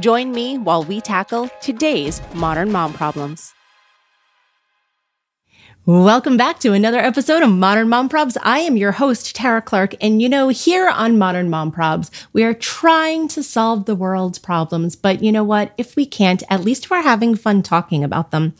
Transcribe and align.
Join 0.00 0.32
me 0.32 0.58
while 0.58 0.82
we 0.82 1.00
tackle 1.00 1.48
today's 1.60 2.20
modern 2.34 2.72
mom 2.72 2.92
problems. 2.92 3.53
Welcome 5.86 6.38
back 6.38 6.60
to 6.60 6.72
another 6.72 6.96
episode 6.98 7.42
of 7.42 7.50
Modern 7.50 7.90
Mom 7.90 8.08
Probs. 8.08 8.38
I 8.42 8.60
am 8.60 8.78
your 8.78 8.92
host, 8.92 9.36
Tara 9.36 9.60
Clark. 9.60 9.94
And 10.00 10.22
you 10.22 10.30
know, 10.30 10.48
here 10.48 10.88
on 10.88 11.18
Modern 11.18 11.50
Mom 11.50 11.70
Probs, 11.70 12.08
we 12.32 12.42
are 12.42 12.54
trying 12.54 13.28
to 13.28 13.42
solve 13.42 13.84
the 13.84 13.94
world's 13.94 14.38
problems. 14.38 14.96
But 14.96 15.22
you 15.22 15.30
know 15.30 15.44
what? 15.44 15.74
If 15.76 15.94
we 15.94 16.06
can't, 16.06 16.42
at 16.48 16.64
least 16.64 16.88
we're 16.88 17.02
having 17.02 17.34
fun 17.34 17.62
talking 17.62 18.02
about 18.02 18.30
them. 18.30 18.54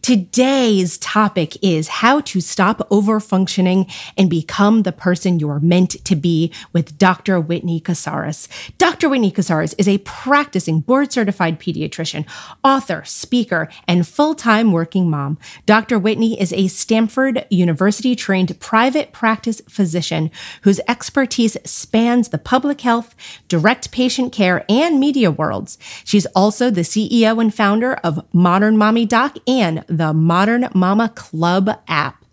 Today's 0.00 0.96
topic 0.96 1.62
is 1.62 1.88
how 1.88 2.22
to 2.22 2.40
stop 2.40 2.78
overfunctioning 2.88 3.92
and 4.16 4.30
become 4.30 4.84
the 4.84 4.92
person 4.92 5.38
you're 5.38 5.60
meant 5.60 6.02
to 6.06 6.16
be 6.16 6.50
with 6.72 6.96
Dr. 6.96 7.38
Whitney 7.38 7.82
Casares. 7.82 8.48
Dr. 8.78 9.10
Whitney 9.10 9.30
Casares 9.30 9.74
is 9.76 9.88
a 9.88 9.98
practicing 9.98 10.80
board 10.80 11.12
certified 11.12 11.60
pediatrician, 11.60 12.24
author, 12.64 13.04
speaker, 13.04 13.68
and 13.86 14.08
full 14.08 14.34
time 14.34 14.72
working 14.72 15.10
mom. 15.10 15.38
Dr. 15.66 15.98
Whitney 15.98 16.40
is 16.40 16.50
a 16.54 16.61
Stanford 16.68 17.46
University 17.50 18.14
trained 18.16 18.58
private 18.60 19.12
practice 19.12 19.62
physician 19.68 20.30
whose 20.62 20.80
expertise 20.88 21.56
spans 21.64 22.28
the 22.28 22.38
public 22.38 22.80
health, 22.80 23.14
direct 23.48 23.90
patient 23.92 24.32
care, 24.32 24.64
and 24.68 24.98
media 25.00 25.30
worlds. 25.30 25.78
She's 26.04 26.26
also 26.26 26.70
the 26.70 26.82
CEO 26.82 27.40
and 27.40 27.54
founder 27.54 27.94
of 27.94 28.24
Modern 28.32 28.76
Mommy 28.76 29.06
Doc 29.06 29.36
and 29.46 29.84
the 29.88 30.12
Modern 30.12 30.68
Mama 30.74 31.08
Club 31.10 31.70
app. 31.88 32.24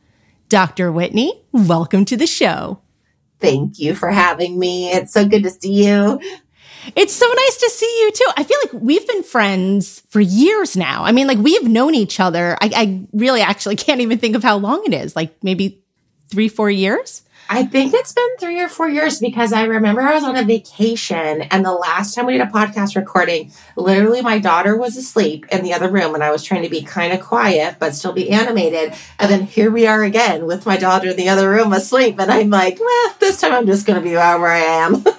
Dr. 0.50 0.92
Whitney, 0.92 1.44
welcome 1.52 2.06
to 2.06 2.18
the 2.18 2.28
show. 2.28 2.80
Thank 3.40 3.80
you 3.80 3.96
for 3.96 4.10
having 4.10 4.60
me. 4.60 4.92
It's 4.92 5.14
so 5.14 5.26
good 5.26 5.44
to 5.44 5.50
see 5.50 5.86
you. 5.86 6.20
It's 6.96 7.14
so 7.14 7.28
nice 7.28 7.58
to 7.58 7.70
see 7.70 8.02
you 8.02 8.12
too. 8.12 8.32
I 8.38 8.44
feel 8.44 8.58
like 8.64 8.82
we've 8.82 9.08
been 9.08 9.24
friends 9.24 10.02
for 10.10 10.20
years 10.20 10.76
now. 10.76 11.04
I 11.04 11.12
mean, 11.12 11.28
like 11.28 11.38
we've 11.38 11.68
known 11.68 11.96
each 11.96 12.20
other. 12.20 12.58
I, 12.62 12.72
I 12.76 13.06
really 13.14 13.42
actually 13.42 13.76
can't 13.76 14.02
even 14.02 14.18
think 14.18 14.36
of 14.36 14.44
how 14.44 14.58
long 14.58 14.84
it 14.86 14.94
is. 14.94 15.16
Like 15.16 15.44
maybe 15.44 15.84
three, 16.30 16.48
four 16.48 16.70
years. 16.70 17.24
I 17.52 17.64
think 17.64 17.96
it's 17.96 18.14
been 18.14 18.38
three 18.40 18.62
or 18.62 18.70
four 18.70 18.88
years 18.88 19.20
because 19.20 19.54
I 19.54 19.64
remember 19.64 20.02
I 20.02 20.14
was 20.14 20.24
on 20.24 20.36
a 20.36 20.44
vacation 20.44 21.42
and 21.42 21.66
the 21.66 21.72
last 21.72 22.14
time 22.14 22.28
we 22.28 22.34
did 22.34 22.42
a 22.42 22.52
podcast 22.52 22.96
recording, 22.96 23.52
literally 23.76 24.22
my 24.22 24.38
daughter 24.38 24.78
was 24.78 24.96
asleep 24.96 25.48
in 25.52 25.64
the 25.64 25.74
other 25.74 25.90
room 25.90 26.14
and 26.14 26.24
I 26.24 26.30
was 26.30 26.44
trying 26.44 26.62
to 26.62 26.70
be 26.70 26.84
kind 26.84 27.12
of 27.12 27.22
quiet 27.22 27.78
but 27.80 27.96
still 27.96 28.14
be 28.14 28.30
animated. 28.30 28.94
And 29.18 29.32
then 29.32 29.48
here 29.48 29.72
we 29.72 29.88
are 29.88 30.04
again 30.04 30.46
with 30.46 30.68
my 30.68 30.78
daughter 30.78 31.10
in 31.10 31.18
the 31.18 31.30
other 31.30 31.50
room 31.50 31.74
asleep. 31.74 32.20
And 32.20 32.30
I'm 32.30 32.52
like, 32.52 32.80
well, 32.80 33.16
this 33.18 33.42
time 33.42 33.54
I'm 33.54 33.66
just 33.66 33.88
going 33.88 34.00
to 34.00 34.08
be 34.08 34.14
where 34.14 34.48
I 34.48 34.60
am. 34.60 35.04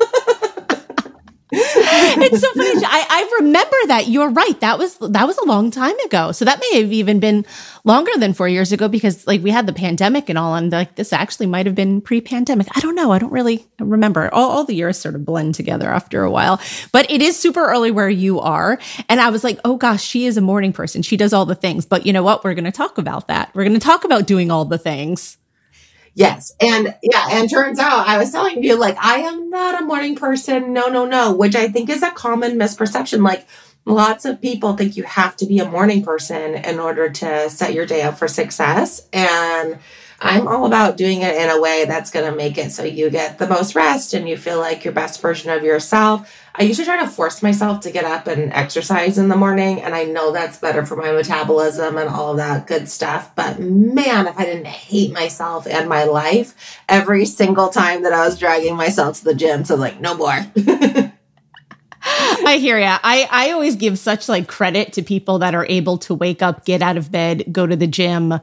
it's 2.22 2.40
so 2.40 2.52
funny. 2.52 2.84
I, 2.86 3.06
I 3.10 3.36
remember 3.40 3.76
that. 3.86 4.08
You're 4.08 4.30
right. 4.30 4.58
That 4.60 4.78
was 4.78 4.96
that 4.98 5.26
was 5.26 5.36
a 5.38 5.44
long 5.44 5.70
time 5.70 5.98
ago. 6.00 6.30
So 6.32 6.44
that 6.44 6.60
may 6.60 6.80
have 6.80 6.92
even 6.92 7.18
been 7.18 7.44
longer 7.84 8.12
than 8.16 8.32
four 8.32 8.48
years 8.48 8.70
ago 8.70 8.86
because 8.86 9.26
like 9.26 9.42
we 9.42 9.50
had 9.50 9.66
the 9.66 9.72
pandemic 9.72 10.28
and 10.28 10.38
all, 10.38 10.54
and 10.54 10.70
like 10.70 10.94
this 10.94 11.12
actually 11.12 11.46
might 11.46 11.66
have 11.66 11.74
been 11.74 12.00
pre-pandemic. 12.00 12.68
I 12.76 12.80
don't 12.80 12.94
know. 12.94 13.10
I 13.10 13.18
don't 13.18 13.32
really 13.32 13.66
remember. 13.80 14.32
All, 14.32 14.50
all 14.50 14.64
the 14.64 14.74
years 14.74 14.98
sort 14.98 15.16
of 15.16 15.24
blend 15.24 15.54
together 15.56 15.90
after 15.90 16.22
a 16.22 16.30
while. 16.30 16.60
But 16.92 17.10
it 17.10 17.22
is 17.22 17.38
super 17.38 17.66
early 17.66 17.90
where 17.90 18.08
you 18.08 18.40
are, 18.40 18.78
and 19.08 19.20
I 19.20 19.30
was 19.30 19.42
like, 19.42 19.58
oh 19.64 19.76
gosh, 19.76 20.04
she 20.04 20.26
is 20.26 20.36
a 20.36 20.42
morning 20.42 20.72
person. 20.72 21.02
She 21.02 21.16
does 21.16 21.32
all 21.32 21.46
the 21.46 21.54
things. 21.54 21.86
But 21.86 22.06
you 22.06 22.12
know 22.12 22.22
what? 22.22 22.44
We're 22.44 22.54
going 22.54 22.64
to 22.64 22.72
talk 22.72 22.98
about 22.98 23.28
that. 23.28 23.50
We're 23.54 23.64
going 23.64 23.74
to 23.74 23.80
talk 23.80 24.04
about 24.04 24.26
doing 24.26 24.50
all 24.50 24.64
the 24.64 24.78
things. 24.78 25.38
Yes. 26.14 26.52
And 26.60 26.94
yeah, 27.02 27.26
and 27.30 27.48
turns 27.48 27.78
out 27.78 28.06
I 28.06 28.18
was 28.18 28.32
telling 28.32 28.62
you, 28.62 28.76
like, 28.76 28.96
I 28.98 29.20
am 29.20 29.48
not 29.48 29.80
a 29.80 29.84
morning 29.84 30.16
person. 30.16 30.72
No, 30.72 30.88
no, 30.88 31.04
no, 31.06 31.32
which 31.32 31.54
I 31.54 31.68
think 31.68 31.88
is 31.88 32.02
a 32.02 32.10
common 32.10 32.58
misperception. 32.58 33.22
Like, 33.24 33.46
lots 33.86 34.24
of 34.24 34.40
people 34.40 34.76
think 34.76 34.96
you 34.96 35.04
have 35.04 35.36
to 35.36 35.46
be 35.46 35.58
a 35.58 35.70
morning 35.70 36.02
person 36.02 36.54
in 36.54 36.78
order 36.78 37.08
to 37.08 37.48
set 37.48 37.72
your 37.74 37.86
day 37.86 38.02
up 38.02 38.18
for 38.18 38.28
success. 38.28 39.08
And 39.12 39.78
I'm 40.22 40.46
all 40.48 40.66
about 40.66 40.98
doing 40.98 41.22
it 41.22 41.34
in 41.34 41.48
a 41.48 41.58
way 41.58 41.86
that's 41.86 42.10
going 42.10 42.30
to 42.30 42.36
make 42.36 42.58
it 42.58 42.72
so 42.72 42.84
you 42.84 43.08
get 43.08 43.38
the 43.38 43.48
most 43.48 43.74
rest 43.74 44.12
and 44.12 44.28
you 44.28 44.36
feel 44.36 44.58
like 44.58 44.84
your 44.84 44.92
best 44.92 45.20
version 45.22 45.50
of 45.50 45.62
yourself. 45.62 46.36
I 46.54 46.64
usually 46.64 46.84
try 46.84 47.02
to 47.02 47.08
force 47.08 47.42
myself 47.42 47.80
to 47.80 47.90
get 47.90 48.04
up 48.04 48.26
and 48.26 48.52
exercise 48.52 49.16
in 49.16 49.28
the 49.28 49.36
morning, 49.36 49.80
and 49.80 49.94
I 49.94 50.04
know 50.04 50.30
that's 50.30 50.58
better 50.58 50.84
for 50.84 50.96
my 50.96 51.10
metabolism 51.12 51.96
and 51.96 52.08
all 52.08 52.32
of 52.32 52.36
that 52.36 52.66
good 52.66 52.88
stuff. 52.88 53.34
But 53.34 53.60
man, 53.60 54.26
if 54.26 54.38
I 54.38 54.44
didn't 54.44 54.66
hate 54.66 55.12
myself 55.12 55.66
and 55.66 55.88
my 55.88 56.04
life 56.04 56.54
every 56.86 57.24
single 57.24 57.68
time 57.68 58.02
that 58.02 58.12
I 58.12 58.26
was 58.26 58.38
dragging 58.38 58.76
myself 58.76 59.18
to 59.18 59.24
the 59.24 59.34
gym, 59.34 59.64
so 59.64 59.74
like, 59.74 60.00
no 60.00 60.14
more. 60.14 60.46
I 62.02 62.58
hear 62.58 62.78
ya. 62.78 62.98
I, 63.02 63.28
I 63.30 63.50
always 63.52 63.76
give 63.76 63.98
such 63.98 64.28
like 64.28 64.48
credit 64.48 64.92
to 64.94 65.02
people 65.02 65.38
that 65.38 65.54
are 65.54 65.66
able 65.66 65.98
to 65.98 66.14
wake 66.14 66.42
up, 66.42 66.64
get 66.64 66.82
out 66.82 66.96
of 66.96 67.10
bed, 67.10 67.44
go 67.52 67.66
to 67.66 67.76
the 67.76 67.86
gym 67.86 68.40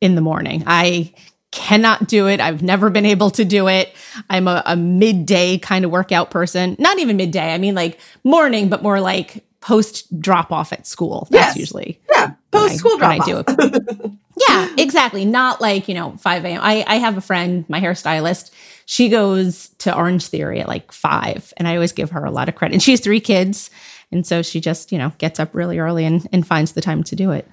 in 0.00 0.14
the 0.14 0.20
morning. 0.20 0.62
I 0.66 1.12
cannot 1.52 2.06
do 2.08 2.28
it. 2.28 2.40
I've 2.40 2.62
never 2.62 2.90
been 2.90 3.06
able 3.06 3.30
to 3.30 3.44
do 3.44 3.68
it. 3.68 3.94
I'm 4.28 4.46
a, 4.48 4.62
a 4.66 4.76
midday 4.76 5.58
kind 5.58 5.84
of 5.84 5.90
workout 5.90 6.30
person. 6.30 6.76
Not 6.78 6.98
even 6.98 7.16
midday. 7.16 7.52
I 7.54 7.58
mean 7.58 7.74
like 7.74 7.98
morning, 8.24 8.68
but 8.68 8.82
more 8.82 9.00
like 9.00 9.44
post 9.60 10.20
drop 10.20 10.52
off 10.52 10.72
at 10.72 10.86
school. 10.86 11.26
That's 11.30 11.56
Yes. 11.56 11.56
usually 11.56 12.00
yeah, 12.12 12.34
post 12.50 12.76
school 12.76 12.98
when 12.98 13.04
I 13.10 13.18
do 13.24 13.42
it. 13.46 14.12
yeah, 14.48 14.68
exactly. 14.76 15.24
Not 15.24 15.60
like, 15.60 15.88
you 15.88 15.94
know, 15.94 16.16
5 16.18 16.44
a.m. 16.44 16.60
I, 16.62 16.84
I 16.86 16.96
have 16.96 17.16
a 17.16 17.20
friend, 17.22 17.64
my 17.68 17.80
hairstylist. 17.80 18.50
She 18.84 19.08
goes 19.08 19.68
to 19.78 19.90
Orangetheory 19.90 20.60
at 20.60 20.68
like 20.68 20.92
five, 20.92 21.52
and 21.56 21.66
I 21.66 21.74
always 21.74 21.90
give 21.92 22.10
her 22.10 22.24
a 22.24 22.30
lot 22.30 22.48
of 22.48 22.54
credit. 22.54 22.74
And 22.74 22.82
she 22.82 22.92
has 22.92 23.00
three 23.00 23.18
kids, 23.18 23.70
And 24.12 24.24
so 24.24 24.42
she 24.42 24.60
just, 24.60 24.92
you 24.92 24.98
know, 24.98 25.12
gets 25.18 25.40
up 25.40 25.52
really 25.54 25.78
early 25.80 26.04
and, 26.04 26.24
and 26.32 26.46
finds 26.46 26.72
the 26.72 26.80
time 26.80 27.02
to 27.04 27.16
do 27.16 27.32
it. 27.32 27.48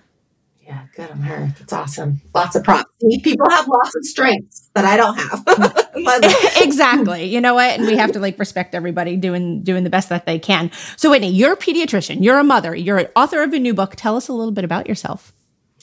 Yeah, 0.65 0.85
good 0.95 1.11
on 1.11 1.19
her. 1.19 1.53
That's 1.59 1.73
awesome. 1.73 2.21
Lots 2.33 2.55
of 2.55 2.63
props. 2.63 2.89
People 3.21 3.49
have 3.49 3.67
lots 3.67 3.95
of 3.95 4.05
strengths 4.05 4.69
that 4.73 4.85
I 4.85 4.95
don't 4.95 5.17
have. 5.17 5.87
exactly. 6.61 7.25
You 7.25 7.41
know 7.41 7.53
what? 7.53 7.77
And 7.77 7.85
we 7.85 7.97
have 7.97 8.13
to 8.13 8.19
like 8.19 8.39
respect 8.39 8.73
everybody 8.73 9.17
doing 9.17 9.61
doing 9.63 9.83
the 9.83 9.89
best 9.89 10.07
that 10.09 10.25
they 10.25 10.39
can. 10.39 10.71
So 10.95 11.09
Whitney, 11.09 11.31
you're 11.31 11.53
a 11.53 11.57
pediatrician, 11.57 12.23
you're 12.23 12.39
a 12.39 12.45
mother, 12.45 12.73
you're 12.73 12.97
an 12.97 13.07
author 13.15 13.43
of 13.43 13.51
a 13.51 13.59
new 13.59 13.73
book. 13.73 13.95
Tell 13.97 14.15
us 14.15 14.29
a 14.29 14.33
little 14.33 14.53
bit 14.53 14.63
about 14.63 14.87
yourself. 14.87 15.33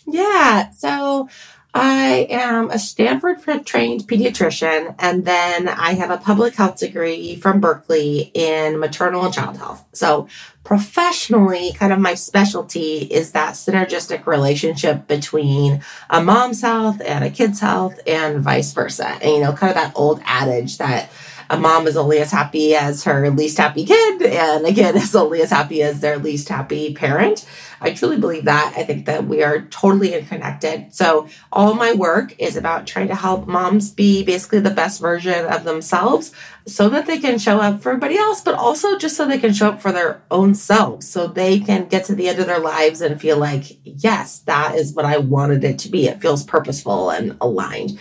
Yeah. 0.07 0.71
So 0.71 1.29
I 1.73 2.27
am 2.31 2.71
a 2.71 2.79
Stanford 2.79 3.41
trained 3.65 4.09
pediatrician, 4.09 4.95
and 4.99 5.25
then 5.25 5.69
I 5.69 5.93
have 5.93 6.11
a 6.11 6.17
public 6.17 6.55
health 6.55 6.79
degree 6.79 7.37
from 7.37 7.61
Berkeley 7.61 8.31
in 8.35 8.81
maternal 8.81 9.25
and 9.25 9.33
child 9.33 9.57
health. 9.57 9.85
So, 9.93 10.27
professionally, 10.65 11.73
kind 11.73 11.93
of 11.93 12.01
my 12.01 12.15
specialty 12.15 12.99
is 12.99 13.33
that 13.33 13.55
synergistic 13.55 14.27
relationship 14.27 15.07
between 15.07 15.83
a 16.11 16.23
mom's 16.23 16.61
health 16.61 17.01
and 17.05 17.25
a 17.25 17.31
kid's 17.31 17.61
health, 17.61 18.01
and 18.07 18.41
vice 18.41 18.73
versa. 18.73 19.07
And, 19.23 19.33
you 19.33 19.41
know, 19.41 19.53
kind 19.53 19.71
of 19.71 19.77
that 19.77 19.93
old 19.95 20.21
adage 20.25 20.79
that 20.79 21.11
a 21.51 21.59
mom 21.59 21.89
is 21.89 21.97
only 21.97 22.19
as 22.19 22.31
happy 22.31 22.77
as 22.77 23.03
her 23.05 23.29
least 23.29 23.59
happy 23.59 23.85
kid, 23.85 24.23
and 24.23 24.65
a 24.65 24.73
kid 24.73 24.95
is 24.97 25.15
only 25.17 25.43
as 25.43 25.51
happy 25.51 25.83
as 25.83 26.01
their 26.01 26.17
least 26.17 26.49
happy 26.49 26.95
parent. 26.95 27.45
I 27.81 27.93
truly 27.93 28.19
believe 28.19 28.45
that. 28.45 28.75
I 28.77 28.85
think 28.85 29.07
that 29.07 29.27
we 29.27 29.43
are 29.43 29.63
totally 29.63 30.15
interconnected. 30.15 30.95
So, 30.95 31.29
all 31.51 31.75
my 31.75 31.93
work 31.93 32.37
is 32.39 32.57
about 32.57 32.87
trying 32.87 33.09
to 33.09 33.15
help 33.15 33.49
moms 33.49 33.91
be 33.91 34.23
basically 34.23 34.61
the 34.61 34.71
best 34.71 35.01
version 35.01 35.47
of 35.47 35.65
themselves 35.65 36.33
so 36.67 36.89
that 36.91 37.07
they 37.07 37.19
can 37.19 37.39
show 37.39 37.59
up 37.59 37.83
for 37.83 37.91
everybody 37.91 38.17
else, 38.17 38.43
but 38.43 38.55
also 38.55 38.97
just 38.97 39.17
so 39.17 39.27
they 39.27 39.39
can 39.39 39.53
show 39.53 39.71
up 39.71 39.83
for 39.83 39.93
their 39.93 40.23
own 40.31 40.55
selves 40.55 41.09
so 41.09 41.27
they 41.27 41.59
can 41.59 41.89
get 41.89 42.05
to 42.05 42.15
the 42.15 42.29
end 42.29 42.39
of 42.39 42.47
their 42.47 42.61
lives 42.61 43.01
and 43.01 43.21
feel 43.21 43.39
like, 43.39 43.79
yes, 43.83 44.41
that 44.41 44.77
is 44.77 44.93
what 44.93 45.05
I 45.05 45.19
wanted 45.19 45.65
it 45.65 45.79
to 45.81 45.89
be. 45.89 46.07
It 46.07 46.21
feels 46.21 46.45
purposeful 46.45 47.11
and 47.11 47.37
aligned. 47.41 47.99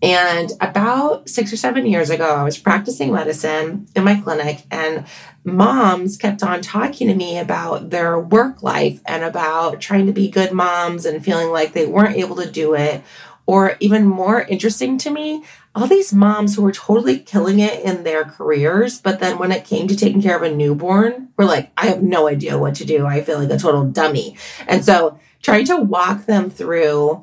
And 0.00 0.52
about 0.60 1.28
six 1.28 1.52
or 1.52 1.56
seven 1.56 1.84
years 1.84 2.08
ago, 2.08 2.24
I 2.24 2.44
was 2.44 2.56
practicing 2.56 3.12
medicine 3.12 3.88
in 3.96 4.04
my 4.04 4.20
clinic, 4.20 4.62
and 4.70 5.06
moms 5.42 6.16
kept 6.16 6.42
on 6.42 6.62
talking 6.62 7.08
to 7.08 7.14
me 7.14 7.38
about 7.38 7.90
their 7.90 8.18
work 8.18 8.62
life 8.62 9.00
and 9.06 9.24
about 9.24 9.80
trying 9.80 10.06
to 10.06 10.12
be 10.12 10.28
good 10.28 10.52
moms 10.52 11.04
and 11.04 11.24
feeling 11.24 11.50
like 11.50 11.72
they 11.72 11.86
weren't 11.86 12.16
able 12.16 12.36
to 12.36 12.50
do 12.50 12.74
it. 12.74 13.02
Or 13.44 13.76
even 13.80 14.06
more 14.06 14.42
interesting 14.42 14.98
to 14.98 15.10
me, 15.10 15.42
all 15.74 15.86
these 15.86 16.12
moms 16.12 16.54
who 16.54 16.62
were 16.62 16.70
totally 16.70 17.18
killing 17.18 17.60
it 17.60 17.82
in 17.82 18.04
their 18.04 18.24
careers, 18.24 19.00
but 19.00 19.20
then 19.20 19.38
when 19.38 19.52
it 19.52 19.64
came 19.64 19.88
to 19.88 19.96
taking 19.96 20.20
care 20.20 20.36
of 20.36 20.42
a 20.42 20.54
newborn, 20.54 21.30
were 21.36 21.46
like, 21.46 21.72
I 21.76 21.86
have 21.86 22.02
no 22.02 22.28
idea 22.28 22.58
what 22.58 22.74
to 22.76 22.84
do. 22.84 23.06
I 23.06 23.22
feel 23.22 23.38
like 23.38 23.50
a 23.50 23.56
total 23.56 23.84
dummy. 23.84 24.36
And 24.66 24.84
so 24.84 25.18
trying 25.40 25.64
to 25.66 25.76
walk 25.76 26.26
them 26.26 26.50
through 26.50 27.22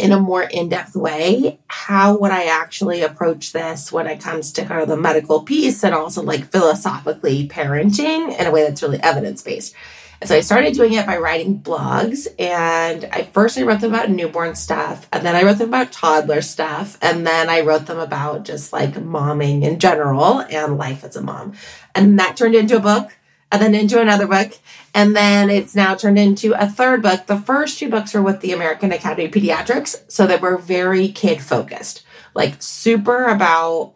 in 0.00 0.12
a 0.12 0.18
more 0.18 0.42
in-depth 0.42 0.96
way 0.96 1.58
how 1.68 2.16
would 2.16 2.30
i 2.30 2.44
actually 2.44 3.02
approach 3.02 3.52
this 3.52 3.92
when 3.92 4.06
it 4.06 4.20
comes 4.20 4.52
to 4.52 4.64
kind 4.64 4.80
of 4.80 4.88
the 4.88 4.96
medical 4.96 5.42
piece 5.42 5.84
and 5.84 5.94
also 5.94 6.22
like 6.22 6.50
philosophically 6.50 7.46
parenting 7.48 8.38
in 8.38 8.46
a 8.46 8.50
way 8.50 8.62
that's 8.62 8.82
really 8.82 9.02
evidence-based? 9.02 9.74
And 10.20 10.28
so 10.28 10.36
i 10.36 10.40
started 10.40 10.74
doing 10.74 10.92
it 10.92 11.06
by 11.06 11.16
writing 11.16 11.60
blogs 11.60 12.26
and 12.38 13.06
i 13.10 13.22
first 13.22 13.56
i 13.56 13.62
wrote 13.62 13.80
them 13.80 13.94
about 13.94 14.10
newborn 14.10 14.54
stuff 14.54 15.08
and 15.12 15.24
then 15.24 15.34
i 15.34 15.42
wrote 15.42 15.58
them 15.58 15.68
about 15.68 15.92
toddler 15.92 16.42
stuff 16.42 16.98
and 17.00 17.26
then 17.26 17.48
i 17.48 17.60
wrote 17.60 17.86
them 17.86 17.98
about 17.98 18.44
just 18.44 18.70
like 18.72 18.92
momming 18.94 19.62
in 19.62 19.78
general 19.78 20.40
and 20.42 20.76
life 20.76 21.04
as 21.04 21.16
a 21.16 21.22
mom. 21.22 21.54
And 21.94 22.18
that 22.18 22.36
turned 22.36 22.54
into 22.54 22.76
a 22.76 22.80
book 22.80 23.16
and 23.52 23.60
then 23.60 23.74
into 23.74 24.00
another 24.00 24.26
book. 24.26 24.52
And 24.94 25.14
then 25.14 25.50
it's 25.50 25.74
now 25.74 25.94
turned 25.94 26.18
into 26.18 26.52
a 26.52 26.66
third 26.66 27.02
book. 27.02 27.26
The 27.26 27.38
first 27.38 27.78
two 27.78 27.88
books 27.88 28.14
were 28.14 28.22
with 28.22 28.40
the 28.40 28.52
American 28.52 28.92
Academy 28.92 29.26
of 29.26 29.32
Pediatrics. 29.32 30.10
So 30.10 30.26
they 30.26 30.36
were 30.36 30.56
very 30.56 31.08
kid 31.08 31.40
focused, 31.40 32.04
like 32.34 32.56
super 32.60 33.26
about 33.26 33.94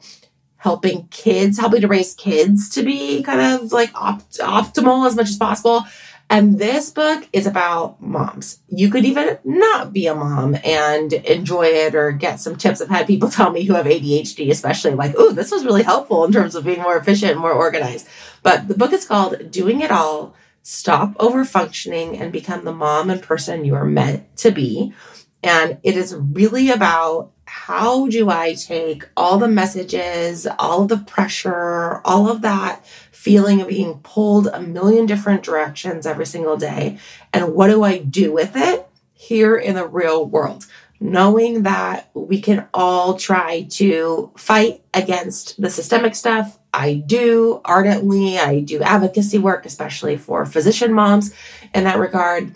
helping 0.58 1.06
kids, 1.08 1.58
helping 1.58 1.82
to 1.82 1.88
raise 1.88 2.14
kids 2.14 2.70
to 2.70 2.82
be 2.82 3.22
kind 3.22 3.40
of 3.40 3.70
like 3.70 3.90
opt- 3.94 4.38
optimal 4.38 5.06
as 5.06 5.14
much 5.14 5.28
as 5.28 5.36
possible. 5.36 5.84
And 6.30 6.58
this 6.58 6.90
book 6.90 7.28
is 7.32 7.46
about 7.46 8.00
moms. 8.00 8.60
You 8.68 8.90
could 8.90 9.04
even 9.04 9.38
not 9.44 9.92
be 9.92 10.06
a 10.06 10.14
mom 10.14 10.56
and 10.64 11.12
enjoy 11.12 11.66
it 11.66 11.94
or 11.94 12.12
get 12.12 12.40
some 12.40 12.56
tips. 12.56 12.80
I've 12.80 12.88
had 12.88 13.06
people 13.06 13.28
tell 13.30 13.50
me 13.50 13.64
who 13.64 13.74
have 13.74 13.86
ADHD, 13.86 14.50
especially 14.50 14.94
like, 14.94 15.14
oh, 15.16 15.32
this 15.32 15.50
was 15.50 15.64
really 15.64 15.82
helpful 15.82 16.24
in 16.24 16.32
terms 16.32 16.54
of 16.54 16.64
being 16.64 16.82
more 16.82 16.96
efficient 16.96 17.32
and 17.32 17.40
more 17.40 17.52
organized. 17.52 18.08
But 18.42 18.68
the 18.68 18.76
book 18.76 18.92
is 18.92 19.06
called 19.06 19.50
Doing 19.50 19.80
It 19.80 19.90
All 19.90 20.34
Stop 20.62 21.14
Over 21.20 21.44
Functioning 21.44 22.18
and 22.18 22.32
Become 22.32 22.64
the 22.64 22.72
Mom 22.72 23.10
and 23.10 23.22
Person 23.22 23.64
You 23.64 23.74
Are 23.74 23.84
Meant 23.84 24.36
to 24.38 24.50
Be. 24.50 24.94
And 25.42 25.78
it 25.82 25.96
is 25.96 26.14
really 26.16 26.70
about 26.70 27.32
how 27.44 28.08
do 28.08 28.30
I 28.30 28.54
take 28.54 29.08
all 29.16 29.38
the 29.38 29.46
messages, 29.46 30.46
all 30.58 30.86
the 30.86 30.96
pressure, 30.96 32.00
all 32.04 32.28
of 32.30 32.40
that 32.42 32.84
feeling 33.24 33.62
of 33.62 33.68
being 33.68 34.00
pulled 34.00 34.46
a 34.48 34.60
million 34.60 35.06
different 35.06 35.42
directions 35.42 36.06
every 36.06 36.26
single 36.26 36.58
day. 36.58 36.98
And 37.32 37.54
what 37.54 37.68
do 37.68 37.82
I 37.82 37.96
do 37.96 38.30
with 38.30 38.54
it 38.54 38.86
here 39.14 39.56
in 39.56 39.76
the 39.76 39.86
real 39.86 40.26
world? 40.26 40.66
Knowing 41.00 41.62
that 41.62 42.10
we 42.12 42.38
can 42.38 42.68
all 42.74 43.16
try 43.16 43.62
to 43.62 44.30
fight 44.36 44.82
against 44.92 45.58
the 45.58 45.70
systemic 45.70 46.14
stuff. 46.14 46.58
I 46.74 46.94
do 46.94 47.62
ardently. 47.64 48.38
I 48.38 48.60
do 48.60 48.82
advocacy 48.82 49.38
work, 49.38 49.64
especially 49.64 50.18
for 50.18 50.44
physician 50.44 50.92
moms 50.92 51.32
in 51.74 51.84
that 51.84 51.98
regard. 51.98 52.52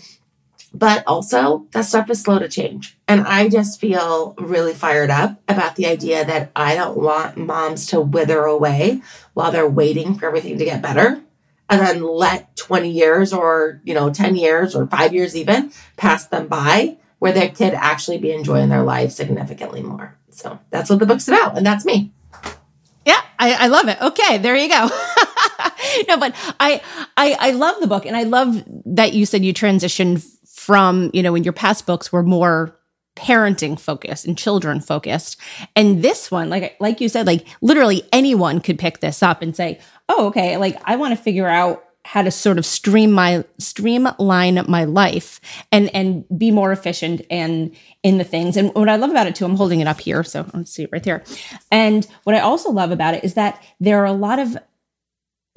But 0.73 1.03
also, 1.06 1.67
that 1.73 1.87
stuff 1.87 2.11
is 2.11 2.20
slow 2.20 2.38
to 2.38 2.49
change. 2.49 2.99
And 3.09 3.26
I 3.26 3.49
just 3.49 3.81
feel 3.81 4.35
really 4.38 4.75
fired 4.75 5.11
up 5.11 5.41
about 5.49 5.76
the 5.76 5.87
idea 5.87 6.25
that 6.25 6.50
I 6.55 6.75
don't 6.75 6.99
want 6.99 7.38
moms 7.38 7.87
to 7.87 8.00
wither 8.00 8.43
away 8.44 9.00
while 9.32 9.50
they're 9.50 9.69
waiting 9.69 10.19
for 10.19 10.26
everything 10.26 10.59
to 10.59 10.65
get 10.65 10.82
better 10.82 11.23
and 11.70 11.81
then 11.81 12.03
let 12.03 12.55
20 12.56 12.91
years 12.91 13.32
or, 13.32 13.81
you 13.85 13.94
know, 13.94 14.11
10 14.11 14.37
years 14.37 14.75
or 14.75 14.87
five 14.87 15.15
years 15.15 15.35
even 15.37 15.73
pass 15.97 16.26
them 16.26 16.49
by 16.49 16.99
where 17.19 17.32
they 17.32 17.49
could 17.49 17.75
actually 17.75 18.19
be 18.19 18.32
enjoying 18.32 18.69
their 18.69 18.82
life 18.82 19.11
significantly 19.12 19.82
more. 19.82 20.17
So 20.31 20.59
that's 20.71 20.91
what 20.91 20.99
the 20.99 21.06
book's 21.06 21.29
about. 21.29 21.56
And 21.56 21.67
that's 21.67 21.85
me. 21.85 22.12
Yeah, 23.05 23.21
I, 23.38 23.55
I 23.55 23.67
love 23.69 23.88
it. 23.88 24.00
Okay, 24.00 24.38
there 24.38 24.56
you 24.56 24.69
go. 24.69 24.88
no, 26.09 26.19
but 26.19 26.35
I, 26.61 26.82
I 27.17 27.37
I 27.41 27.50
love 27.53 27.81
the 27.81 27.87
book, 27.87 28.05
and 28.05 28.14
I 28.14 28.25
love 28.25 28.62
that 28.85 29.14
you 29.14 29.25
said 29.25 29.44
you 29.44 29.55
transitioned 29.55 30.23
from, 30.58 31.10
you 31.14 31.22
know, 31.22 31.32
when 31.32 31.44
your 31.44 31.52
past 31.52 31.87
books 31.87 32.12
were 32.12 32.25
more 32.25 32.76
parenting 33.16 33.78
focused 33.78 34.26
and 34.26 34.37
children 34.37 34.80
focused. 34.80 35.37
And 35.76 36.02
this 36.02 36.30
one, 36.30 36.50
like 36.50 36.76
like 36.80 37.00
you 37.00 37.09
said, 37.09 37.26
like 37.26 37.47
literally 37.62 38.02
anyone 38.12 38.61
could 38.61 38.78
pick 38.78 39.00
this 39.00 39.23
up 39.23 39.40
and 39.40 39.54
say, 39.54 39.78
"Oh, 40.09 40.26
okay, 40.26 40.56
like 40.56 40.80
I 40.85 40.97
want 40.97 41.16
to 41.16 41.23
figure 41.23 41.49
out 41.49 41.85
how 42.04 42.23
to 42.23 42.30
sort 42.30 42.56
of 42.59 42.64
stream 42.64 43.12
my 43.12 43.44
streamline 43.59 44.64
my 44.66 44.85
life 44.85 45.40
and 45.71 45.94
and 45.94 46.25
be 46.38 46.50
more 46.50 46.73
efficient 46.73 47.21
and 47.30 47.75
in 48.02 48.18
the 48.18 48.25
things. 48.25 48.56
And 48.56 48.73
what 48.75 48.88
I 48.88 48.97
love 48.97 49.11
about 49.11 49.26
it 49.26 49.35
too, 49.35 49.44
I'm 49.44 49.56
holding 49.56 49.80
it 49.80 49.87
up 49.87 50.00
here, 50.00 50.25
so 50.25 50.47
let's 50.54 50.71
see 50.71 50.85
it 50.85 50.90
right 50.90 51.02
there. 51.02 51.23
And 51.71 52.06
what 52.25 52.35
I 52.35 52.40
also 52.40 52.71
love 52.71 52.90
about 52.92 53.14
it 53.14 53.25
is 53.25 53.35
that 53.35 53.62
there 53.78 54.00
are 54.00 54.06
a 54.06 54.12
lot 54.12 54.38
of 54.38 54.56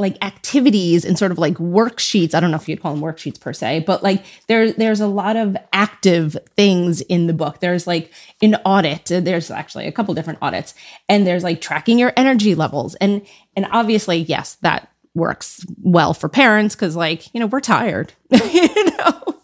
like 0.01 0.23
activities 0.23 1.05
and 1.05 1.17
sort 1.17 1.31
of 1.31 1.39
like 1.39 1.55
worksheets. 1.55 2.33
I 2.33 2.39
don't 2.39 2.51
know 2.51 2.57
if 2.57 2.67
you'd 2.67 2.81
call 2.81 2.93
them 2.93 3.01
worksheets 3.01 3.39
per 3.39 3.53
se, 3.53 3.83
but 3.87 4.03
like 4.03 4.25
there, 4.47 4.71
there's 4.71 4.99
a 4.99 5.07
lot 5.07 5.35
of 5.35 5.55
active 5.71 6.37
things 6.55 7.01
in 7.01 7.27
the 7.27 7.33
book. 7.33 7.59
There's 7.59 7.87
like 7.87 8.11
an 8.41 8.55
audit. 8.65 9.05
There's 9.05 9.49
actually 9.49 9.87
a 9.87 9.91
couple 9.91 10.13
different 10.13 10.39
audits 10.41 10.73
and 11.07 11.25
there's 11.25 11.43
like 11.43 11.61
tracking 11.61 11.99
your 11.99 12.13
energy 12.17 12.55
levels. 12.55 12.95
And, 12.95 13.25
and 13.55 13.67
obviously, 13.71 14.17
yes, 14.17 14.55
that 14.61 14.91
works 15.13 15.65
well 15.81 16.13
for 16.13 16.29
parents 16.29 16.75
because 16.75 16.95
like, 16.95 17.33
you 17.33 17.39
know, 17.39 17.47
we're 17.47 17.61
tired, 17.61 18.13
you 18.29 18.97
know? 18.97 19.40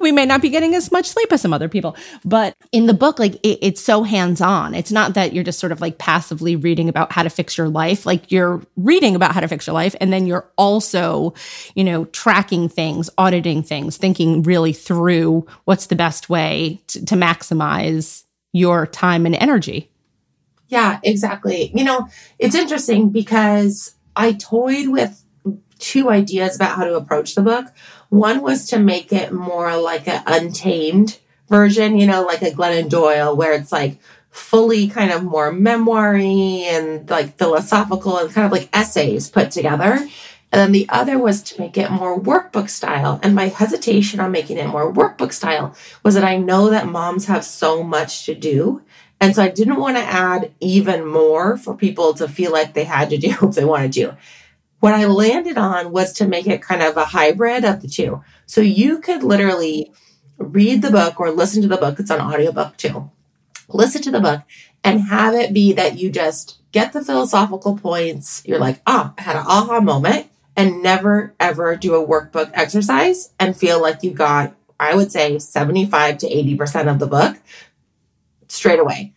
We 0.00 0.12
may 0.12 0.26
not 0.26 0.42
be 0.42 0.48
getting 0.48 0.74
as 0.74 0.90
much 0.92 1.06
sleep 1.06 1.32
as 1.32 1.40
some 1.40 1.52
other 1.52 1.68
people. 1.68 1.96
But 2.24 2.54
in 2.72 2.86
the 2.86 2.94
book, 2.94 3.18
like 3.18 3.34
it, 3.36 3.58
it's 3.62 3.80
so 3.80 4.02
hands 4.02 4.40
on. 4.40 4.74
It's 4.74 4.92
not 4.92 5.14
that 5.14 5.32
you're 5.32 5.44
just 5.44 5.58
sort 5.58 5.72
of 5.72 5.80
like 5.80 5.98
passively 5.98 6.56
reading 6.56 6.88
about 6.88 7.12
how 7.12 7.22
to 7.22 7.30
fix 7.30 7.56
your 7.56 7.68
life. 7.68 8.06
Like 8.06 8.30
you're 8.30 8.62
reading 8.76 9.14
about 9.14 9.32
how 9.32 9.40
to 9.40 9.48
fix 9.48 9.66
your 9.66 9.74
life. 9.74 9.94
And 10.00 10.12
then 10.12 10.26
you're 10.26 10.48
also, 10.56 11.34
you 11.74 11.84
know, 11.84 12.06
tracking 12.06 12.68
things, 12.68 13.10
auditing 13.18 13.62
things, 13.62 13.96
thinking 13.96 14.42
really 14.42 14.72
through 14.72 15.46
what's 15.64 15.86
the 15.86 15.96
best 15.96 16.28
way 16.28 16.80
to, 16.88 17.04
to 17.06 17.14
maximize 17.14 18.24
your 18.52 18.86
time 18.86 19.26
and 19.26 19.34
energy. 19.34 19.90
Yeah, 20.68 21.00
exactly. 21.02 21.72
You 21.74 21.84
know, 21.84 22.08
it's 22.38 22.54
interesting 22.54 23.10
because 23.10 23.94
I 24.14 24.32
toyed 24.32 24.88
with 24.88 25.24
two 25.78 26.10
ideas 26.10 26.56
about 26.56 26.76
how 26.76 26.84
to 26.84 26.94
approach 26.94 27.34
the 27.34 27.42
book. 27.42 27.66
One 28.08 28.40
was 28.40 28.66
to 28.70 28.78
make 28.78 29.12
it 29.12 29.32
more 29.32 29.76
like 29.76 30.08
an 30.08 30.22
untamed 30.26 31.18
version, 31.48 31.98
you 31.98 32.06
know, 32.06 32.22
like 32.22 32.42
a 32.42 32.50
Glennon 32.50 32.88
Doyle, 32.88 33.36
where 33.36 33.52
it's 33.52 33.72
like 33.72 33.98
fully 34.30 34.88
kind 34.88 35.10
of 35.10 35.24
more 35.24 35.52
memoiry 35.52 36.64
and 36.64 37.08
like 37.10 37.36
philosophical 37.36 38.18
and 38.18 38.30
kind 38.30 38.46
of 38.46 38.52
like 38.52 38.68
essays 38.72 39.28
put 39.28 39.50
together. 39.50 39.98
And 40.50 40.60
then 40.60 40.72
the 40.72 40.86
other 40.88 41.18
was 41.18 41.42
to 41.42 41.60
make 41.60 41.76
it 41.76 41.90
more 41.90 42.18
workbook 42.18 42.70
style. 42.70 43.20
And 43.22 43.34
my 43.34 43.48
hesitation 43.48 44.20
on 44.20 44.32
making 44.32 44.56
it 44.56 44.66
more 44.66 44.92
workbook 44.92 45.32
style 45.32 45.74
was 46.02 46.14
that 46.14 46.24
I 46.24 46.38
know 46.38 46.70
that 46.70 46.86
moms 46.86 47.26
have 47.26 47.44
so 47.44 47.82
much 47.82 48.24
to 48.24 48.34
do. 48.34 48.82
And 49.20 49.34
so 49.34 49.42
I 49.42 49.48
didn't 49.48 49.76
want 49.76 49.96
to 49.96 50.02
add 50.02 50.52
even 50.60 51.04
more 51.04 51.56
for 51.56 51.74
people 51.74 52.14
to 52.14 52.28
feel 52.28 52.52
like 52.52 52.72
they 52.72 52.84
had 52.84 53.10
to 53.10 53.18
do 53.18 53.34
if 53.42 53.54
they 53.54 53.64
wanted 53.64 53.92
to. 53.94 54.16
What 54.80 54.94
I 54.94 55.06
landed 55.06 55.58
on 55.58 55.90
was 55.90 56.12
to 56.14 56.28
make 56.28 56.46
it 56.46 56.62
kind 56.62 56.82
of 56.82 56.96
a 56.96 57.06
hybrid 57.06 57.64
of 57.64 57.82
the 57.82 57.88
two. 57.88 58.22
So 58.46 58.60
you 58.60 59.00
could 59.00 59.22
literally 59.22 59.92
read 60.36 60.82
the 60.82 60.90
book 60.90 61.18
or 61.20 61.30
listen 61.30 61.62
to 61.62 61.68
the 61.68 61.76
book. 61.76 61.98
It's 61.98 62.10
on 62.10 62.20
audiobook 62.20 62.76
too. 62.76 63.10
Listen 63.68 64.02
to 64.02 64.10
the 64.10 64.20
book 64.20 64.42
and 64.84 65.00
have 65.02 65.34
it 65.34 65.52
be 65.52 65.72
that 65.72 65.98
you 65.98 66.10
just 66.10 66.58
get 66.72 66.92
the 66.92 67.04
philosophical 67.04 67.76
points. 67.76 68.42
You're 68.46 68.58
like, 68.58 68.80
ah, 68.86 69.14
I 69.18 69.22
had 69.22 69.36
an 69.36 69.44
aha 69.46 69.80
moment 69.80 70.28
and 70.56 70.82
never 70.82 71.34
ever 71.38 71.76
do 71.76 71.94
a 71.94 72.06
workbook 72.06 72.50
exercise 72.54 73.32
and 73.38 73.56
feel 73.56 73.82
like 73.82 74.02
you 74.02 74.12
got, 74.12 74.54
I 74.78 74.94
would 74.94 75.12
say 75.12 75.38
75 75.38 76.18
to 76.18 76.28
80% 76.28 76.90
of 76.90 76.98
the 76.98 77.06
book 77.06 77.36
straight 78.48 78.78
away. 78.78 79.12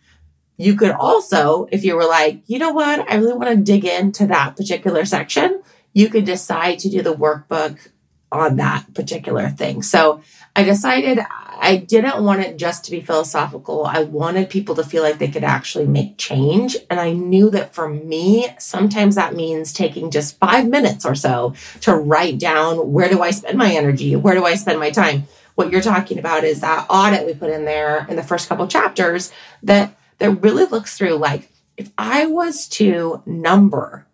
You 0.56 0.76
could 0.76 0.90
also, 0.90 1.66
if 1.72 1.84
you 1.84 1.96
were 1.96 2.04
like, 2.04 2.42
you 2.46 2.58
know 2.58 2.72
what, 2.72 3.10
I 3.10 3.16
really 3.16 3.34
want 3.34 3.50
to 3.50 3.56
dig 3.56 3.84
into 3.84 4.26
that 4.28 4.56
particular 4.56 5.04
section, 5.04 5.62
you 5.92 6.08
could 6.08 6.24
decide 6.24 6.78
to 6.80 6.90
do 6.90 7.02
the 7.02 7.14
workbook 7.14 7.88
on 8.30 8.56
that 8.56 8.94
particular 8.94 9.50
thing. 9.50 9.82
So 9.82 10.22
I 10.56 10.64
decided 10.64 11.20
I 11.30 11.76
didn't 11.76 12.24
want 12.24 12.40
it 12.40 12.56
just 12.56 12.84
to 12.84 12.90
be 12.90 13.00
philosophical. 13.00 13.84
I 13.84 14.02
wanted 14.02 14.50
people 14.50 14.74
to 14.76 14.82
feel 14.82 15.02
like 15.02 15.18
they 15.18 15.28
could 15.28 15.44
actually 15.44 15.86
make 15.86 16.16
change. 16.16 16.76
And 16.90 16.98
I 16.98 17.12
knew 17.12 17.50
that 17.50 17.74
for 17.74 17.88
me, 17.88 18.48
sometimes 18.58 19.14
that 19.14 19.34
means 19.34 19.72
taking 19.72 20.10
just 20.10 20.38
five 20.38 20.66
minutes 20.66 21.04
or 21.04 21.14
so 21.14 21.54
to 21.82 21.94
write 21.94 22.38
down 22.38 22.92
where 22.92 23.08
do 23.08 23.22
I 23.22 23.30
spend 23.30 23.58
my 23.58 23.72
energy? 23.72 24.16
Where 24.16 24.34
do 24.34 24.44
I 24.44 24.54
spend 24.54 24.80
my 24.80 24.90
time? 24.90 25.24
What 25.54 25.70
you're 25.70 25.82
talking 25.82 26.18
about 26.18 26.44
is 26.44 26.60
that 26.60 26.86
audit 26.88 27.26
we 27.26 27.34
put 27.34 27.50
in 27.50 27.66
there 27.66 28.06
in 28.08 28.16
the 28.16 28.22
first 28.22 28.48
couple 28.48 28.66
chapters 28.66 29.30
that 29.62 29.94
that 30.22 30.40
really 30.40 30.66
looks 30.66 30.96
through 30.96 31.16
like 31.16 31.50
if 31.76 31.90
I 31.98 32.26
was 32.26 32.68
to 32.68 33.24
number 33.26 34.06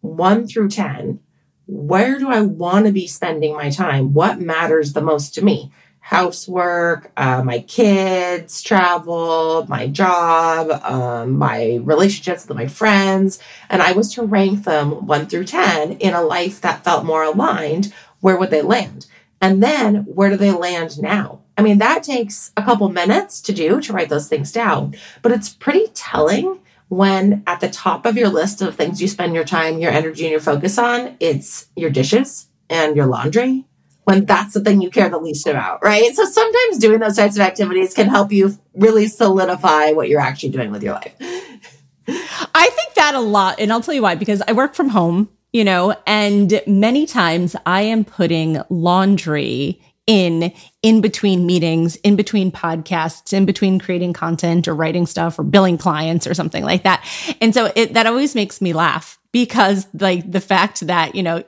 one 0.00 0.48
through 0.48 0.70
10, 0.70 1.20
where 1.66 2.18
do 2.18 2.28
I 2.28 2.40
want 2.40 2.86
to 2.86 2.92
be 2.92 3.06
spending 3.06 3.54
my 3.54 3.70
time? 3.70 4.12
What 4.12 4.40
matters 4.40 4.94
the 4.94 5.00
most 5.00 5.32
to 5.34 5.44
me? 5.44 5.70
Housework, 6.00 7.12
uh, 7.16 7.44
my 7.44 7.60
kids, 7.60 8.62
travel, 8.62 9.64
my 9.68 9.86
job, 9.86 10.72
um, 10.82 11.38
my 11.38 11.78
relationships 11.84 12.48
with 12.48 12.56
my 12.56 12.66
friends. 12.66 13.38
And 13.70 13.80
I 13.80 13.92
was 13.92 14.12
to 14.14 14.24
rank 14.24 14.64
them 14.64 15.06
one 15.06 15.26
through 15.26 15.44
10 15.44 15.92
in 15.92 16.14
a 16.14 16.22
life 16.22 16.60
that 16.62 16.82
felt 16.82 17.04
more 17.04 17.22
aligned. 17.22 17.94
Where 18.18 18.36
would 18.36 18.50
they 18.50 18.62
land? 18.62 19.06
And 19.40 19.62
then 19.62 19.98
where 20.06 20.30
do 20.30 20.36
they 20.36 20.50
land 20.50 21.00
now? 21.00 21.43
I 21.56 21.62
mean, 21.62 21.78
that 21.78 22.02
takes 22.02 22.52
a 22.56 22.62
couple 22.62 22.88
minutes 22.88 23.40
to 23.42 23.52
do 23.52 23.80
to 23.80 23.92
write 23.92 24.08
those 24.08 24.28
things 24.28 24.50
down, 24.50 24.96
but 25.22 25.32
it's 25.32 25.48
pretty 25.48 25.88
telling 25.94 26.60
when 26.88 27.42
at 27.46 27.60
the 27.60 27.68
top 27.68 28.06
of 28.06 28.16
your 28.16 28.28
list 28.28 28.60
of 28.60 28.74
things 28.74 29.00
you 29.00 29.08
spend 29.08 29.34
your 29.34 29.44
time, 29.44 29.78
your 29.78 29.92
energy, 29.92 30.24
and 30.24 30.32
your 30.32 30.40
focus 30.40 30.78
on, 30.78 31.16
it's 31.20 31.66
your 31.76 31.90
dishes 31.90 32.48
and 32.68 32.96
your 32.96 33.06
laundry, 33.06 33.64
when 34.04 34.24
that's 34.24 34.54
the 34.54 34.60
thing 34.60 34.80
you 34.80 34.90
care 34.90 35.08
the 35.08 35.18
least 35.18 35.46
about, 35.46 35.82
right? 35.82 36.14
So 36.14 36.24
sometimes 36.24 36.78
doing 36.78 37.00
those 37.00 37.16
types 37.16 37.36
of 37.36 37.42
activities 37.42 37.94
can 37.94 38.08
help 38.08 38.32
you 38.32 38.58
really 38.74 39.06
solidify 39.06 39.92
what 39.92 40.08
you're 40.08 40.20
actually 40.20 40.50
doing 40.50 40.70
with 40.70 40.82
your 40.82 40.94
life. 40.94 41.14
I 42.06 42.68
think 42.70 42.94
that 42.94 43.14
a 43.14 43.20
lot. 43.20 43.60
And 43.60 43.72
I'll 43.72 43.80
tell 43.80 43.94
you 43.94 44.02
why, 44.02 44.14
because 44.14 44.42
I 44.46 44.52
work 44.52 44.74
from 44.74 44.90
home, 44.90 45.30
you 45.52 45.64
know, 45.64 45.96
and 46.06 46.60
many 46.66 47.06
times 47.06 47.56
I 47.64 47.82
am 47.82 48.04
putting 48.04 48.60
laundry 48.68 49.80
in 50.06 50.52
in 50.82 51.00
between 51.00 51.46
meetings, 51.46 51.96
in 51.96 52.16
between 52.16 52.52
podcasts, 52.52 53.32
in 53.32 53.46
between 53.46 53.78
creating 53.78 54.12
content 54.12 54.68
or 54.68 54.74
writing 54.74 55.06
stuff 55.06 55.38
or 55.38 55.42
billing 55.44 55.78
clients 55.78 56.26
or 56.26 56.34
something 56.34 56.64
like 56.64 56.82
that. 56.82 57.04
And 57.40 57.54
so 57.54 57.72
it, 57.74 57.94
that 57.94 58.06
always 58.06 58.34
makes 58.34 58.60
me 58.60 58.72
laugh 58.72 59.18
because 59.32 59.86
like 59.98 60.30
the 60.30 60.40
fact 60.40 60.86
that, 60.86 61.14
you 61.14 61.22
know, 61.22 61.42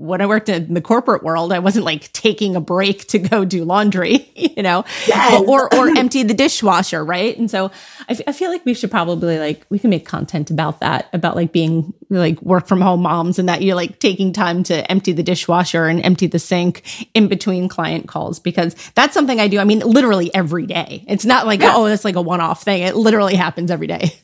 when 0.00 0.22
I 0.22 0.26
worked 0.26 0.48
in 0.48 0.72
the 0.72 0.80
corporate 0.80 1.22
world, 1.22 1.52
I 1.52 1.58
wasn't 1.58 1.84
like 1.84 2.10
taking 2.12 2.56
a 2.56 2.60
break 2.60 3.06
to 3.08 3.18
go 3.18 3.44
do 3.44 3.64
laundry, 3.64 4.32
you 4.34 4.62
know, 4.62 4.84
yes. 5.06 5.44
or 5.46 5.72
or 5.74 5.88
empty 5.96 6.22
the 6.22 6.32
dishwasher, 6.32 7.04
right? 7.04 7.36
And 7.36 7.50
so 7.50 7.66
I, 8.08 8.12
f- 8.12 8.22
I 8.26 8.32
feel 8.32 8.50
like 8.50 8.64
we 8.64 8.72
should 8.72 8.90
probably 8.90 9.38
like 9.38 9.66
we 9.68 9.78
can 9.78 9.90
make 9.90 10.06
content 10.06 10.50
about 10.50 10.80
that, 10.80 11.10
about 11.12 11.36
like 11.36 11.52
being 11.52 11.92
like 12.08 12.40
work 12.40 12.66
from 12.66 12.80
home 12.80 13.02
moms, 13.02 13.38
and 13.38 13.48
that 13.50 13.60
you're 13.60 13.76
like 13.76 13.98
taking 13.98 14.32
time 14.32 14.62
to 14.64 14.90
empty 14.90 15.12
the 15.12 15.22
dishwasher 15.22 15.86
and 15.86 16.02
empty 16.02 16.26
the 16.26 16.38
sink 16.38 16.82
in 17.12 17.28
between 17.28 17.68
client 17.68 18.08
calls 18.08 18.40
because 18.40 18.74
that's 18.94 19.12
something 19.12 19.38
I 19.38 19.48
do. 19.48 19.58
I 19.58 19.64
mean, 19.64 19.80
literally 19.80 20.34
every 20.34 20.64
day. 20.64 21.04
It's 21.08 21.26
not 21.26 21.46
like 21.46 21.60
yeah. 21.60 21.74
oh, 21.76 21.84
it's 21.84 22.06
like 22.06 22.16
a 22.16 22.22
one 22.22 22.40
off 22.40 22.62
thing. 22.62 22.82
It 22.82 22.96
literally 22.96 23.34
happens 23.34 23.70
every 23.70 23.86
day. 23.86 24.14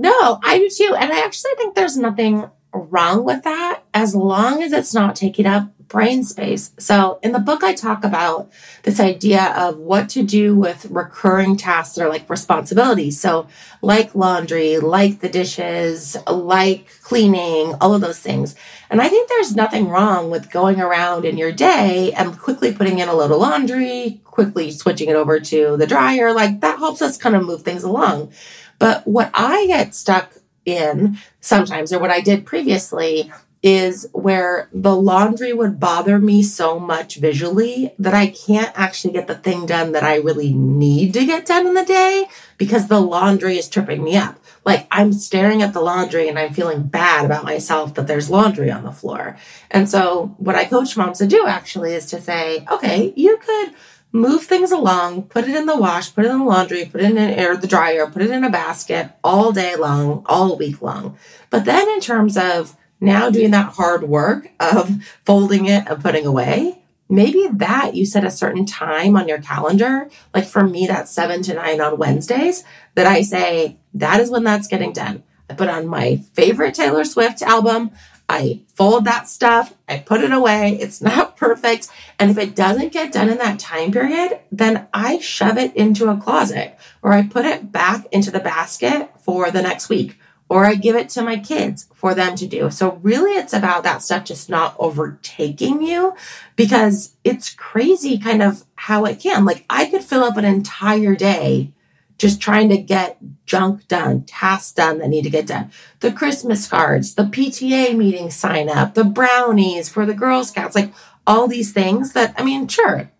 No, 0.00 0.38
I 0.44 0.58
do 0.58 0.70
too, 0.70 0.94
and 0.96 1.12
I 1.12 1.24
actually 1.24 1.50
think 1.56 1.74
there's 1.74 1.96
nothing 1.96 2.48
wrong 2.78 3.24
with 3.24 3.44
that 3.44 3.82
as 3.94 4.14
long 4.14 4.62
as 4.62 4.72
it's 4.72 4.94
not 4.94 5.16
taking 5.16 5.46
up 5.46 5.70
brain 5.88 6.22
space. 6.22 6.72
So 6.78 7.18
in 7.22 7.32
the 7.32 7.38
book, 7.38 7.64
I 7.64 7.74
talk 7.74 8.04
about 8.04 8.50
this 8.82 9.00
idea 9.00 9.54
of 9.56 9.78
what 9.78 10.10
to 10.10 10.22
do 10.22 10.54
with 10.54 10.86
recurring 10.90 11.56
tasks 11.56 11.96
that 11.96 12.04
are 12.04 12.10
like 12.10 12.28
responsibilities. 12.28 13.18
So 13.18 13.48
like 13.80 14.14
laundry, 14.14 14.78
like 14.78 15.20
the 15.20 15.28
dishes, 15.28 16.16
like 16.30 16.88
cleaning, 17.02 17.74
all 17.80 17.94
of 17.94 18.02
those 18.02 18.18
things. 18.18 18.54
And 18.90 19.00
I 19.00 19.08
think 19.08 19.28
there's 19.28 19.56
nothing 19.56 19.88
wrong 19.88 20.30
with 20.30 20.50
going 20.50 20.80
around 20.80 21.24
in 21.24 21.38
your 21.38 21.52
day 21.52 22.12
and 22.12 22.38
quickly 22.38 22.72
putting 22.72 22.98
in 22.98 23.08
a 23.08 23.14
load 23.14 23.30
of 23.30 23.38
laundry, 23.38 24.20
quickly 24.24 24.70
switching 24.70 25.08
it 25.08 25.16
over 25.16 25.40
to 25.40 25.76
the 25.76 25.86
dryer. 25.86 26.32
Like 26.32 26.60
that 26.60 26.78
helps 26.78 27.02
us 27.02 27.16
kind 27.16 27.34
of 27.34 27.46
move 27.46 27.62
things 27.62 27.82
along. 27.82 28.32
But 28.78 29.06
what 29.06 29.30
I 29.34 29.66
get 29.66 29.94
stuck 29.94 30.34
in 30.68 31.18
sometimes, 31.40 31.92
or 31.92 31.98
what 31.98 32.10
I 32.10 32.20
did 32.20 32.46
previously, 32.46 33.32
is 33.62 34.08
where 34.12 34.68
the 34.72 34.94
laundry 34.94 35.52
would 35.52 35.80
bother 35.80 36.18
me 36.18 36.42
so 36.42 36.78
much 36.78 37.16
visually 37.16 37.92
that 37.98 38.14
I 38.14 38.28
can't 38.28 38.70
actually 38.78 39.14
get 39.14 39.26
the 39.26 39.34
thing 39.34 39.66
done 39.66 39.92
that 39.92 40.04
I 40.04 40.16
really 40.16 40.52
need 40.52 41.12
to 41.14 41.26
get 41.26 41.46
done 41.46 41.66
in 41.66 41.74
the 41.74 41.84
day 41.84 42.26
because 42.56 42.86
the 42.86 43.00
laundry 43.00 43.58
is 43.58 43.68
tripping 43.68 44.04
me 44.04 44.16
up. 44.16 44.38
Like 44.64 44.86
I'm 44.92 45.12
staring 45.12 45.62
at 45.62 45.72
the 45.72 45.80
laundry 45.80 46.28
and 46.28 46.38
I'm 46.38 46.52
feeling 46.52 46.84
bad 46.84 47.24
about 47.24 47.44
myself 47.44 47.94
that 47.94 48.06
there's 48.06 48.30
laundry 48.30 48.70
on 48.70 48.84
the 48.84 48.92
floor. 48.92 49.36
And 49.70 49.88
so 49.88 50.36
what 50.38 50.54
I 50.54 50.64
coach 50.64 50.96
moms 50.96 51.18
to 51.18 51.26
do 51.26 51.46
actually 51.46 51.94
is 51.94 52.06
to 52.06 52.20
say, 52.20 52.64
okay, 52.70 53.12
you 53.16 53.38
could 53.38 53.74
move 54.12 54.44
things 54.44 54.72
along, 54.72 55.24
put 55.24 55.44
it 55.44 55.54
in 55.54 55.66
the 55.66 55.76
wash, 55.76 56.14
put 56.14 56.24
it 56.24 56.30
in 56.30 56.38
the 56.38 56.44
laundry, 56.44 56.84
put 56.84 57.00
it 57.00 57.10
in 57.10 57.18
air 57.18 57.56
the 57.56 57.66
dryer, 57.66 58.06
put 58.06 58.22
it 58.22 58.30
in 58.30 58.44
a 58.44 58.50
basket 58.50 59.10
all 59.22 59.52
day 59.52 59.76
long, 59.76 60.22
all 60.26 60.56
week 60.56 60.80
long. 60.80 61.16
But 61.50 61.64
then 61.64 61.88
in 61.88 62.00
terms 62.00 62.36
of 62.36 62.76
now 63.00 63.30
doing 63.30 63.50
that 63.52 63.74
hard 63.74 64.04
work 64.04 64.50
of 64.58 65.02
folding 65.24 65.66
it 65.66 65.84
and 65.86 66.02
putting 66.02 66.26
away, 66.26 66.82
maybe 67.08 67.48
that 67.52 67.94
you 67.94 68.04
set 68.04 68.24
a 68.24 68.30
certain 68.30 68.66
time 68.66 69.16
on 69.16 69.28
your 69.28 69.40
calendar. 69.40 70.10
Like 70.34 70.46
for 70.46 70.64
me, 70.64 70.86
that's 70.86 71.10
seven 71.10 71.42
to 71.42 71.54
nine 71.54 71.80
on 71.80 71.98
Wednesdays 71.98 72.64
that 72.94 73.06
I 73.06 73.22
say, 73.22 73.78
that 73.94 74.20
is 74.20 74.30
when 74.30 74.44
that's 74.44 74.68
getting 74.68 74.92
done. 74.92 75.22
I 75.48 75.54
put 75.54 75.68
on 75.68 75.86
my 75.86 76.16
favorite 76.34 76.74
Taylor 76.74 77.04
Swift 77.04 77.40
album. 77.42 77.90
I 78.28 78.60
fold 78.74 79.06
that 79.06 79.28
stuff, 79.28 79.74
I 79.88 79.98
put 79.98 80.20
it 80.20 80.32
away. 80.32 80.78
It's 80.80 81.00
not 81.00 81.36
perfect. 81.38 81.88
And 82.18 82.30
if 82.30 82.38
it 82.38 82.54
doesn't 82.54 82.92
get 82.92 83.12
done 83.12 83.28
in 83.28 83.38
that 83.38 83.58
time 83.58 83.90
period, 83.90 84.40
then 84.52 84.86
I 84.92 85.18
shove 85.18 85.56
it 85.56 85.74
into 85.74 86.10
a 86.10 86.16
closet 86.16 86.78
or 87.02 87.12
I 87.12 87.22
put 87.22 87.46
it 87.46 87.72
back 87.72 88.06
into 88.12 88.30
the 88.30 88.40
basket 88.40 89.10
for 89.20 89.50
the 89.50 89.62
next 89.62 89.88
week 89.88 90.18
or 90.50 90.64
I 90.64 90.74
give 90.74 90.96
it 90.96 91.08
to 91.10 91.22
my 91.22 91.38
kids 91.38 91.88
for 91.94 92.14
them 92.14 92.34
to 92.36 92.46
do. 92.46 92.70
So 92.70 92.98
really 93.02 93.32
it's 93.32 93.52
about 93.52 93.82
that 93.82 94.02
stuff 94.02 94.24
just 94.24 94.48
not 94.48 94.74
overtaking 94.78 95.82
you 95.82 96.14
because 96.56 97.14
it's 97.24 97.54
crazy 97.54 98.18
kind 98.18 98.42
of 98.42 98.64
how 98.74 99.04
it 99.04 99.20
can. 99.20 99.44
Like 99.44 99.64
I 99.68 99.86
could 99.86 100.02
fill 100.02 100.24
up 100.24 100.36
an 100.36 100.44
entire 100.44 101.14
day 101.14 101.72
just 102.18 102.40
trying 102.40 102.68
to 102.68 102.76
get 102.76 103.16
junk 103.46 103.86
done, 103.88 104.24
tasks 104.24 104.72
done 104.72 104.98
that 104.98 105.08
need 105.08 105.22
to 105.22 105.30
get 105.30 105.46
done. 105.46 105.70
The 106.00 106.12
Christmas 106.12 106.66
cards, 106.66 107.14
the 107.14 107.22
PTA 107.22 107.96
meeting 107.96 108.30
sign 108.30 108.68
up, 108.68 108.94
the 108.94 109.04
brownies 109.04 109.88
for 109.88 110.04
the 110.04 110.14
Girl 110.14 110.44
Scouts, 110.44 110.74
like 110.74 110.92
all 111.26 111.46
these 111.46 111.72
things 111.72 112.12
that, 112.12 112.34
I 112.36 112.42
mean, 112.42 112.66
sure, 112.66 113.10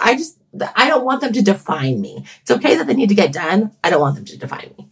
I 0.00 0.16
just, 0.16 0.36
I 0.74 0.88
don't 0.88 1.04
want 1.04 1.20
them 1.20 1.32
to 1.32 1.42
define 1.42 2.00
me. 2.00 2.24
It's 2.42 2.50
okay 2.50 2.74
that 2.74 2.86
they 2.88 2.94
need 2.94 3.08
to 3.08 3.14
get 3.14 3.32
done. 3.32 3.70
I 3.84 3.90
don't 3.90 4.00
want 4.00 4.16
them 4.16 4.24
to 4.24 4.36
define 4.36 4.74
me. 4.76 4.88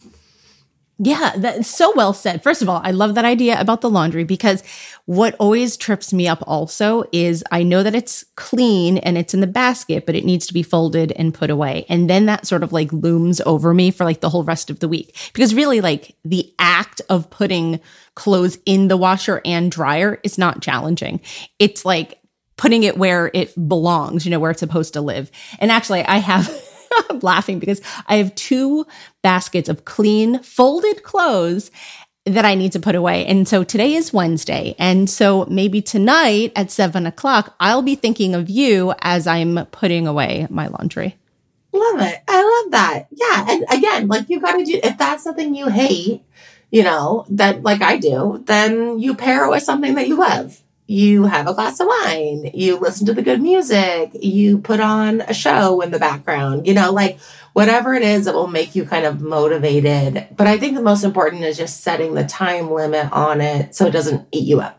Yeah, 1.01 1.31
that's 1.37 1.69
so 1.69 1.93
well 1.95 2.11
said. 2.11 2.43
First 2.43 2.61
of 2.61 2.67
all, 2.67 2.81
I 2.83 2.91
love 2.91 3.15
that 3.15 3.23
idea 3.23 3.57
about 3.59 3.79
the 3.79 3.89
laundry 3.89 4.25
because 4.25 4.63
what 5.05 5.33
always 5.39 5.77
trips 5.77 6.11
me 6.11 6.27
up 6.27 6.43
also 6.45 7.05
is 7.13 7.41
I 7.53 7.63
know 7.63 7.83
that 7.83 7.95
it's 7.95 8.25
clean 8.35 8.97
and 8.97 9.17
it's 9.17 9.33
in 9.33 9.39
the 9.39 9.47
basket, 9.47 10.05
but 10.05 10.15
it 10.15 10.25
needs 10.25 10.45
to 10.47 10.53
be 10.53 10.61
folded 10.61 11.13
and 11.13 11.33
put 11.33 11.49
away. 11.49 11.85
And 11.87 12.09
then 12.09 12.25
that 12.25 12.45
sort 12.45 12.63
of 12.63 12.73
like 12.73 12.91
looms 12.91 13.39
over 13.45 13.73
me 13.73 13.91
for 13.91 14.03
like 14.03 14.19
the 14.19 14.29
whole 14.29 14.43
rest 14.43 14.69
of 14.69 14.81
the 14.81 14.89
week. 14.89 15.15
Because 15.31 15.55
really, 15.55 15.79
like 15.79 16.17
the 16.25 16.53
act 16.59 17.01
of 17.09 17.29
putting 17.29 17.79
clothes 18.15 18.57
in 18.65 18.89
the 18.89 18.97
washer 18.97 19.41
and 19.45 19.71
dryer 19.71 20.19
is 20.23 20.37
not 20.37 20.61
challenging. 20.61 21.21
It's 21.59 21.85
like 21.85 22.19
putting 22.57 22.83
it 22.83 22.97
where 22.97 23.31
it 23.33 23.53
belongs, 23.69 24.25
you 24.25 24.31
know, 24.31 24.39
where 24.39 24.51
it's 24.51 24.59
supposed 24.59 24.93
to 24.93 25.01
live. 25.01 25.31
And 25.59 25.71
actually, 25.71 26.03
I 26.03 26.17
have. 26.17 26.53
I'm 27.09 27.19
laughing 27.19 27.59
because 27.59 27.81
I 28.07 28.15
have 28.15 28.33
two 28.33 28.85
baskets 29.21 29.69
of 29.69 29.85
clean 29.85 30.41
folded 30.43 31.03
clothes 31.03 31.71
that 32.25 32.45
I 32.45 32.55
need 32.55 32.71
to 32.73 32.79
put 32.79 32.95
away. 32.95 33.25
And 33.25 33.47
so 33.47 33.63
today 33.63 33.95
is 33.95 34.13
Wednesday. 34.13 34.75
And 34.77 35.09
so 35.09 35.45
maybe 35.45 35.81
tonight 35.81 36.51
at 36.55 36.71
seven 36.71 37.05
o'clock, 37.05 37.55
I'll 37.59 37.81
be 37.81 37.95
thinking 37.95 38.35
of 38.35 38.49
you 38.49 38.93
as 39.01 39.27
I'm 39.27 39.65
putting 39.67 40.07
away 40.07 40.47
my 40.49 40.67
laundry. 40.67 41.17
Love 41.71 42.01
it. 42.01 42.21
I 42.27 42.61
love 42.63 42.71
that. 42.71 43.07
Yeah. 43.11 43.45
And 43.49 43.65
again, 43.71 44.07
like 44.07 44.29
you 44.29 44.39
got 44.39 44.57
to 44.57 44.65
do, 44.65 44.79
if 44.83 44.97
that's 44.97 45.23
something 45.23 45.55
you 45.55 45.69
hate, 45.69 46.23
you 46.71 46.83
know, 46.83 47.25
that 47.29 47.63
like 47.63 47.81
I 47.81 47.97
do, 47.97 48.43
then 48.45 48.99
you 48.99 49.15
pair 49.15 49.45
it 49.45 49.49
with 49.49 49.63
something 49.63 49.95
that 49.95 50.07
you 50.07 50.17
love 50.17 50.61
you 50.89 51.25
have 51.25 51.47
a 51.47 51.53
glass 51.53 51.79
of 51.79 51.85
wine, 51.85 52.49
you 52.55 52.75
listen 52.75 53.05
to 53.05 53.13
the 53.13 53.21
good 53.21 53.39
music, 53.39 54.09
you 54.19 54.57
put 54.57 54.79
on 54.79 55.21
a 55.21 55.35
show 55.35 55.81
in 55.81 55.91
the 55.91 55.99
background, 55.99 56.65
you 56.65 56.73
know, 56.73 56.91
like 56.91 57.19
whatever 57.53 57.93
it 57.93 58.03
is 58.03 58.25
that 58.25 58.33
will 58.33 58.47
make 58.47 58.75
you 58.75 58.85
kind 58.85 59.05
of 59.05 59.21
motivated. 59.21 60.27
But 60.35 60.47
I 60.47 60.57
think 60.57 60.75
the 60.75 60.81
most 60.81 61.03
important 61.03 61.43
is 61.43 61.57
just 61.57 61.81
setting 61.81 62.13
the 62.13 62.25
time 62.25 62.71
limit 62.71 63.11
on 63.11 63.41
it 63.41 63.75
so 63.75 63.85
it 63.85 63.91
doesn't 63.91 64.27
eat 64.31 64.47
you 64.47 64.61
up. 64.61 64.78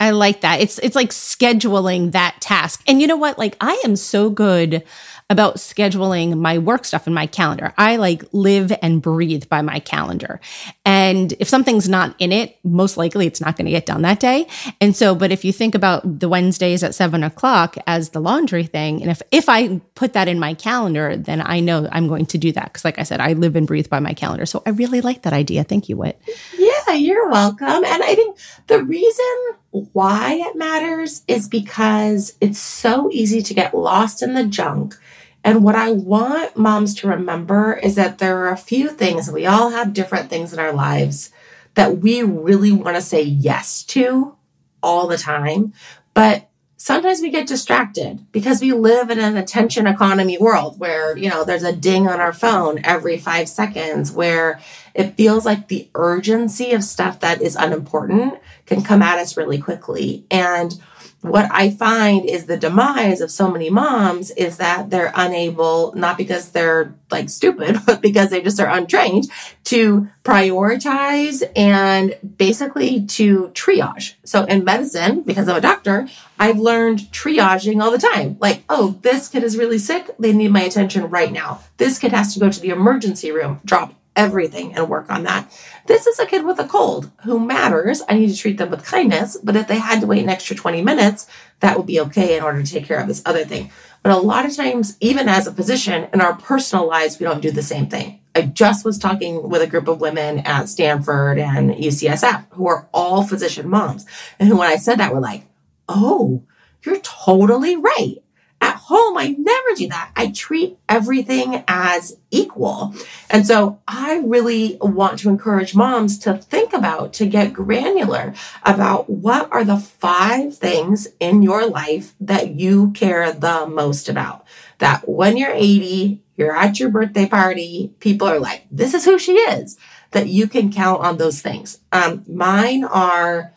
I 0.00 0.10
like 0.10 0.42
that. 0.42 0.60
It's 0.60 0.78
it's 0.78 0.96
like 0.96 1.10
scheduling 1.10 2.12
that 2.12 2.36
task. 2.40 2.82
And 2.86 3.00
you 3.00 3.06
know 3.06 3.16
what? 3.16 3.38
Like 3.38 3.56
I 3.60 3.80
am 3.84 3.96
so 3.96 4.30
good 4.30 4.84
about 5.30 5.56
scheduling 5.56 6.38
my 6.38 6.56
work 6.56 6.86
stuff 6.86 7.06
in 7.06 7.12
my 7.12 7.26
calendar. 7.26 7.74
I 7.76 7.96
like 7.96 8.24
live 8.32 8.72
and 8.80 9.02
breathe 9.02 9.46
by 9.48 9.60
my 9.60 9.78
calendar. 9.78 10.40
And 10.86 11.34
if 11.38 11.48
something's 11.48 11.86
not 11.86 12.14
in 12.18 12.32
it, 12.32 12.56
most 12.64 12.96
likely 12.96 13.26
it's 13.26 13.40
not 13.40 13.56
going 13.56 13.66
to 13.66 13.70
get 13.70 13.84
done 13.84 14.02
that 14.02 14.20
day. 14.20 14.46
And 14.80 14.96
so, 14.96 15.14
but 15.14 15.30
if 15.30 15.44
you 15.44 15.52
think 15.52 15.74
about 15.74 16.20
the 16.20 16.30
Wednesdays 16.30 16.82
at 16.82 16.94
seven 16.94 17.22
o'clock 17.22 17.76
as 17.86 18.10
the 18.10 18.20
laundry 18.20 18.64
thing, 18.64 19.02
and 19.02 19.10
if, 19.10 19.20
if 19.30 19.50
I 19.50 19.80
put 19.94 20.14
that 20.14 20.28
in 20.28 20.38
my 20.38 20.54
calendar, 20.54 21.14
then 21.14 21.42
I 21.44 21.60
know 21.60 21.86
I'm 21.92 22.08
going 22.08 22.24
to 22.26 22.38
do 22.38 22.50
that. 22.52 22.72
Cause 22.72 22.84
like 22.84 22.98
I 22.98 23.02
said, 23.02 23.20
I 23.20 23.34
live 23.34 23.54
and 23.54 23.66
breathe 23.66 23.90
by 23.90 24.00
my 24.00 24.14
calendar. 24.14 24.46
So 24.46 24.62
I 24.64 24.70
really 24.70 25.02
like 25.02 25.22
that 25.22 25.34
idea. 25.34 25.62
Thank 25.62 25.90
you, 25.90 25.98
Whit. 25.98 26.18
Yeah, 26.56 26.94
you're 26.94 27.28
welcome. 27.28 27.66
And 27.68 28.02
I 28.02 28.14
think 28.14 28.38
the 28.66 28.82
reason 28.82 29.26
why 29.70 30.34
it 30.34 30.56
matters 30.56 31.22
is 31.28 31.48
because 31.48 32.36
it's 32.40 32.58
so 32.58 33.10
easy 33.12 33.42
to 33.42 33.54
get 33.54 33.74
lost 33.74 34.22
in 34.22 34.34
the 34.34 34.44
junk 34.44 34.96
and 35.44 35.62
what 35.62 35.76
I 35.76 35.92
want 35.92 36.56
moms 36.56 36.94
to 36.96 37.08
remember 37.08 37.74
is 37.74 37.94
that 37.94 38.18
there 38.18 38.38
are 38.38 38.52
a 38.52 38.56
few 38.56 38.90
things, 38.90 39.30
we 39.30 39.46
all 39.46 39.70
have 39.70 39.92
different 39.92 40.28
things 40.28 40.52
in 40.52 40.58
our 40.58 40.72
lives 40.72 41.30
that 41.74 41.98
we 41.98 42.22
really 42.22 42.72
want 42.72 42.96
to 42.96 43.02
say 43.02 43.22
yes 43.22 43.82
to 43.84 44.36
all 44.82 45.06
the 45.06 45.16
time. 45.16 45.72
But 46.12 46.48
sometimes 46.76 47.20
we 47.20 47.30
get 47.30 47.46
distracted 47.46 48.26
because 48.32 48.60
we 48.60 48.72
live 48.72 49.10
in 49.10 49.20
an 49.20 49.36
attention 49.36 49.86
economy 49.86 50.38
world 50.38 50.78
where, 50.80 51.16
you 51.16 51.30
know, 51.30 51.44
there's 51.44 51.62
a 51.62 51.72
ding 51.72 52.08
on 52.08 52.20
our 52.20 52.32
phone 52.32 52.80
every 52.82 53.16
five 53.16 53.48
seconds, 53.48 54.10
where 54.10 54.60
it 54.92 55.14
feels 55.14 55.46
like 55.46 55.68
the 55.68 55.88
urgency 55.94 56.72
of 56.72 56.82
stuff 56.82 57.20
that 57.20 57.40
is 57.40 57.54
unimportant 57.54 58.34
can 58.68 58.82
come 58.82 59.02
at 59.02 59.18
us 59.18 59.36
really 59.36 59.58
quickly. 59.58 60.24
And 60.30 60.78
what 61.20 61.48
I 61.50 61.70
find 61.70 62.24
is 62.24 62.46
the 62.46 62.56
demise 62.56 63.20
of 63.20 63.30
so 63.30 63.50
many 63.50 63.70
moms 63.70 64.30
is 64.30 64.58
that 64.58 64.90
they're 64.90 65.10
unable, 65.16 65.92
not 65.94 66.16
because 66.16 66.52
they're 66.52 66.94
like 67.10 67.28
stupid, 67.28 67.78
but 67.86 68.00
because 68.00 68.30
they 68.30 68.40
just 68.40 68.60
are 68.60 68.68
untrained 68.68 69.26
to 69.64 70.08
prioritize 70.22 71.42
and 71.56 72.16
basically 72.36 73.04
to 73.06 73.48
triage. 73.48 74.14
So 74.24 74.44
in 74.44 74.62
medicine, 74.62 75.22
because 75.22 75.48
I'm 75.48 75.56
a 75.56 75.60
doctor, 75.60 76.06
I've 76.38 76.58
learned 76.58 77.00
triaging 77.10 77.82
all 77.82 77.90
the 77.90 77.98
time. 77.98 78.36
Like, 78.38 78.62
oh, 78.68 78.98
this 79.02 79.28
kid 79.28 79.42
is 79.42 79.56
really 79.56 79.78
sick. 79.78 80.14
They 80.20 80.32
need 80.32 80.52
my 80.52 80.62
attention 80.62 81.10
right 81.10 81.32
now. 81.32 81.62
This 81.78 81.98
kid 81.98 82.12
has 82.12 82.32
to 82.34 82.40
go 82.40 82.48
to 82.48 82.60
the 82.60 82.70
emergency 82.70 83.32
room. 83.32 83.60
Drop 83.64 83.92
everything 84.18 84.74
and 84.74 84.90
work 84.90 85.10
on 85.10 85.22
that. 85.22 85.50
This 85.86 86.06
is 86.06 86.18
a 86.18 86.26
kid 86.26 86.44
with 86.44 86.58
a 86.58 86.66
cold 86.66 87.10
who 87.24 87.38
matters. 87.38 88.02
I 88.08 88.14
need 88.14 88.28
to 88.28 88.36
treat 88.36 88.58
them 88.58 88.70
with 88.70 88.84
kindness, 88.84 89.38
but 89.42 89.56
if 89.56 89.68
they 89.68 89.78
had 89.78 90.00
to 90.00 90.06
wait 90.06 90.24
an 90.24 90.28
extra 90.28 90.56
20 90.56 90.82
minutes, 90.82 91.28
that 91.60 91.76
would 91.76 91.86
be 91.86 92.00
okay 92.00 92.36
in 92.36 92.42
order 92.42 92.62
to 92.62 92.70
take 92.70 92.84
care 92.84 93.00
of 93.00 93.06
this 93.06 93.22
other 93.24 93.44
thing. 93.44 93.70
But 94.02 94.12
a 94.12 94.18
lot 94.18 94.44
of 94.44 94.54
times, 94.54 94.96
even 95.00 95.28
as 95.28 95.46
a 95.46 95.54
physician, 95.54 96.08
in 96.12 96.20
our 96.20 96.34
personal 96.34 96.86
lives, 96.86 97.18
we 97.18 97.24
don't 97.24 97.40
do 97.40 97.52
the 97.52 97.62
same 97.62 97.86
thing. 97.86 98.20
I 98.34 98.42
just 98.42 98.84
was 98.84 98.98
talking 98.98 99.48
with 99.48 99.62
a 99.62 99.66
group 99.66 99.88
of 99.88 100.00
women 100.00 100.40
at 100.40 100.68
Stanford 100.68 101.38
and 101.38 101.70
UCSF 101.70 102.46
who 102.50 102.68
are 102.68 102.88
all 102.92 103.22
physician 103.22 103.68
moms. 103.68 104.04
And 104.38 104.48
who, 104.48 104.56
when 104.58 104.68
I 104.68 104.76
said 104.76 104.98
that, 104.98 105.12
we're 105.12 105.20
like, 105.20 105.44
oh, 105.88 106.42
you're 106.82 107.00
totally 107.00 107.76
right. 107.76 108.16
At 108.60 108.76
home, 108.76 109.16
I 109.16 109.36
never 109.38 109.74
do 109.76 109.88
that. 109.88 110.10
I 110.16 110.32
treat 110.32 110.78
everything 110.88 111.62
as 111.68 112.16
equal. 112.30 112.94
And 113.30 113.46
so 113.46 113.80
I 113.86 114.22
really 114.24 114.78
want 114.80 115.20
to 115.20 115.28
encourage 115.28 115.74
moms 115.74 116.18
to 116.20 116.36
think 116.36 116.72
about, 116.72 117.12
to 117.14 117.26
get 117.26 117.52
granular 117.52 118.34
about 118.64 119.08
what 119.08 119.50
are 119.52 119.64
the 119.64 119.76
five 119.76 120.56
things 120.56 121.08
in 121.20 121.42
your 121.42 121.68
life 121.68 122.14
that 122.20 122.54
you 122.54 122.90
care 122.92 123.32
the 123.32 123.66
most 123.66 124.08
about. 124.08 124.44
That 124.78 125.08
when 125.08 125.36
you're 125.36 125.52
80, 125.52 126.22
you're 126.36 126.56
at 126.56 126.80
your 126.80 126.88
birthday 126.88 127.26
party, 127.26 127.92
people 128.00 128.28
are 128.28 128.40
like, 128.40 128.66
this 128.70 128.94
is 128.94 129.04
who 129.04 129.18
she 129.18 129.34
is, 129.34 129.76
that 130.12 130.28
you 130.28 130.48
can 130.48 130.72
count 130.72 131.02
on 131.02 131.16
those 131.16 131.42
things. 131.42 131.78
Um, 131.92 132.24
mine 132.28 132.84
are 132.84 133.52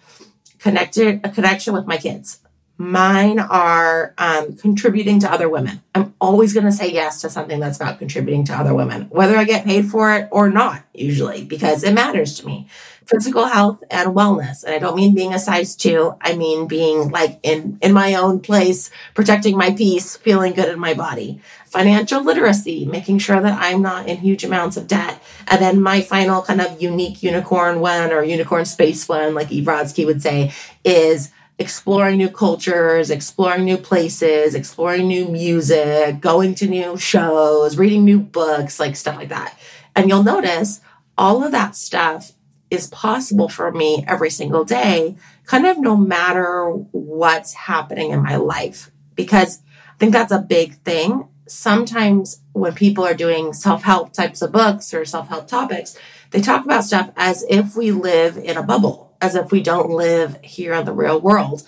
connected, 0.60 1.22
a 1.24 1.30
connection 1.30 1.74
with 1.74 1.86
my 1.86 1.98
kids. 1.98 2.40
Mine 2.82 3.38
are 3.38 4.16
um, 4.18 4.56
contributing 4.56 5.20
to 5.20 5.32
other 5.32 5.48
women. 5.48 5.84
I'm 5.94 6.16
always 6.20 6.52
going 6.52 6.66
to 6.66 6.72
say 6.72 6.92
yes 6.92 7.22
to 7.22 7.30
something 7.30 7.60
that's 7.60 7.78
about 7.78 8.00
contributing 8.00 8.44
to 8.46 8.54
other 8.54 8.74
women, 8.74 9.04
whether 9.12 9.38
I 9.38 9.44
get 9.44 9.66
paid 9.66 9.86
for 9.86 10.12
it 10.16 10.28
or 10.32 10.50
not, 10.50 10.82
usually, 10.92 11.44
because 11.44 11.84
it 11.84 11.94
matters 11.94 12.40
to 12.40 12.46
me. 12.48 12.68
Physical 13.06 13.46
health 13.46 13.84
and 13.92 14.16
wellness. 14.16 14.64
And 14.64 14.74
I 14.74 14.80
don't 14.80 14.96
mean 14.96 15.14
being 15.14 15.32
a 15.32 15.38
size 15.38 15.76
two. 15.76 16.16
I 16.22 16.36
mean 16.36 16.66
being 16.66 17.10
like 17.10 17.40
in, 17.44 17.78
in 17.84 17.94
my 17.94 18.16
own 18.16 18.40
place, 18.40 18.90
protecting 19.14 19.56
my 19.56 19.72
peace, 19.72 20.18
feeling 20.18 20.54
good 20.54 20.70
in 20.70 20.80
my 20.80 20.96
body. 20.96 21.40
Financial 21.68 22.24
literacy, 22.24 22.86
making 22.86 23.20
sure 23.20 23.40
that 23.40 23.62
I'm 23.62 23.84
not 23.84 24.08
in 24.08 24.18
huge 24.18 24.44
amounts 24.44 24.76
of 24.76 24.88
debt. 24.88 25.22
And 25.48 25.62
then 25.62 25.82
my 25.82 26.02
final 26.02 26.42
kind 26.42 26.62
of 26.62 26.82
unique 26.82 27.22
unicorn 27.22 27.80
one 27.80 28.12
or 28.12 28.24
unicorn 28.24 28.66
space 28.66 29.08
one, 29.08 29.36
like 29.36 29.52
Eve 29.52 29.66
Rodsky 29.66 30.06
would 30.06 30.22
say, 30.22 30.52
is 30.84 31.32
exploring 31.62 32.18
new 32.18 32.30
cultures, 32.30 33.12
exploring 33.12 33.66
new 33.66 33.78
places, 33.78 34.56
exploring 34.56 35.08
new 35.08 35.28
music, 35.28 36.20
going 36.20 36.56
to 36.56 36.68
new 36.68 36.98
shows, 36.98 37.78
reading 37.78 38.04
new 38.04 38.20
books, 38.20 38.80
like 38.80 38.96
stuff 38.96 39.16
like 39.16 39.30
that. 39.30 39.58
And 39.96 40.10
you'll 40.10 40.24
notice 40.24 40.82
all 41.18 41.44
of 41.44 41.52
that 41.52 41.76
stuff 41.76 42.32
is 42.72 42.88
possible 42.88 43.48
for 43.48 43.72
me 43.72 44.04
every 44.08 44.32
single 44.32 44.66
day, 44.66 45.16
kind 45.46 45.68
of 45.68 45.78
no 45.78 45.96
matter 45.96 46.72
what's 46.92 47.54
happening 47.54 48.10
in 48.10 48.24
my 48.24 48.38
life. 48.38 48.90
Because 49.14 49.62
I 49.90 49.98
think 50.00 50.14
that's 50.14 50.32
a 50.32 50.40
big 50.40 50.76
thing. 50.80 51.28
Sometimes 51.48 52.42
when 52.54 52.74
people 52.74 53.06
are 53.06 53.14
doing 53.14 53.54
self 53.54 53.84
help 53.84 54.14
types 54.14 54.42
of 54.42 54.52
books 54.52 54.96
or 54.96 55.06
self 55.06 55.28
help 55.28 55.48
topics, 55.48 55.96
they 56.32 56.42
talk 56.42 56.66
about 56.66 56.86
stuff 56.86 57.12
as 57.16 57.46
if 57.48 57.76
we 57.76 57.92
live 57.92 58.36
in 58.38 58.58
a 58.58 58.64
bubble 58.64 59.11
as 59.22 59.36
if 59.36 59.52
we 59.52 59.62
don't 59.62 59.90
live 59.90 60.38
here 60.44 60.74
in 60.74 60.86
the 60.86 60.94
real 60.94 61.22
world. 61.22 61.64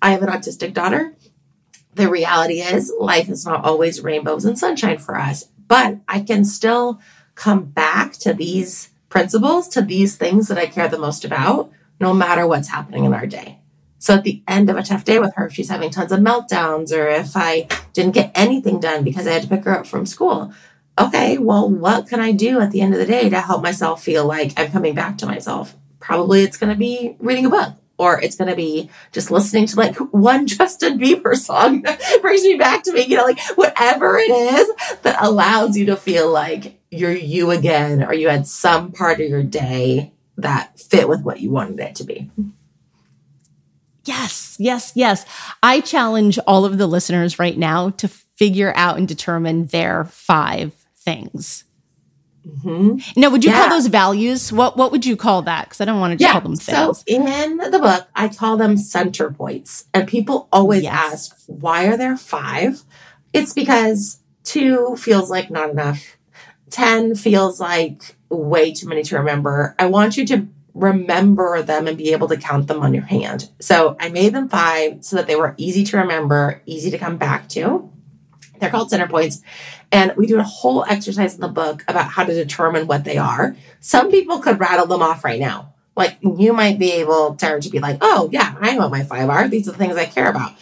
I 0.00 0.10
have 0.10 0.22
an 0.22 0.28
autistic 0.28 0.72
daughter. 0.72 1.14
The 1.94 2.08
reality 2.08 2.60
is, 2.60 2.92
life 2.98 3.28
is 3.28 3.44
not 3.44 3.64
always 3.64 4.00
rainbows 4.00 4.44
and 4.44 4.58
sunshine 4.58 4.98
for 4.98 5.16
us, 5.18 5.48
but 5.66 5.98
I 6.08 6.20
can 6.20 6.44
still 6.44 7.00
come 7.34 7.64
back 7.64 8.12
to 8.14 8.32
these 8.32 8.90
principles, 9.08 9.68
to 9.68 9.82
these 9.82 10.16
things 10.16 10.48
that 10.48 10.58
I 10.58 10.66
care 10.66 10.88
the 10.88 10.98
most 10.98 11.24
about, 11.24 11.70
no 12.00 12.14
matter 12.14 12.46
what's 12.46 12.68
happening 12.68 13.04
in 13.04 13.12
our 13.12 13.26
day. 13.26 13.58
So 13.98 14.14
at 14.14 14.24
the 14.24 14.42
end 14.48 14.70
of 14.70 14.76
a 14.76 14.82
tough 14.82 15.04
day 15.04 15.18
with 15.18 15.34
her, 15.36 15.46
if 15.46 15.52
she's 15.52 15.68
having 15.68 15.90
tons 15.90 16.10
of 16.10 16.20
meltdowns, 16.20 16.92
or 16.92 17.06
if 17.08 17.36
I 17.36 17.68
didn't 17.92 18.14
get 18.14 18.32
anything 18.34 18.80
done 18.80 19.04
because 19.04 19.26
I 19.26 19.32
had 19.32 19.42
to 19.42 19.48
pick 19.48 19.64
her 19.64 19.78
up 19.78 19.86
from 19.86 20.06
school, 20.06 20.52
okay, 20.98 21.38
well, 21.38 21.68
what 21.68 22.08
can 22.08 22.20
I 22.20 22.32
do 22.32 22.60
at 22.60 22.70
the 22.70 22.80
end 22.80 22.94
of 22.94 22.98
the 22.98 23.06
day 23.06 23.28
to 23.28 23.40
help 23.40 23.62
myself 23.62 24.02
feel 24.02 24.24
like 24.24 24.58
I'm 24.58 24.72
coming 24.72 24.94
back 24.94 25.18
to 25.18 25.26
myself? 25.26 25.76
Probably 26.02 26.42
it's 26.42 26.56
going 26.56 26.72
to 26.72 26.78
be 26.78 27.16
reading 27.18 27.46
a 27.46 27.50
book 27.50 27.74
or 27.98 28.20
it's 28.20 28.36
going 28.36 28.50
to 28.50 28.56
be 28.56 28.90
just 29.12 29.30
listening 29.30 29.66
to 29.66 29.76
like 29.76 29.96
one 30.12 30.46
Justin 30.46 30.98
Bieber 30.98 31.36
song 31.36 31.84
brings 32.20 32.42
me 32.42 32.56
back 32.56 32.82
to 32.84 32.92
me, 32.92 33.04
you 33.04 33.16
know, 33.16 33.24
like 33.24 33.40
whatever 33.54 34.18
it 34.18 34.30
is 34.30 34.70
that 35.02 35.16
allows 35.20 35.76
you 35.76 35.86
to 35.86 35.96
feel 35.96 36.30
like 36.30 36.80
you're 36.90 37.14
you 37.14 37.50
again, 37.50 38.02
or 38.02 38.12
you 38.12 38.28
had 38.28 38.46
some 38.46 38.92
part 38.92 39.20
of 39.20 39.28
your 39.28 39.42
day 39.42 40.12
that 40.36 40.78
fit 40.78 41.08
with 41.08 41.22
what 41.22 41.40
you 41.40 41.50
wanted 41.50 41.80
it 41.80 41.94
to 41.96 42.04
be. 42.04 42.30
Yes, 44.04 44.56
yes, 44.58 44.92
yes. 44.94 45.24
I 45.62 45.80
challenge 45.80 46.38
all 46.46 46.64
of 46.64 46.76
the 46.78 46.86
listeners 46.86 47.38
right 47.38 47.56
now 47.56 47.90
to 47.90 48.08
figure 48.08 48.72
out 48.74 48.98
and 48.98 49.06
determine 49.06 49.66
their 49.66 50.04
five 50.04 50.74
things. 50.96 51.64
Mm-hmm. 52.46 53.20
Now, 53.20 53.30
would 53.30 53.44
you 53.44 53.50
yeah. 53.50 53.60
call 53.60 53.70
those 53.70 53.86
values? 53.86 54.52
What 54.52 54.76
What 54.76 54.90
would 54.92 55.06
you 55.06 55.16
call 55.16 55.42
that? 55.42 55.66
Because 55.66 55.80
I 55.80 55.84
don't 55.84 56.00
want 56.00 56.18
to 56.18 56.22
yeah. 56.22 56.32
call 56.32 56.40
them 56.40 56.56
things. 56.56 56.98
So 56.98 57.04
in 57.06 57.58
the 57.58 57.78
book, 57.78 58.08
I 58.14 58.28
call 58.28 58.56
them 58.56 58.76
center 58.76 59.30
points, 59.30 59.84
and 59.94 60.08
people 60.08 60.48
always 60.52 60.82
yes. 60.82 60.92
ask, 60.92 61.36
"Why 61.46 61.86
are 61.86 61.96
there 61.96 62.16
five? 62.16 62.82
It's 63.32 63.54
because 63.54 64.18
two 64.42 64.96
feels 64.96 65.30
like 65.30 65.50
not 65.50 65.70
enough. 65.70 66.16
Ten 66.70 67.14
feels 67.14 67.60
like 67.60 68.16
way 68.28 68.72
too 68.72 68.88
many 68.88 69.02
to 69.04 69.18
remember. 69.18 69.74
I 69.78 69.86
want 69.86 70.16
you 70.16 70.26
to 70.26 70.48
remember 70.74 71.62
them 71.62 71.86
and 71.86 71.98
be 71.98 72.12
able 72.12 72.28
to 72.28 72.36
count 72.36 72.66
them 72.66 72.80
on 72.80 72.94
your 72.94 73.04
hand. 73.04 73.50
So 73.60 73.96
I 74.00 74.08
made 74.08 74.34
them 74.34 74.48
five 74.48 75.04
so 75.04 75.16
that 75.16 75.26
they 75.26 75.36
were 75.36 75.54
easy 75.58 75.84
to 75.84 75.98
remember, 75.98 76.62
easy 76.66 76.90
to 76.90 76.98
come 76.98 77.18
back 77.18 77.48
to. 77.50 77.90
They're 78.58 78.70
called 78.70 78.90
center 78.90 79.08
points. 79.08 79.42
And 79.92 80.14
we 80.16 80.26
do 80.26 80.40
a 80.40 80.42
whole 80.42 80.84
exercise 80.88 81.34
in 81.34 81.42
the 81.42 81.48
book 81.48 81.84
about 81.86 82.10
how 82.10 82.24
to 82.24 82.32
determine 82.32 82.86
what 82.86 83.04
they 83.04 83.18
are. 83.18 83.54
Some 83.80 84.10
people 84.10 84.38
could 84.38 84.58
rattle 84.58 84.86
them 84.86 85.02
off 85.02 85.22
right 85.22 85.38
now. 85.38 85.74
Like 85.94 86.16
you 86.22 86.54
might 86.54 86.78
be 86.78 86.92
able, 86.92 87.36
to 87.36 87.70
be 87.70 87.78
like, 87.78 87.98
oh, 88.00 88.30
yeah, 88.32 88.56
I 88.58 88.72
know 88.72 88.78
what 88.80 88.90
my 88.90 89.04
five 89.04 89.28
are. 89.28 89.46
These 89.46 89.68
are 89.68 89.72
the 89.72 89.78
things 89.78 89.96
I 89.96 90.06
care 90.06 90.30
about. 90.30 90.54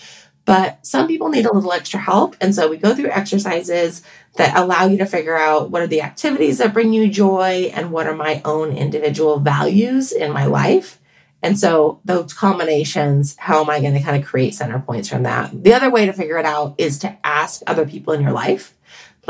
But 0.44 0.84
some 0.84 1.06
people 1.06 1.28
need 1.28 1.46
a 1.46 1.54
little 1.54 1.72
extra 1.72 2.00
help. 2.00 2.34
And 2.40 2.52
so 2.52 2.68
we 2.68 2.76
go 2.76 2.92
through 2.92 3.10
exercises 3.10 4.02
that 4.36 4.56
allow 4.56 4.86
you 4.86 4.98
to 4.98 5.06
figure 5.06 5.36
out 5.36 5.70
what 5.70 5.82
are 5.82 5.86
the 5.86 6.02
activities 6.02 6.58
that 6.58 6.74
bring 6.74 6.92
you 6.92 7.08
joy 7.08 7.70
and 7.72 7.92
what 7.92 8.08
are 8.08 8.16
my 8.16 8.42
own 8.44 8.76
individual 8.76 9.38
values 9.38 10.10
in 10.10 10.32
my 10.32 10.46
life. 10.46 10.98
And 11.42 11.58
so 11.58 12.00
those 12.04 12.32
combinations, 12.32 13.36
how 13.36 13.62
am 13.62 13.70
I 13.70 13.80
going 13.80 13.94
to 13.94 14.02
kind 14.02 14.20
of 14.20 14.28
create 14.28 14.54
center 14.54 14.80
points 14.80 15.08
from 15.08 15.22
that? 15.22 15.62
The 15.62 15.72
other 15.72 15.90
way 15.90 16.06
to 16.06 16.12
figure 16.12 16.38
it 16.38 16.44
out 16.44 16.74
is 16.78 16.98
to 17.00 17.16
ask 17.24 17.62
other 17.66 17.86
people 17.86 18.12
in 18.12 18.20
your 18.20 18.32
life, 18.32 18.74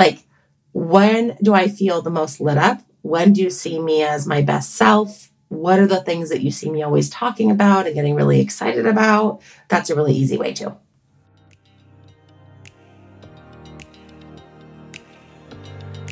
like, 0.01 0.25
when 0.73 1.37
do 1.43 1.53
I 1.53 1.69
feel 1.69 2.01
the 2.01 2.11
most 2.11 2.41
lit 2.41 2.57
up? 2.57 2.81
When 3.03 3.35
do 3.35 3.43
you 3.43 3.51
see 3.51 3.79
me 3.79 4.03
as 4.03 4.27
my 4.27 4.41
best 4.41 4.75
self? 4.75 5.31
What 5.49 5.79
are 5.79 5.87
the 5.87 6.01
things 6.01 6.31
that 6.31 6.41
you 6.41 6.51
see 6.51 6.71
me 6.71 6.83
always 6.83 7.11
talking 7.11 7.51
about 7.51 7.87
and 7.87 7.95
getting 7.95 8.15
really 8.15 8.41
excited 8.41 8.87
about? 8.87 9.43
That's 9.69 9.91
a 9.91 9.95
really 9.95 10.15
easy 10.15 10.39
way 10.39 10.55
too. 10.55 10.75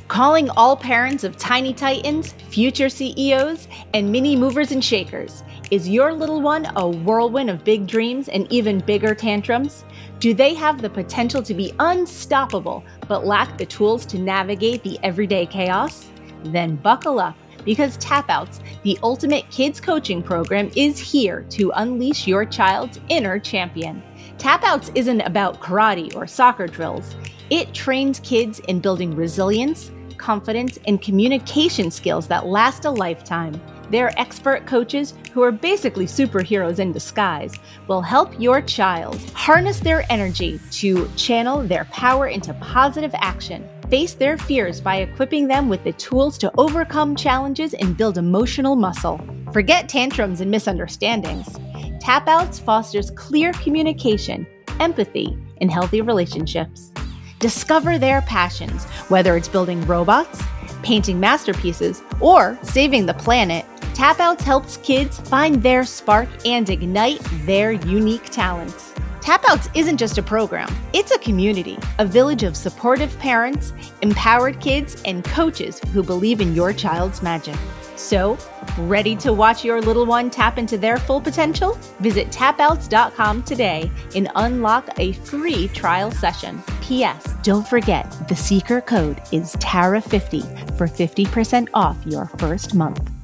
Calling 0.09 0.51
all 0.51 0.77
parents 0.77 1.25
of 1.25 1.39
tiny 1.39 1.73
titans, 1.73 2.33
future 2.51 2.89
CEOs, 2.91 3.69
and 3.95 4.13
mini 4.13 4.37
movers 4.37 4.73
and 4.73 4.85
shakers. 4.85 5.45
Is 5.71 5.89
your 5.89 6.13
little 6.13 6.43
one 6.43 6.67
a 6.77 6.89
whirlwind 6.89 7.49
of 7.49 7.65
big 7.65 7.87
dreams 7.87 8.29
and 8.29 8.51
even 8.51 8.81
bigger 8.81 9.15
tantrums? 9.15 9.85
Do 10.21 10.35
they 10.35 10.53
have 10.55 10.83
the 10.83 10.91
potential 10.91 11.45
to 11.45 11.55
be 11.55 11.73
unstoppable 11.79 12.85
but 13.07 13.25
lack 13.25 13.57
the 13.57 13.67
tools 13.67 14.05
to 14.07 14.19
navigate 14.19 14.83
the 14.83 14.99
everyday 15.05 15.47
chaos? 15.47 16.07
Then 16.43 16.75
buckle 16.75 17.21
up 17.21 17.37
because 17.65 17.97
Tapouts, 17.99 18.61
the 18.83 18.99
ultimate 19.05 19.49
kids 19.51 19.81
coaching 19.81 20.23
program, 20.23 20.71
is 20.75 20.99
here 20.99 21.43
to 21.51 21.71
unleash 21.77 22.27
your 22.27 22.45
child's 22.45 22.99
inner 23.09 23.39
champion. 23.39 24.03
Tapouts 24.39 24.91
isn't 24.97 25.21
about 25.21 25.61
karate 25.61 26.15
or 26.17 26.27
soccer 26.27 26.67
drills. 26.67 27.15
It 27.51 27.73
trains 27.73 28.19
kids 28.21 28.59
in 28.61 28.81
building 28.81 29.15
resilience, 29.15 29.93
confidence, 30.19 30.79
and 30.87 31.01
communication 31.01 31.91
skills 31.91 32.27
that 32.29 32.47
last 32.47 32.85
a 32.85 32.91
lifetime. 32.91 33.61
Their 33.91 34.19
expert 34.21 34.67
coaches, 34.67 35.15
who 35.33 35.43
are 35.43 35.53
basically 35.53 36.05
superheroes 36.05 36.79
in 36.79 36.93
disguise, 36.93 37.55
will 37.87 38.03
help 38.03 38.39
your 38.39 38.61
child 38.61 39.19
harness 39.33 39.81
their 39.81 40.05
energy 40.13 40.61
to 40.73 41.09
channel 41.17 41.63
their 41.63 41.87
power 41.87 42.27
into 42.27 42.53
positive 42.55 43.15
action, 43.15 43.67
face 43.89 44.13
their 44.13 44.37
fears 44.37 44.81
by 44.81 44.97
equipping 44.97 45.49
them 45.49 45.71
with 45.71 45.83
the 45.85 45.93
tools 45.95 46.37
to 46.39 46.53
overcome 46.59 47.17
challenges 47.17 47.73
and 47.73 47.97
build 47.97 48.19
emotional 48.19 48.77
muscle. 48.77 49.19
Forget 49.53 49.89
tantrums 49.89 50.43
and 50.43 50.51
misunderstandings. 50.51 51.59
Tapouts 52.01 52.59
fosters 52.59 53.11
clear 53.13 53.53
communication, 53.55 54.47
empathy, 54.81 55.39
and 55.63 55.71
healthy 55.71 56.03
relationships. 56.03 56.93
Discover 57.39 57.99
their 57.99 58.23
passions, 58.23 58.85
whether 59.09 59.37
it's 59.37 59.47
building 59.47 59.87
robots, 59.87 60.43
painting 60.83 61.21
masterpieces, 61.21 62.03
or 62.21 62.59
saving 62.63 63.07
the 63.07 63.15
planet. 63.15 63.65
Tapouts 63.95 64.43
helps 64.43 64.79
kids 64.79 65.21
find 65.21 65.63
their 65.63 65.85
spark 65.85 66.29
and 66.45 66.69
ignite 66.69 67.21
their 67.47 67.71
unique 67.71 68.25
talents. 68.25 68.93
Tapouts 69.21 69.69
isn't 69.77 69.99
just 69.99 70.19
a 70.19 70.23
program, 70.23 70.69
it's 70.93 71.13
a 71.13 71.19
community, 71.19 71.79
a 72.01 72.05
village 72.05 72.43
of 72.43 72.57
supportive 72.57 73.17
parents, 73.21 73.73
empowered 74.03 74.61
kids, 74.61 75.01
and 75.05 75.23
coaches 75.23 75.79
who 75.93 76.03
believe 76.03 76.41
in 76.41 76.57
your 76.57 76.73
child's 76.73 77.23
magic. 77.23 77.57
So, 77.99 78.39
ready 78.79 79.17
to 79.17 79.33
watch 79.33 79.65
your 79.65 79.81
little 79.81 80.07
one 80.07 80.31
tap 80.31 80.57
into 80.57 80.79
their 80.79 80.99
full 80.99 81.21
potential? 81.21 81.77
Visit 81.99 82.31
tapouts.com 82.31 83.43
today 83.43 83.91
and 84.15 84.31
unlock 84.37 84.89
a 84.99 85.13
free 85.13 85.67
trial 85.69 86.13
session. 86.13 86.63
P.S. 86.81 87.35
Don't 87.43 87.67
forget 87.67 88.11
the 88.29 88.37
secret 88.37 88.87
code 88.87 89.21
is 89.33 89.57
TARA50 89.57 90.77
for 90.79 90.87
50% 90.87 91.69
off 91.75 91.97
your 92.07 92.27
first 92.39 92.75
month. 92.75 93.18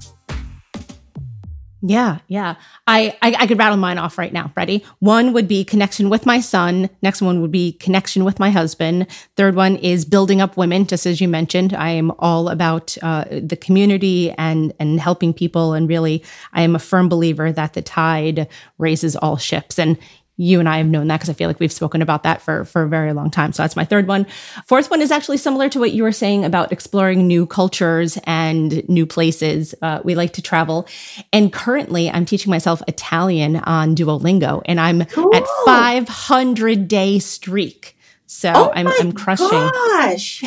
Yeah, 1.87 2.20
yeah. 2.29 2.55
I, 2.87 3.14
I, 3.20 3.37
I 3.40 3.47
could 3.47 3.59
rattle 3.59 3.77
mine 3.77 3.99
off 3.99 4.16
right 4.16 4.33
now. 4.33 4.51
Ready? 4.57 4.83
One 5.01 5.35
would 5.35 5.47
be 5.47 5.64
connection 5.64 6.09
with 6.09 6.25
my 6.25 6.40
son. 6.40 6.88
Next 7.03 7.20
one 7.20 7.42
would 7.42 7.53
be 7.53 7.73
connection 7.73 8.25
with 8.25 8.38
my 8.38 8.49
husband. 8.49 9.07
Third 9.37 9.55
one 9.55 9.77
is 9.77 10.07
building 10.07 10.40
up 10.40 10.57
women. 10.57 10.87
Just 10.87 11.05
as 11.05 11.20
you 11.20 11.29
mentioned, 11.29 11.75
I 11.75 11.90
am 11.90 12.11
all 12.18 12.49
about 12.49 12.97
uh, 13.03 13.27
the 13.31 13.57
community 13.57 14.31
and 14.38 14.73
and 14.81 14.99
helping 14.99 15.35
people. 15.35 15.75
And 15.75 15.87
really, 15.87 16.25
I 16.55 16.62
am 16.62 16.75
a 16.75 16.79
firm 16.79 17.11
believer 17.11 17.53
that 17.53 17.75
the 17.75 17.83
tide 17.83 18.49
raises 18.79 19.14
all 19.14 19.37
ships. 19.37 19.79
And 19.79 19.99
you 20.37 20.59
and 20.59 20.68
I 20.68 20.79
have 20.79 20.87
known 20.87 21.07
that 21.09 21.18
because 21.18 21.31
I 21.31 21.33
feel 21.35 21.49
like 21.49 21.61
we've 21.61 21.73
spoken 21.73 22.03
about 22.03 22.25
that 22.25 22.42
for, 22.42 22.64
for 22.64 22.83
a 22.83 22.88
very 22.88 23.12
long 23.12 23.31
time. 23.31 23.53
So 23.53 23.62
that's 23.62 23.77
my 23.77 23.85
third 23.85 24.09
one. 24.09 24.27
Fourth 24.66 24.90
one 24.90 25.01
is 25.01 25.12
actually 25.12 25.37
similar 25.37 25.68
to 25.68 25.79
what 25.79 25.92
you 25.92 26.03
were 26.03 26.12
saying 26.12 26.44
about 26.44 26.73
exploring 26.73 27.27
new 27.27 27.47
cultures 27.47 28.18
and 28.25 28.87
new 28.88 29.07
places. 29.07 29.75
Uh, 29.81 30.01
we 30.03 30.16
like 30.16 30.33
to 30.33 30.42
travel. 30.42 30.88
And 31.33 31.53
currently 31.53 32.11
I'm 32.11 32.25
teaching 32.25 32.51
myself 32.51 32.83
Italian 32.88 33.57
on 33.57 33.94
Duolingo 33.94 34.62
and 34.64 34.81
I'm 34.81 35.05
cool. 35.05 35.35
at 35.35 35.44
500 35.64 36.88
day 36.88 37.20
streak. 37.20 37.97
So 38.27 38.53
oh 38.55 38.73
I'm, 38.75 38.88
I'm 38.88 39.12
crushing. 39.12 39.49
Gosh. 39.49 40.42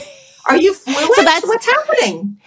Are 0.48 0.58
you 0.58 0.74
fluent? 0.74 1.16
so 1.16 1.24
that's 1.24 1.48
what's 1.48 1.66
happening. 1.66 2.42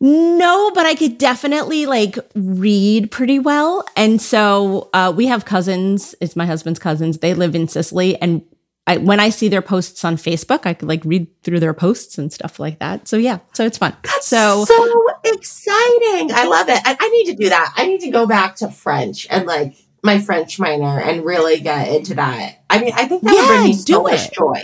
No, 0.00 0.70
but 0.70 0.86
I 0.86 0.94
could 0.94 1.18
definitely 1.18 1.84
like 1.84 2.18
read 2.34 3.10
pretty 3.10 3.38
well. 3.38 3.84
And 3.96 4.20
so 4.20 4.88
uh, 4.94 5.12
we 5.14 5.26
have 5.26 5.44
cousins. 5.44 6.14
It's 6.20 6.36
my 6.36 6.46
husband's 6.46 6.78
cousins. 6.78 7.18
They 7.18 7.34
live 7.34 7.54
in 7.54 7.68
Sicily. 7.68 8.16
And 8.20 8.42
I, 8.86 8.96
when 8.96 9.20
I 9.20 9.28
see 9.28 9.48
their 9.48 9.60
posts 9.60 10.02
on 10.04 10.16
Facebook, 10.16 10.64
I 10.64 10.72
could 10.72 10.88
like 10.88 11.04
read 11.04 11.28
through 11.42 11.60
their 11.60 11.74
posts 11.74 12.16
and 12.16 12.32
stuff 12.32 12.58
like 12.58 12.78
that. 12.78 13.08
So 13.08 13.18
yeah, 13.18 13.40
so 13.52 13.66
it's 13.66 13.76
fun. 13.76 13.94
That's 14.02 14.26
so 14.26 14.64
so 14.64 15.06
exciting. 15.24 16.32
I 16.32 16.46
love 16.48 16.68
it. 16.70 16.80
I, 16.84 16.96
I 16.98 17.08
need 17.10 17.26
to 17.26 17.34
do 17.34 17.50
that. 17.50 17.74
I 17.76 17.86
need 17.86 18.00
to 18.00 18.10
go 18.10 18.26
back 18.26 18.56
to 18.56 18.70
French 18.70 19.26
and 19.28 19.46
like 19.46 19.74
my 20.02 20.18
French 20.18 20.58
minor 20.58 20.98
and 20.98 21.24
really 21.24 21.60
get 21.60 21.88
into 21.88 22.14
that. 22.14 22.64
I 22.70 22.80
mean, 22.80 22.92
I 22.94 23.04
think 23.06 23.22
that 23.22 23.34
yeah, 23.34 23.40
would 23.42 23.48
bring 23.48 23.64
me 23.64 23.72
so 23.74 24.02
much 24.02 24.32
joy. 24.32 24.62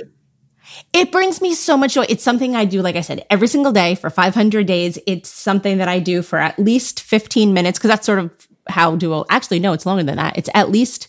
It 0.97 1.13
brings 1.13 1.43
me 1.43 1.53
so 1.53 1.77
much 1.77 1.93
joy. 1.93 2.07
It's 2.09 2.25
something 2.25 2.57
I 2.57 2.65
do, 2.65 2.81
like 2.81 2.97
I 2.97 3.03
said, 3.03 3.27
every 3.29 3.49
single 3.49 3.71
day 3.71 3.97
for 3.97 4.09
500 4.09 4.67
days. 4.67 4.99
It's 5.07 5.29
something 5.29 5.77
that 5.77 5.89
I 5.89 5.99
do 5.99 6.23
for 6.23 6.39
at 6.39 6.59
least 6.59 7.03
15 7.03 7.53
minutes 7.53 7.79
because 7.79 7.91
that's 7.91 8.07
sort 8.07 8.19
of 8.19 8.31
how 8.67 8.97
Duo. 8.97 9.27
Actually, 9.29 9.59
no, 9.59 9.75
it's 9.75 9.85
longer 9.85 10.05
than 10.05 10.17
that. 10.17 10.39
It's 10.39 10.49
at 10.55 10.71
least 10.71 11.09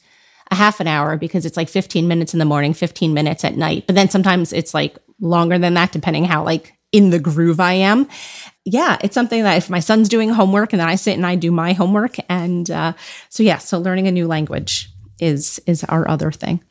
a 0.52 0.56
half 0.56 0.82
an 0.82 0.88
hour 0.88 1.16
because 1.16 1.46
it's 1.46 1.56
like 1.56 1.70
15 1.70 2.06
minutes 2.06 2.34
in 2.34 2.40
the 2.40 2.44
morning, 2.44 2.74
15 2.74 3.14
minutes 3.14 3.46
at 3.46 3.56
night. 3.56 3.88
But 3.88 3.96
then 3.96 4.10
sometimes 4.10 4.52
it's 4.52 4.74
like 4.74 4.98
longer 5.22 5.58
than 5.58 5.76
that, 5.76 5.94
depending 5.94 6.26
how 6.26 6.44
like 6.44 6.78
in 6.92 7.10
the 7.10 7.20
groove 7.20 7.62
I 7.62 7.74
am. 7.74 8.10
Yeah, 8.66 8.98
it's 9.00 9.16
something 9.16 9.44
that 9.44 9.56
if 9.56 9.70
my 9.70 9.80
son's 9.80 10.10
doing 10.10 10.28
homework 10.28 10.74
and 10.74 10.82
then 10.82 10.90
I 10.90 10.96
sit 10.96 11.16
and 11.16 11.26
I 11.26 11.36
do 11.36 11.50
my 11.50 11.72
homework, 11.72 12.18
and 12.28 12.70
uh, 12.70 12.92
so 13.30 13.42
yeah, 13.42 13.60
so 13.60 13.80
learning 13.80 14.10
a 14.10 14.12
new 14.12 14.28
language 14.28 14.90
is 15.18 15.62
is 15.66 15.86
our 15.86 16.06
other 16.10 16.30
thing. 16.30 16.62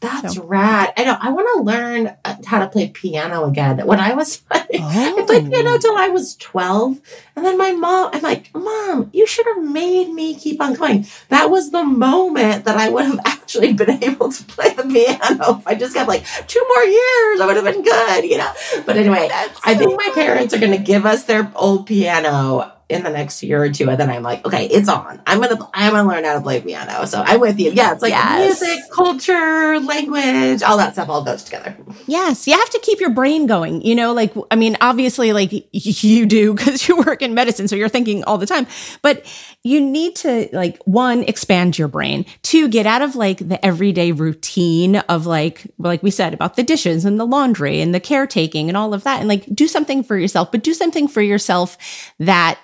That's 0.00 0.36
so. 0.36 0.44
rad. 0.44 0.94
I 0.96 1.04
know. 1.04 1.16
I 1.20 1.30
want 1.30 1.48
to 1.54 1.62
learn 1.62 2.16
uh, 2.24 2.36
how 2.46 2.60
to 2.60 2.68
play 2.68 2.88
piano 2.88 3.44
again. 3.44 3.86
When 3.86 4.00
I 4.00 4.14
was, 4.14 4.40
oh. 4.50 4.64
I 4.72 5.22
played 5.26 5.50
piano 5.50 5.78
till 5.78 5.96
I 5.96 6.08
was 6.08 6.36
12. 6.36 7.00
And 7.36 7.44
then 7.44 7.58
my 7.58 7.72
mom, 7.72 8.10
I'm 8.12 8.22
like, 8.22 8.50
Mom, 8.54 9.10
you 9.12 9.26
should 9.26 9.46
have 9.46 9.62
made 9.62 10.10
me 10.12 10.34
keep 10.34 10.60
on 10.60 10.74
going. 10.74 11.06
That 11.28 11.50
was 11.50 11.70
the 11.70 11.84
moment 11.84 12.64
that 12.64 12.78
I 12.78 12.88
would 12.88 13.04
have 13.04 13.20
actually 13.26 13.74
been 13.74 14.02
able 14.02 14.32
to 14.32 14.44
play 14.44 14.72
the 14.72 14.84
piano. 14.84 15.58
If 15.58 15.66
I 15.66 15.74
just 15.74 15.94
got 15.94 16.08
like 16.08 16.24
two 16.46 16.64
more 16.68 16.84
years, 16.84 17.40
I 17.40 17.46
would 17.46 17.56
have 17.56 17.64
been 17.64 17.82
good, 17.82 18.24
you 18.24 18.38
know? 18.38 18.52
But 18.86 18.96
anyway, 18.96 19.28
That's 19.28 19.60
I 19.64 19.74
think 19.74 19.96
my 19.96 20.10
parents 20.14 20.54
are 20.54 20.58
going 20.58 20.72
to 20.72 20.78
give 20.78 21.04
us 21.04 21.24
their 21.24 21.52
old 21.54 21.86
piano 21.86 22.72
in 22.90 23.04
the 23.04 23.10
next 23.10 23.42
year 23.42 23.62
or 23.62 23.70
two, 23.70 23.88
and 23.88 23.98
then 23.98 24.10
I'm 24.10 24.22
like, 24.22 24.44
okay, 24.44 24.66
it's 24.66 24.88
on. 24.88 25.22
I'm 25.26 25.40
gonna 25.40 25.68
I'm 25.72 25.92
gonna 25.92 26.08
learn 26.08 26.24
how 26.24 26.34
to 26.34 26.40
play 26.40 26.60
piano. 26.60 27.06
So 27.06 27.22
I'm 27.24 27.40
with 27.40 27.58
you. 27.58 27.70
Yeah, 27.70 27.92
it's 27.92 28.02
like 28.02 28.10
yes. 28.10 28.60
music, 28.60 28.90
culture, 28.90 29.78
language, 29.78 30.62
all 30.62 30.76
that 30.76 30.94
stuff 30.94 31.08
all 31.08 31.22
goes 31.22 31.44
together. 31.44 31.76
Yes, 32.06 32.46
you 32.46 32.54
have 32.54 32.70
to 32.70 32.80
keep 32.82 33.00
your 33.00 33.10
brain 33.10 33.46
going. 33.46 33.82
You 33.82 33.94
know, 33.94 34.12
like 34.12 34.34
I 34.50 34.56
mean, 34.56 34.76
obviously, 34.80 35.32
like 35.32 35.52
you 35.72 36.26
do 36.26 36.54
because 36.54 36.88
you 36.88 36.96
work 36.96 37.22
in 37.22 37.34
medicine, 37.34 37.68
so 37.68 37.76
you're 37.76 37.88
thinking 37.88 38.24
all 38.24 38.38
the 38.38 38.46
time. 38.46 38.66
But 39.02 39.24
you 39.62 39.80
need 39.80 40.16
to 40.16 40.48
like 40.52 40.82
one 40.84 41.22
expand 41.24 41.78
your 41.78 41.88
brain, 41.88 42.26
two 42.42 42.68
get 42.68 42.86
out 42.86 43.02
of 43.02 43.14
like 43.14 43.38
the 43.38 43.64
everyday 43.64 44.12
routine 44.12 44.96
of 44.96 45.26
like 45.26 45.66
like 45.78 46.02
we 46.02 46.10
said 46.10 46.34
about 46.34 46.56
the 46.56 46.62
dishes 46.62 47.04
and 47.04 47.20
the 47.20 47.26
laundry 47.26 47.80
and 47.80 47.94
the 47.94 48.00
caretaking 48.00 48.68
and 48.68 48.76
all 48.76 48.92
of 48.92 49.04
that, 49.04 49.20
and 49.20 49.28
like 49.28 49.46
do 49.54 49.68
something 49.68 50.02
for 50.02 50.18
yourself, 50.18 50.50
but 50.50 50.64
do 50.64 50.74
something 50.74 51.06
for 51.06 51.22
yourself 51.22 51.76
that 52.18 52.58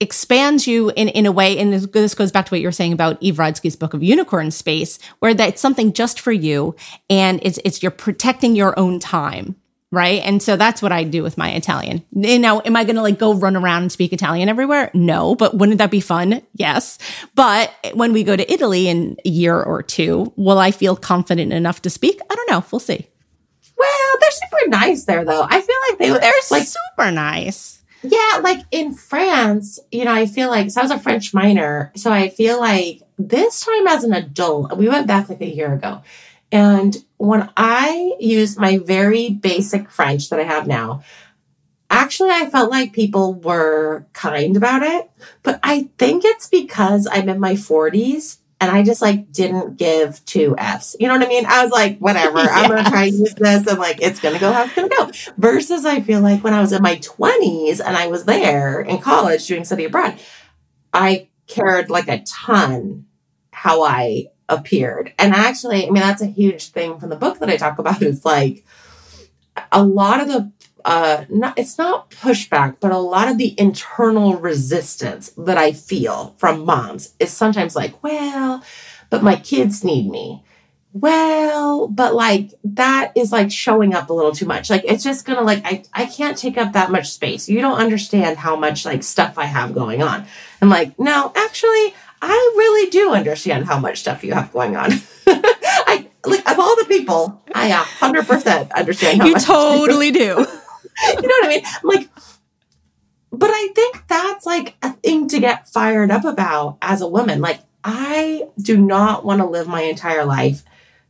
expands 0.00 0.66
you 0.66 0.90
in, 0.90 1.08
in 1.08 1.26
a 1.26 1.32
way, 1.32 1.58
and 1.58 1.72
this, 1.72 1.86
this 1.86 2.14
goes 2.14 2.32
back 2.32 2.46
to 2.46 2.50
what 2.50 2.60
you 2.60 2.68
were 2.68 2.72
saying 2.72 2.92
about 2.92 3.18
Eve 3.20 3.36
Rodsky's 3.36 3.76
book 3.76 3.94
of 3.94 4.02
Unicorn 4.02 4.50
Space, 4.50 4.98
where 5.20 5.34
that's 5.34 5.60
something 5.60 5.92
just 5.92 6.20
for 6.20 6.32
you, 6.32 6.76
and 7.08 7.40
it's 7.42 7.58
it's 7.64 7.82
you're 7.82 7.90
protecting 7.90 8.54
your 8.54 8.78
own 8.78 8.98
time, 8.98 9.56
right? 9.90 10.22
And 10.24 10.42
so 10.42 10.56
that's 10.56 10.82
what 10.82 10.92
I 10.92 11.04
do 11.04 11.22
with 11.22 11.38
my 11.38 11.52
Italian. 11.52 12.04
Now, 12.12 12.60
am 12.60 12.76
I 12.76 12.84
going 12.84 12.96
to 12.96 13.02
like 13.02 13.18
go 13.18 13.32
run 13.34 13.56
around 13.56 13.82
and 13.82 13.92
speak 13.92 14.12
Italian 14.12 14.48
everywhere? 14.48 14.90
No, 14.92 15.34
but 15.34 15.56
wouldn't 15.56 15.78
that 15.78 15.90
be 15.90 16.00
fun? 16.00 16.42
Yes. 16.54 16.98
But 17.34 17.72
when 17.94 18.12
we 18.12 18.22
go 18.22 18.36
to 18.36 18.52
Italy 18.52 18.88
in 18.88 19.16
a 19.24 19.28
year 19.28 19.60
or 19.60 19.82
two, 19.82 20.32
will 20.36 20.58
I 20.58 20.72
feel 20.72 20.96
confident 20.96 21.52
enough 21.52 21.82
to 21.82 21.90
speak? 21.90 22.20
I 22.30 22.34
don't 22.34 22.50
know. 22.50 22.64
We'll 22.70 22.80
see. 22.80 23.06
Well, 23.78 24.16
they're 24.20 24.30
super 24.30 24.68
nice 24.68 25.04
there, 25.04 25.24
though. 25.24 25.46
I 25.48 25.60
feel 25.60 25.76
like 25.88 25.98
they 25.98 26.08
they're 26.08 26.32
like 26.50 26.66
super 26.66 27.10
nice 27.10 27.82
yeah, 28.10 28.40
like 28.42 28.60
in 28.70 28.92
France, 28.92 29.78
you 29.90 30.04
know, 30.04 30.12
I 30.12 30.26
feel 30.26 30.48
like, 30.48 30.70
so 30.70 30.80
I 30.80 30.84
was 30.84 30.90
a 30.90 30.98
French 30.98 31.32
minor. 31.32 31.92
So 31.96 32.12
I 32.12 32.28
feel 32.28 32.58
like 32.60 33.02
this 33.18 33.64
time 33.64 33.86
as 33.86 34.04
an 34.04 34.12
adult, 34.12 34.76
we 34.76 34.88
went 34.88 35.06
back 35.06 35.28
like 35.28 35.40
a 35.40 35.46
year 35.46 35.72
ago. 35.72 36.02
And 36.52 36.96
when 37.16 37.50
I 37.56 38.14
used 38.20 38.58
my 38.58 38.78
very 38.78 39.30
basic 39.30 39.90
French 39.90 40.30
that 40.30 40.38
I 40.38 40.44
have 40.44 40.66
now, 40.66 41.02
actually, 41.90 42.30
I 42.30 42.48
felt 42.50 42.70
like 42.70 42.92
people 42.92 43.34
were 43.34 44.06
kind 44.12 44.56
about 44.56 44.82
it. 44.82 45.10
But 45.42 45.60
I 45.62 45.90
think 45.98 46.24
it's 46.24 46.48
because 46.48 47.08
I'm 47.10 47.28
in 47.28 47.40
my 47.40 47.54
40s 47.54 48.38
and 48.60 48.70
I 48.70 48.82
just 48.82 49.02
like 49.02 49.30
didn't 49.32 49.76
give 49.76 50.24
two 50.24 50.54
F's. 50.56 50.96
You 50.98 51.08
know 51.08 51.14
what 51.14 51.26
I 51.26 51.28
mean? 51.28 51.44
I 51.46 51.62
was 51.62 51.72
like, 51.72 51.98
whatever, 51.98 52.38
yes. 52.38 52.50
I'm 52.52 52.70
gonna 52.70 52.88
try 52.88 53.04
and 53.04 53.18
use 53.18 53.34
this 53.34 53.66
and 53.66 53.78
like 53.78 54.00
it's 54.00 54.20
gonna 54.20 54.38
go 54.38 54.52
how 54.52 54.64
it's 54.64 54.74
gonna 54.74 54.88
go. 54.88 55.10
Versus 55.36 55.84
I 55.84 56.00
feel 56.00 56.20
like 56.20 56.42
when 56.42 56.54
I 56.54 56.60
was 56.60 56.72
in 56.72 56.82
my 56.82 56.96
20s 56.96 57.80
and 57.84 57.96
I 57.96 58.06
was 58.06 58.24
there 58.24 58.80
in 58.80 58.98
college 58.98 59.46
doing 59.46 59.64
study 59.64 59.84
abroad, 59.84 60.18
I 60.92 61.28
cared 61.46 61.90
like 61.90 62.08
a 62.08 62.22
ton 62.22 63.06
how 63.52 63.82
I 63.82 64.26
appeared. 64.48 65.12
And 65.18 65.34
actually, 65.34 65.86
I 65.86 65.90
mean, 65.90 66.02
that's 66.02 66.22
a 66.22 66.26
huge 66.26 66.68
thing 66.68 66.98
from 66.98 67.10
the 67.10 67.16
book 67.16 67.38
that 67.40 67.50
I 67.50 67.56
talk 67.56 67.78
about. 67.78 68.02
Is 68.02 68.24
like 68.24 68.64
a 69.72 69.84
lot 69.84 70.20
of 70.20 70.28
the 70.28 70.52
uh, 70.86 71.24
not, 71.28 71.58
it's 71.58 71.78
not 71.78 72.10
pushback, 72.12 72.76
but 72.78 72.92
a 72.92 72.98
lot 72.98 73.28
of 73.28 73.38
the 73.38 73.58
internal 73.58 74.36
resistance 74.36 75.30
that 75.36 75.58
I 75.58 75.72
feel 75.72 76.36
from 76.38 76.64
moms 76.64 77.12
is 77.18 77.32
sometimes 77.32 77.74
like, 77.74 78.00
well, 78.04 78.62
but 79.10 79.24
my 79.24 79.34
kids 79.34 79.82
need 79.82 80.08
me. 80.08 80.44
Well, 80.92 81.88
but 81.88 82.14
like 82.14 82.52
that 82.64 83.12
is 83.16 83.32
like 83.32 83.50
showing 83.50 83.94
up 83.94 84.08
a 84.08 84.12
little 84.12 84.30
too 84.30 84.46
much. 84.46 84.70
Like 84.70 84.84
it's 84.86 85.04
just 85.04 85.26
gonna 85.26 85.42
like 85.42 85.60
I 85.66 85.82
I 85.92 86.06
can't 86.06 86.38
take 86.38 86.56
up 86.56 86.72
that 86.72 86.90
much 86.90 87.10
space. 87.10 87.50
You 87.50 87.60
don't 87.60 87.78
understand 87.78 88.38
how 88.38 88.56
much 88.56 88.86
like 88.86 89.02
stuff 89.02 89.36
I 89.36 89.44
have 89.44 89.74
going 89.74 90.02
on. 90.02 90.24
And 90.62 90.70
like, 90.70 90.98
no, 90.98 91.32
actually, 91.36 91.94
I 92.22 92.30
really 92.56 92.88
do 92.88 93.12
understand 93.12 93.66
how 93.66 93.78
much 93.78 93.98
stuff 94.00 94.24
you 94.24 94.32
have 94.32 94.52
going 94.52 94.74
on. 94.74 94.92
I 95.26 96.06
like 96.24 96.50
of 96.50 96.58
all 96.58 96.76
the 96.76 96.86
people, 96.86 97.42
I 97.54 97.68
a 97.68 97.74
hundred 97.74 98.26
percent 98.26 98.72
understand 98.72 99.20
how 99.20 99.26
you 99.26 99.32
much 99.34 99.44
totally 99.44 100.10
do. 100.12 100.46
You 101.08 101.22
know 101.22 101.28
what 101.28 101.44
I 101.44 101.48
mean? 101.48 101.62
I'm 101.64 101.88
like, 101.88 102.10
but 103.32 103.50
I 103.50 103.68
think 103.74 104.06
that's 104.08 104.46
like 104.46 104.76
a 104.82 104.92
thing 104.92 105.28
to 105.28 105.40
get 105.40 105.68
fired 105.68 106.10
up 106.10 106.24
about 106.24 106.78
as 106.80 107.00
a 107.00 107.08
woman. 107.08 107.40
Like, 107.40 107.60
I 107.84 108.48
do 108.60 108.76
not 108.78 109.24
want 109.24 109.40
to 109.40 109.46
live 109.46 109.68
my 109.68 109.82
entire 109.82 110.24
life 110.24 110.64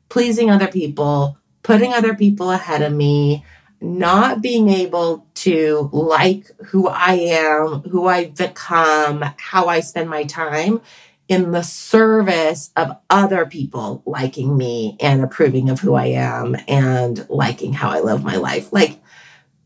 pleasing 0.09 0.51
other 0.51 0.68
people, 0.68 1.38
putting 1.62 1.92
other 1.92 2.14
people 2.14 2.51
ahead 2.51 2.83
of 2.83 2.92
me, 2.92 3.44
not 3.81 4.40
being 4.42 4.68
able 4.68 5.27
to 5.35 5.90
like 5.92 6.51
who 6.66 6.88
I 6.88 7.14
am, 7.14 7.83
who 7.83 8.07
I've 8.07 8.35
become, 8.35 9.25
how 9.38 9.66
I 9.66 9.81
spend 9.81 10.09
my 10.09 10.25
time 10.25 10.81
in 11.29 11.51
the 11.51 11.62
service 11.62 12.70
of 12.77 12.96
other 13.11 13.46
people 13.46 14.03
liking 14.07 14.57
me 14.57 14.96
and 15.01 15.22
approving 15.22 15.70
of 15.70 15.81
who 15.81 15.94
I 15.94 16.07
am 16.07 16.57
and 16.68 17.29
liking 17.29 17.72
how 17.72 17.90
I 17.90 18.01
live 18.01 18.22
my 18.22 18.37
life. 18.37 18.72
Like, 18.72 19.01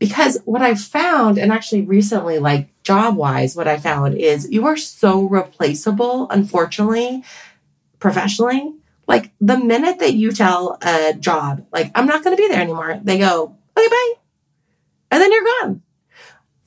because 0.01 0.39
what 0.45 0.63
I 0.63 0.73
found, 0.73 1.37
and 1.37 1.51
actually 1.51 1.83
recently, 1.83 2.39
like 2.39 2.69
job 2.81 3.15
wise, 3.15 3.55
what 3.55 3.67
I 3.67 3.77
found 3.77 4.15
is 4.15 4.49
you 4.49 4.65
are 4.65 4.75
so 4.75 5.21
replaceable, 5.21 6.27
unfortunately, 6.31 7.23
professionally. 7.99 8.73
Like 9.07 9.31
the 9.39 9.59
minute 9.59 9.99
that 9.99 10.15
you 10.15 10.31
tell 10.31 10.79
a 10.81 11.13
job, 11.13 11.67
like, 11.71 11.91
I'm 11.93 12.07
not 12.07 12.23
going 12.23 12.35
to 12.35 12.41
be 12.41 12.47
there 12.47 12.63
anymore, 12.63 12.99
they 13.03 13.19
go, 13.19 13.55
okay, 13.77 13.87
bye. 13.87 14.13
And 15.11 15.21
then 15.21 15.31
you're 15.31 15.45
gone. 15.61 15.83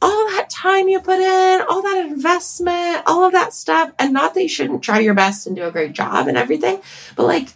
All 0.01 0.31
that 0.31 0.49
time 0.49 0.87
you 0.87 1.01
put 1.01 1.19
in, 1.19 1.61
all 1.69 1.83
that 1.83 2.07
investment, 2.07 3.03
all 3.05 3.25
of 3.25 3.33
that 3.33 3.53
stuff. 3.53 3.91
And 3.99 4.13
not 4.13 4.35
that 4.35 4.43
you 4.43 4.49
shouldn't 4.49 4.85
try 4.85 5.01
your 5.01 5.15
best 5.15 5.49
and 5.49 5.57
do 5.57 5.65
a 5.65 5.73
great 5.73 5.93
job 5.93 6.29
and 6.29 6.37
everything, 6.37 6.81
but 7.17 7.27
like, 7.27 7.49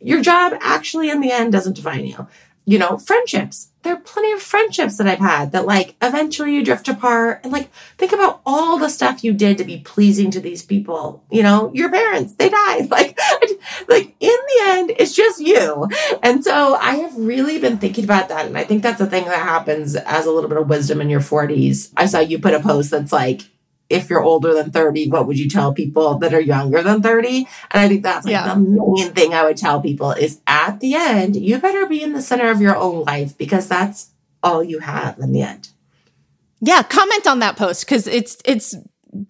your 0.00 0.22
job 0.22 0.54
actually 0.62 1.10
in 1.10 1.20
the 1.20 1.30
end 1.30 1.52
doesn't 1.52 1.76
define 1.76 2.06
you 2.06 2.26
you 2.66 2.78
know, 2.78 2.96
friendships. 2.98 3.68
There 3.84 3.92
are 3.92 4.00
plenty 4.00 4.32
of 4.32 4.40
friendships 4.40 4.96
that 4.96 5.06
I've 5.06 5.18
had 5.18 5.52
that 5.52 5.66
like 5.66 5.94
eventually 6.00 6.54
you 6.54 6.64
drift 6.64 6.88
apart 6.88 7.40
and 7.44 7.52
like 7.52 7.70
think 7.98 8.12
about 8.12 8.40
all 8.46 8.78
the 8.78 8.88
stuff 8.88 9.22
you 9.22 9.34
did 9.34 9.58
to 9.58 9.64
be 9.64 9.80
pleasing 9.80 10.30
to 10.30 10.40
these 10.40 10.62
people. 10.62 11.22
You 11.30 11.42
know, 11.42 11.70
your 11.74 11.90
parents, 11.90 12.34
they 12.34 12.48
died. 12.48 12.88
Like, 12.94 13.18
like 13.88 14.14
in 14.20 14.28
the 14.28 14.60
end, 14.66 14.92
it's 14.98 15.14
just 15.14 15.40
you. 15.40 15.88
And 16.22 16.44
so 16.44 16.76
I 16.76 16.96
have 16.96 17.16
really 17.16 17.58
been 17.58 17.78
thinking 17.78 18.04
about 18.04 18.28
that. 18.28 18.46
And 18.46 18.56
I 18.56 18.62
think 18.62 18.82
that's 18.82 19.00
a 19.00 19.06
thing 19.06 19.24
that 19.24 19.42
happens 19.42 19.96
as 19.96 20.26
a 20.26 20.30
little 20.30 20.48
bit 20.48 20.58
of 20.58 20.68
wisdom 20.68 21.00
in 21.00 21.10
your 21.10 21.20
40s. 21.20 21.92
I 21.96 22.06
saw 22.06 22.20
you 22.20 22.38
put 22.38 22.54
a 22.54 22.60
post 22.60 22.92
that's 22.92 23.12
like, 23.12 23.42
if 23.94 24.10
you're 24.10 24.22
older 24.22 24.54
than 24.54 24.70
30, 24.70 25.08
what 25.10 25.26
would 25.26 25.38
you 25.38 25.48
tell 25.48 25.72
people 25.72 26.18
that 26.18 26.34
are 26.34 26.40
younger 26.40 26.82
than 26.82 27.02
30? 27.02 27.38
And 27.38 27.46
I 27.72 27.88
think 27.88 28.02
that's 28.02 28.24
like 28.24 28.32
yeah. 28.32 28.54
the 28.54 28.60
main 28.60 29.12
thing 29.12 29.34
I 29.34 29.44
would 29.44 29.56
tell 29.56 29.80
people 29.80 30.12
is 30.12 30.40
at 30.46 30.80
the 30.80 30.94
end, 30.94 31.36
you 31.36 31.58
better 31.58 31.86
be 31.86 32.02
in 32.02 32.12
the 32.12 32.22
center 32.22 32.50
of 32.50 32.60
your 32.60 32.76
own 32.76 33.04
life 33.04 33.36
because 33.38 33.68
that's 33.68 34.10
all 34.42 34.62
you 34.62 34.80
have 34.80 35.18
in 35.18 35.32
the 35.32 35.42
end. 35.42 35.68
Yeah, 36.60 36.82
comment 36.82 37.26
on 37.26 37.40
that 37.40 37.56
post 37.56 37.84
because 37.84 38.06
it's 38.06 38.38
it's 38.44 38.74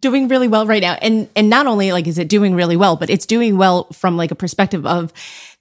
doing 0.01 0.29
really 0.29 0.49
well 0.49 0.67
right 0.67 0.83
now. 0.83 0.95
And 1.01 1.29
and 1.35 1.51
not 1.51 1.67
only 1.67 1.93
like 1.93 2.07
is 2.07 2.19
it 2.19 2.29
doing 2.29 2.55
really 2.55 2.77
well, 2.77 2.97
but 2.97 3.11
it's 3.11 3.27
doing 3.27 3.57
well 3.57 3.85
from 3.93 4.17
like 4.17 4.31
a 4.31 4.37
perspective 4.37 4.87
of 4.87 5.13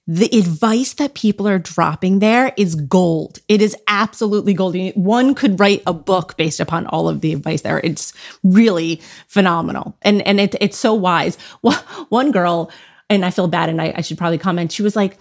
the 0.06 0.26
advice 0.36 0.94
that 0.94 1.14
people 1.14 1.48
are 1.48 1.58
dropping 1.58 2.18
there 2.18 2.52
is 2.56 2.74
gold. 2.74 3.38
It 3.48 3.62
is 3.62 3.74
absolutely 3.88 4.52
gold. 4.52 4.76
One 4.94 5.34
could 5.34 5.58
write 5.58 5.82
a 5.86 5.94
book 5.94 6.36
based 6.36 6.60
upon 6.60 6.86
all 6.86 7.08
of 7.08 7.22
the 7.22 7.32
advice 7.32 7.62
there. 7.62 7.80
It's 7.82 8.12
really 8.42 9.00
phenomenal. 9.28 9.96
And, 10.02 10.20
and 10.26 10.40
it, 10.40 10.56
it's 10.60 10.76
so 10.76 10.92
wise. 10.92 11.36
One 12.10 12.32
girl, 12.32 12.70
and 13.08 13.24
I 13.24 13.30
feel 13.30 13.48
bad 13.48 13.70
and 13.70 13.80
I, 13.80 13.94
I 13.96 14.00
should 14.02 14.18
probably 14.18 14.38
comment. 14.38 14.72
She 14.72 14.82
was 14.82 14.94
like, 14.94 15.18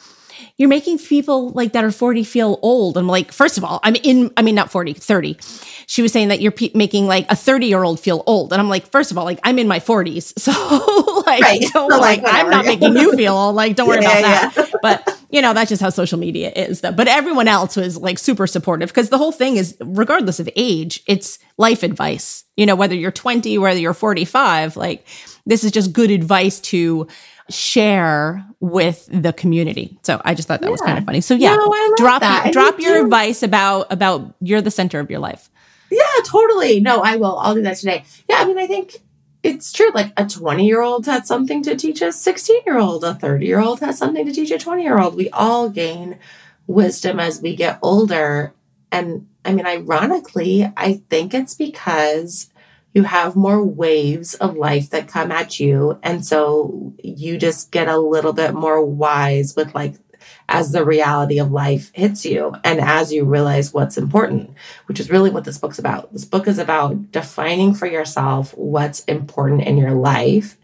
you're 0.58 0.69
making 0.69 1.00
people 1.00 1.50
like 1.50 1.74
that 1.74 1.84
are 1.84 1.91
40 1.91 2.24
feel 2.24 2.60
old. 2.62 2.98
I'm 2.98 3.08
like, 3.08 3.32
first 3.32 3.58
of 3.58 3.63
all, 3.63 3.80
I'm 3.84 3.96
in, 3.96 4.32
I 4.38 4.41
mean, 4.41 4.56
not 4.56 4.72
40, 4.72 4.93
30. 4.93 5.38
She 5.88 6.02
was 6.02 6.12
saying 6.12 6.30
that 6.30 6.41
you're 6.41 6.52
pe- 6.52 6.72
making 6.74 7.08
like 7.08 7.30
a 7.32 7.36
30 7.36 7.67
year 7.67 7.84
old 7.84 8.00
feel 8.00 8.24
old. 8.28 8.54
And 8.54 8.62
I'm 8.62 8.69
like, 8.69 8.88
first 8.88 9.12
of 9.12 9.17
all, 9.17 9.26
like 9.26 9.39
I'm 9.43 9.60
in 9.60 9.67
my 9.67 9.80
40s. 9.80 10.34
So 10.43 10.52
like, 11.26 11.41
right. 11.41 11.63
so, 11.63 11.88
like, 11.88 12.22
I'm 12.26 12.50
not 12.50 12.65
making 12.65 12.98
you 12.98 13.15
feel 13.15 13.34
old. 13.34 13.56
Like, 13.56 13.76
don't 13.76 13.88
worry 13.88 14.02
yeah, 14.02 14.19
about 14.19 14.22
yeah, 14.22 14.50
that. 14.50 14.74
But 14.82 15.19
you 15.30 15.41
know, 15.41 15.54
that's 15.54 15.69
just 15.69 15.82
how 15.82 15.89
social 15.89 16.19
media 16.19 16.52
is. 16.52 16.82
though. 16.82 16.91
But 16.91 17.08
everyone 17.08 17.48
else 17.48 17.76
was 17.76 17.98
like 17.98 18.19
super 18.19 18.46
supportive 18.46 18.89
because 18.89 19.10
the 19.10 19.17
whole 19.17 19.32
thing 19.32 19.56
is, 19.56 19.76
regardless 19.80 20.39
of 20.39 20.48
age, 20.56 21.02
it's 21.08 21.39
life 21.58 21.82
advice. 21.82 22.43
You 22.56 22.67
know, 22.67 22.76
whether 22.76 22.93
you're 22.93 23.12
20, 23.12 23.58
whether 23.58 23.80
you're 23.80 23.96
45, 23.96 24.78
like 24.78 25.08
this 25.46 25.63
is 25.63 25.72
just 25.72 25.91
good 25.91 26.12
advice 26.12 26.60
to 26.60 27.08
share 27.49 28.45
with 28.60 29.08
the 29.12 29.34
community. 29.34 29.97
So 30.03 30.21
I 30.23 30.34
just 30.34 30.47
thought 30.47 30.62
that 30.62 30.67
yeah. 30.67 30.71
was 30.71 30.82
kind 30.82 30.97
of 30.97 31.06
funny. 31.06 31.21
So 31.21 31.36
yeah, 31.36 31.56
no, 31.56 31.93
drop 31.97 32.21
that. 32.21 32.53
drop 32.53 32.79
your 32.79 32.99
too. 32.99 33.03
advice 33.03 33.43
about 33.43 33.91
about 33.91 34.34
you're 34.39 34.62
the 34.62 34.71
center 34.71 34.99
of 34.99 35.10
your 35.10 35.19
life. 35.19 35.49
Yeah, 35.91 36.03
totally. 36.25 36.79
No, 36.79 37.01
I 37.01 37.17
will. 37.17 37.38
I'll 37.38 37.53
do 37.53 37.62
that 37.63 37.77
today. 37.77 38.03
Yeah, 38.27 38.38
I 38.39 38.45
mean, 38.45 38.58
I 38.58 38.65
think 38.65 38.97
it's 39.43 39.71
true. 39.73 39.91
Like 39.93 40.13
a 40.17 40.25
20 40.25 40.65
year 40.65 40.82
old 40.82 41.06
has 41.06 41.27
something 41.27 41.62
to 41.63 41.75
teach 41.75 42.01
a 42.01 42.12
16 42.12 42.62
year 42.65 42.79
old, 42.79 43.03
a 43.03 43.13
30 43.13 43.45
year 43.45 43.60
old 43.60 43.82
has 43.82 43.97
something 43.97 44.25
to 44.25 44.32
teach 44.32 44.51
a 44.51 44.58
20 44.58 44.82
year 44.82 44.99
old. 44.99 45.15
We 45.15 45.29
all 45.29 45.69
gain 45.69 46.17
wisdom 46.65 47.19
as 47.19 47.41
we 47.41 47.56
get 47.56 47.77
older. 47.82 48.53
And 48.91 49.27
I 49.45 49.53
mean, 49.53 49.65
ironically, 49.65 50.71
I 50.77 51.01
think 51.10 51.34
it's 51.34 51.56
because 51.56 52.49
you 52.93 53.03
have 53.03 53.36
more 53.36 53.63
waves 53.63 54.36
of 54.36 54.56
life 54.56 54.91
that 54.91 55.08
come 55.08 55.32
at 55.32 55.60
you. 55.60 55.99
And 56.03 56.25
so 56.25 56.93
you 57.03 57.38
just 57.38 57.71
get 57.71 57.88
a 57.88 57.97
little 57.97 58.34
bit 58.34 58.53
more 58.53 58.84
wise 58.84 59.56
with 59.56 59.73
like, 59.73 59.95
as 60.47 60.71
the 60.71 60.86
reality 60.86 61.39
of 61.39 61.51
life 61.51 61.91
hits 61.93 62.25
you 62.25 62.56
and 62.63 62.79
as 62.79 63.12
you 63.12 63.25
realize 63.25 63.73
what's 63.73 63.97
important, 63.97 64.51
which 64.86 64.99
is 64.99 65.10
really 65.10 65.29
what 65.29 65.43
this 65.43 65.58
book's 65.58 65.79
about. 65.79 66.13
This 66.13 66.25
book 66.25 66.47
is 66.47 66.60
about 66.60 67.12
defining 67.12 67.73
for 67.73 67.88
yourself 67.88 68.56
what's 68.58 69.03
important 69.06 69.63
in 69.63 69.77
your 69.77 69.91
life 69.91 70.58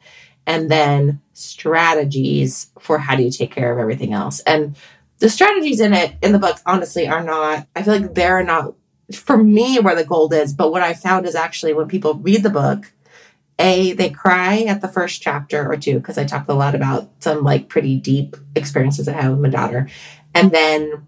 and 0.46 0.70
then 0.72 1.22
strategies 1.34 2.72
for 2.80 3.00
how 3.00 3.16
do 3.16 3.24
you 3.24 3.32
take 3.32 3.52
care 3.52 3.72
of 3.72 3.80
everything 3.80 4.14
else. 4.14 4.40
And 4.42 4.76
the 5.20 5.30
strategies 5.30 5.80
in 5.80 5.94
it 5.94 6.16
in 6.22 6.32
the 6.32 6.40
book 6.40 6.58
honestly 6.66 7.08
are 7.08 7.24
not 7.24 7.68
i 7.76 7.84
feel 7.84 8.00
like 8.00 8.14
they're 8.16 8.44
not 8.44 8.74
for 9.14 9.38
me 9.38 9.80
where 9.80 9.96
the 9.96 10.06
gold 10.06 10.34
is 10.34 10.54
but 10.54 10.72
what 10.72 10.82
i 10.82 10.94
found 10.94 11.26
is 11.26 11.36
actually 11.36 11.74
when 11.74 11.88
people 11.88 12.14
read 12.16 12.44
the 12.44 12.50
book 12.50 12.92
a 13.60 13.92
they 13.94 14.10
cry 14.10 14.62
at 14.62 14.82
the 14.82 14.88
first 14.88 15.22
chapter 15.22 15.70
or 15.70 15.76
two 15.78 15.96
because 16.00 16.18
i 16.18 16.24
talk 16.24 16.48
a 16.48 16.54
lot 16.54 16.74
about 16.74 17.10
some 17.20 17.44
like 17.44 17.68
pretty 17.70 17.98
deep 17.98 18.36
experiences 18.56 19.08
i 19.08 19.12
have 19.12 19.32
with 19.32 19.42
my 19.42 19.50
daughter. 19.50 19.88
And 20.34 20.52
then 20.52 21.08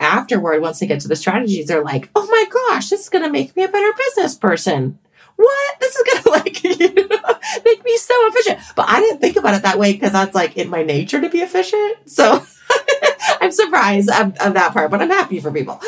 afterward 0.00 0.62
once 0.62 0.80
they 0.80 0.86
get 0.86 1.00
to 1.00 1.08
the 1.08 1.14
strategies 1.14 1.68
they're 1.68 1.84
like 1.84 2.10
oh 2.16 2.26
my 2.26 2.44
gosh 2.50 2.88
this 2.88 3.02
is 3.02 3.08
going 3.08 3.22
to 3.22 3.30
make 3.30 3.54
me 3.54 3.62
a 3.62 3.68
better 3.68 3.92
business 3.96 4.34
person. 4.34 4.98
What? 5.36 5.80
This 5.80 5.96
is 5.96 6.22
gonna 6.24 6.36
like 6.38 6.64
you 6.80 7.08
know, 7.08 7.34
make 7.64 7.84
me 7.84 7.96
so 7.98 8.14
efficient. 8.28 8.60
But 8.74 8.88
i 8.88 9.00
didn't 9.00 9.20
think 9.20 9.36
about 9.36 9.54
it 9.54 9.62
that 9.62 9.78
way 9.78 9.92
because 9.92 10.12
that's 10.12 10.34
like 10.34 10.56
in 10.56 10.70
my 10.70 10.82
nature 10.82 11.20
to 11.20 11.28
be 11.28 11.40
efficient. 11.40 12.08
So 12.08 12.42
I'm 13.40 13.52
surprised 13.52 14.08
of, 14.08 14.54
that 14.54 14.72
part, 14.72 14.90
but 14.90 15.02
I'm 15.02 15.10
happy 15.10 15.40
for 15.40 15.50
people. 15.50 15.80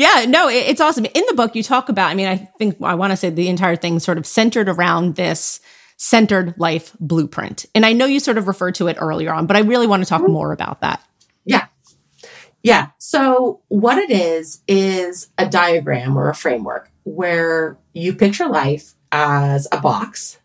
Yeah, 0.00 0.24
no, 0.26 0.48
it, 0.48 0.66
it's 0.66 0.80
awesome. 0.80 1.04
In 1.04 1.24
the 1.28 1.34
book, 1.34 1.54
you 1.54 1.62
talk 1.62 1.90
about, 1.90 2.08
I 2.08 2.14
mean, 2.14 2.26
I 2.26 2.36
think 2.36 2.78
I 2.80 2.94
want 2.94 3.10
to 3.10 3.18
say 3.18 3.28
the 3.28 3.48
entire 3.48 3.76
thing 3.76 3.98
sort 3.98 4.16
of 4.16 4.26
centered 4.26 4.66
around 4.66 5.16
this 5.16 5.60
centered 5.98 6.54
life 6.56 6.96
blueprint. 6.98 7.66
And 7.74 7.84
I 7.84 7.92
know 7.92 8.06
you 8.06 8.18
sort 8.18 8.38
of 8.38 8.48
referred 8.48 8.76
to 8.76 8.88
it 8.88 8.96
earlier 8.98 9.30
on, 9.30 9.46
but 9.46 9.58
I 9.58 9.60
really 9.60 9.86
want 9.86 10.02
to 10.02 10.08
talk 10.08 10.22
mm-hmm. 10.22 10.32
more 10.32 10.52
about 10.52 10.80
that. 10.80 11.04
Yeah. 11.44 11.66
Yeah. 12.62 12.88
So, 12.96 13.60
what 13.68 13.98
it 13.98 14.10
is, 14.10 14.62
is 14.66 15.28
a 15.36 15.46
diagram 15.46 16.16
or 16.16 16.30
a 16.30 16.34
framework 16.34 16.90
where 17.04 17.76
you 17.92 18.14
picture 18.14 18.48
life 18.48 18.94
as 19.12 19.68
a 19.70 19.80
box 19.80 20.40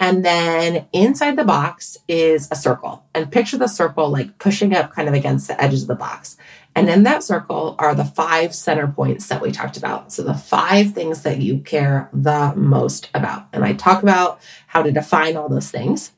and 0.00 0.24
then 0.24 0.86
inside 0.92 1.36
the 1.36 1.44
box 1.44 1.96
is 2.08 2.48
a 2.50 2.56
circle. 2.56 3.04
And 3.14 3.30
picture 3.30 3.56
the 3.56 3.68
circle 3.68 4.10
like 4.10 4.38
pushing 4.38 4.74
up 4.74 4.92
kind 4.92 5.08
of 5.08 5.14
against 5.14 5.48
the 5.48 5.60
edges 5.62 5.82
of 5.82 5.88
the 5.88 5.94
box. 5.94 6.36
And 6.74 6.90
in 6.90 7.04
that 7.04 7.22
circle 7.22 7.76
are 7.78 7.94
the 7.94 8.04
five 8.04 8.54
center 8.54 8.88
points 8.88 9.28
that 9.28 9.40
we 9.40 9.52
talked 9.52 9.76
about. 9.76 10.12
So 10.12 10.22
the 10.22 10.34
five 10.34 10.92
things 10.92 11.22
that 11.22 11.38
you 11.38 11.58
care 11.60 12.10
the 12.12 12.52
most 12.56 13.10
about. 13.14 13.46
And 13.52 13.64
I 13.64 13.74
talk 13.74 14.02
about 14.02 14.40
how 14.66 14.82
to 14.82 14.90
define 14.90 15.36
all 15.36 15.48
those 15.48 15.70
things. 15.70 16.12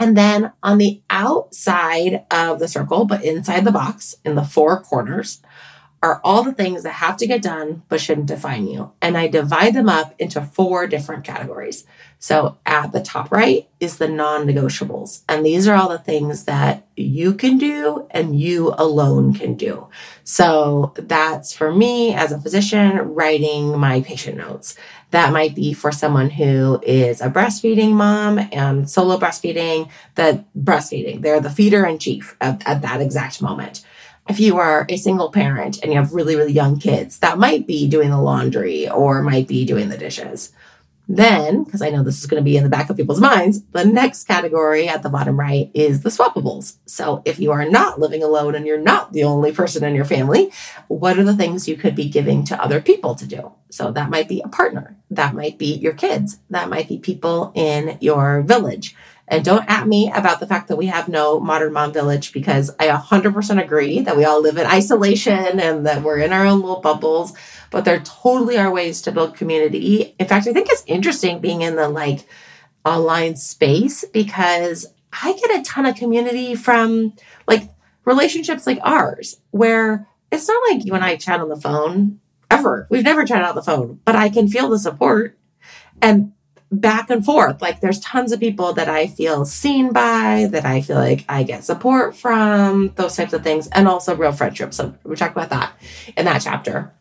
And 0.00 0.16
then 0.16 0.52
on 0.62 0.78
the 0.78 1.02
outside 1.10 2.24
of 2.30 2.58
the 2.58 2.68
circle, 2.68 3.04
but 3.04 3.24
inside 3.24 3.64
the 3.64 3.72
box 3.72 4.16
in 4.24 4.34
the 4.34 4.44
four 4.44 4.80
corners, 4.80 5.40
are 6.02 6.20
all 6.22 6.44
the 6.44 6.52
things 6.52 6.84
that 6.84 6.92
have 6.92 7.16
to 7.16 7.26
get 7.26 7.42
done 7.42 7.82
but 7.88 8.00
shouldn't 8.00 8.28
define 8.28 8.68
you. 8.68 8.92
And 9.02 9.16
I 9.16 9.26
divide 9.26 9.74
them 9.74 9.88
up 9.88 10.14
into 10.18 10.40
four 10.40 10.86
different 10.86 11.24
categories. 11.24 11.84
So 12.20 12.56
at 12.64 12.92
the 12.92 13.00
top 13.00 13.32
right 13.32 13.68
is 13.80 13.98
the 13.98 14.08
non 14.08 14.46
negotiables. 14.46 15.22
And 15.28 15.44
these 15.44 15.66
are 15.66 15.74
all 15.74 15.88
the 15.88 15.98
things 15.98 16.44
that 16.44 16.86
you 16.96 17.34
can 17.34 17.58
do 17.58 18.06
and 18.12 18.38
you 18.38 18.74
alone 18.78 19.34
can 19.34 19.54
do. 19.54 19.88
So 20.22 20.92
that's 20.96 21.52
for 21.52 21.72
me 21.72 22.14
as 22.14 22.30
a 22.30 22.40
physician 22.40 22.98
writing 23.14 23.76
my 23.78 24.00
patient 24.00 24.36
notes. 24.36 24.76
That 25.10 25.32
might 25.32 25.54
be 25.54 25.72
for 25.72 25.90
someone 25.90 26.30
who 26.30 26.80
is 26.82 27.20
a 27.20 27.30
breastfeeding 27.30 27.92
mom 27.92 28.38
and 28.52 28.88
solo 28.88 29.18
breastfeeding, 29.18 29.88
that 30.16 30.44
breastfeeding, 30.54 31.22
they're 31.22 31.40
the 31.40 31.50
feeder 31.50 31.86
in 31.86 31.98
chief 31.98 32.36
at, 32.40 32.62
at 32.66 32.82
that 32.82 33.00
exact 33.00 33.40
moment 33.40 33.84
if 34.28 34.38
you 34.38 34.58
are 34.58 34.86
a 34.88 34.96
single 34.96 35.30
parent 35.30 35.78
and 35.82 35.92
you 35.92 35.98
have 35.98 36.12
really, 36.12 36.36
really 36.36 36.52
young 36.52 36.78
kids, 36.78 37.18
that 37.20 37.38
might 37.38 37.66
be 37.66 37.88
doing 37.88 38.10
the 38.10 38.20
laundry 38.20 38.88
or 38.88 39.22
might 39.22 39.48
be 39.48 39.64
doing 39.64 39.88
the 39.88 39.98
dishes. 39.98 40.52
Then, 41.10 41.64
because 41.64 41.80
I 41.80 41.88
know 41.88 42.02
this 42.02 42.18
is 42.18 42.26
going 42.26 42.42
to 42.42 42.44
be 42.44 42.58
in 42.58 42.64
the 42.64 42.68
back 42.68 42.90
of 42.90 42.96
people's 42.98 43.20
minds, 43.20 43.62
the 43.72 43.84
next 43.84 44.24
category 44.24 44.88
at 44.88 45.02
the 45.02 45.08
bottom 45.08 45.40
right 45.40 45.70
is 45.72 46.02
the 46.02 46.10
swappables. 46.10 46.76
So, 46.84 47.22
if 47.24 47.38
you 47.38 47.50
are 47.50 47.64
not 47.64 47.98
living 47.98 48.22
alone 48.22 48.54
and 48.54 48.66
you're 48.66 48.76
not 48.76 49.14
the 49.14 49.24
only 49.24 49.50
person 49.50 49.84
in 49.84 49.94
your 49.94 50.04
family, 50.04 50.52
what 50.88 51.18
are 51.18 51.24
the 51.24 51.34
things 51.34 51.66
you 51.66 51.78
could 51.78 51.96
be 51.96 52.10
giving 52.10 52.44
to 52.44 52.62
other 52.62 52.82
people 52.82 53.14
to 53.14 53.26
do? 53.26 53.52
So, 53.70 53.90
that 53.92 54.10
might 54.10 54.28
be 54.28 54.42
a 54.42 54.48
partner, 54.48 54.98
that 55.10 55.34
might 55.34 55.56
be 55.56 55.72
your 55.76 55.94
kids, 55.94 56.40
that 56.50 56.68
might 56.68 56.88
be 56.88 56.98
people 56.98 57.52
in 57.54 57.96
your 58.02 58.42
village. 58.42 58.94
And 59.30 59.44
don't 59.44 59.68
at 59.68 59.86
me 59.86 60.10
about 60.10 60.40
the 60.40 60.46
fact 60.46 60.68
that 60.68 60.76
we 60.76 60.86
have 60.86 61.08
no 61.08 61.38
modern 61.38 61.72
mom 61.72 61.92
village 61.92 62.32
because 62.32 62.70
I 62.80 62.88
100% 62.88 63.62
agree 63.62 64.00
that 64.00 64.16
we 64.16 64.24
all 64.24 64.40
live 64.40 64.56
in 64.56 64.66
isolation 64.66 65.60
and 65.60 65.86
that 65.86 66.02
we're 66.02 66.18
in 66.18 66.32
our 66.32 66.46
own 66.46 66.60
little 66.60 66.80
bubbles 66.80 67.34
but 67.70 67.84
there 67.84 68.00
totally 68.00 68.56
are 68.56 68.70
ways 68.70 69.02
to 69.02 69.12
build 69.12 69.36
community. 69.36 70.14
In 70.18 70.26
fact, 70.26 70.46
I 70.46 70.52
think 70.52 70.68
it's 70.70 70.84
interesting 70.86 71.40
being 71.40 71.62
in 71.62 71.76
the 71.76 71.88
like 71.88 72.26
online 72.84 73.36
space 73.36 74.04
because 74.12 74.86
I 75.12 75.32
get 75.34 75.60
a 75.60 75.62
ton 75.62 75.86
of 75.86 75.96
community 75.96 76.54
from 76.54 77.14
like 77.46 77.70
relationships 78.04 78.66
like 78.66 78.78
ours 78.82 79.40
where 79.50 80.08
it's 80.30 80.48
not 80.48 80.62
like 80.70 80.84
you 80.84 80.94
and 80.94 81.04
I 81.04 81.16
chat 81.16 81.40
on 81.40 81.48
the 81.48 81.56
phone 81.56 82.20
ever. 82.50 82.86
We've 82.90 83.04
never 83.04 83.24
chatted 83.24 83.46
on 83.46 83.54
the 83.54 83.62
phone, 83.62 84.00
but 84.04 84.16
I 84.16 84.28
can 84.28 84.48
feel 84.48 84.70
the 84.70 84.78
support 84.78 85.38
and 86.00 86.32
back 86.70 87.10
and 87.10 87.24
forth. 87.24 87.62
Like 87.62 87.80
there's 87.80 88.00
tons 88.00 88.32
of 88.32 88.40
people 88.40 88.72
that 88.74 88.88
I 88.88 89.06
feel 89.06 89.44
seen 89.44 89.92
by, 89.92 90.48
that 90.50 90.64
I 90.64 90.80
feel 90.80 90.96
like 90.96 91.24
I 91.28 91.42
get 91.42 91.64
support 91.64 92.16
from, 92.16 92.92
those 92.96 93.16
types 93.16 93.32
of 93.32 93.42
things, 93.42 93.68
and 93.68 93.88
also 93.88 94.14
real 94.14 94.32
friendships. 94.32 94.76
So 94.76 94.94
we 95.04 95.16
talk 95.16 95.32
about 95.32 95.50
that 95.50 95.72
in 96.16 96.24
that 96.26 96.42
chapter. 96.42 96.92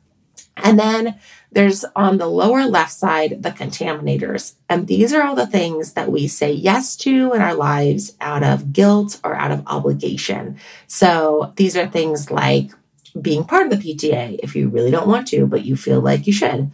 And 0.58 0.80
then 0.80 1.20
there's 1.52 1.86
on 1.96 2.18
the 2.18 2.28
lower 2.28 2.66
left 2.66 2.92
side 2.92 3.44
the 3.44 3.52
contaminators. 3.52 4.56
And 4.70 4.88
these 4.88 5.14
are 5.14 5.22
all 5.22 5.36
the 5.36 5.48
things 5.48 5.94
that 5.94 6.12
we 6.12 6.28
say 6.28 6.52
yes 6.52 6.96
to 6.98 7.34
in 7.34 7.42
our 7.42 7.54
lives 7.54 8.16
out 8.20 8.44
of 8.44 8.74
guilt 8.74 9.20
or 9.24 9.36
out 9.36 9.52
of 9.52 9.64
obligation. 9.68 10.58
So 10.88 11.54
these 11.56 11.78
are 11.78 11.88
things 11.88 12.32
like 12.32 12.72
being 13.22 13.44
part 13.44 13.72
of 13.72 13.82
the 13.82 13.96
PTA 13.96 14.40
if 14.44 14.56
you 14.56 14.70
really 14.70 14.92
don't 14.92 15.08
want 15.08 15.28
to, 15.30 15.48
but 15.48 15.66
you 15.66 15.76
feel 15.76 16.02
like 16.02 16.28
you 16.28 16.34
should. 16.34 16.72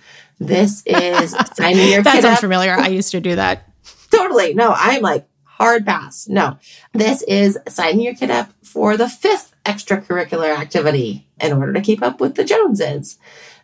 This 0.47 0.83
is 0.85 1.35
signing 1.55 1.89
your 1.89 2.01
that 2.03 2.15
kid 2.15 2.21
sounds 2.23 2.35
up. 2.35 2.39
familiar. 2.41 2.73
I 2.73 2.87
used 2.87 3.11
to 3.11 3.21
do 3.21 3.35
that. 3.35 3.69
totally. 4.11 4.53
No, 4.53 4.73
I'm 4.75 5.01
like 5.01 5.27
hard 5.45 5.85
pass. 5.85 6.27
No, 6.27 6.57
this 6.93 7.21
is 7.23 7.57
signing 7.67 8.01
your 8.01 8.15
kid 8.15 8.31
up 8.31 8.49
for 8.63 8.97
the 8.97 9.07
fifth 9.07 9.53
extracurricular 9.65 10.55
activity 10.57 11.27
in 11.39 11.53
order 11.53 11.73
to 11.73 11.81
keep 11.81 12.01
up 12.01 12.19
with 12.19 12.35
the 12.35 12.43
Joneses. 12.43 13.17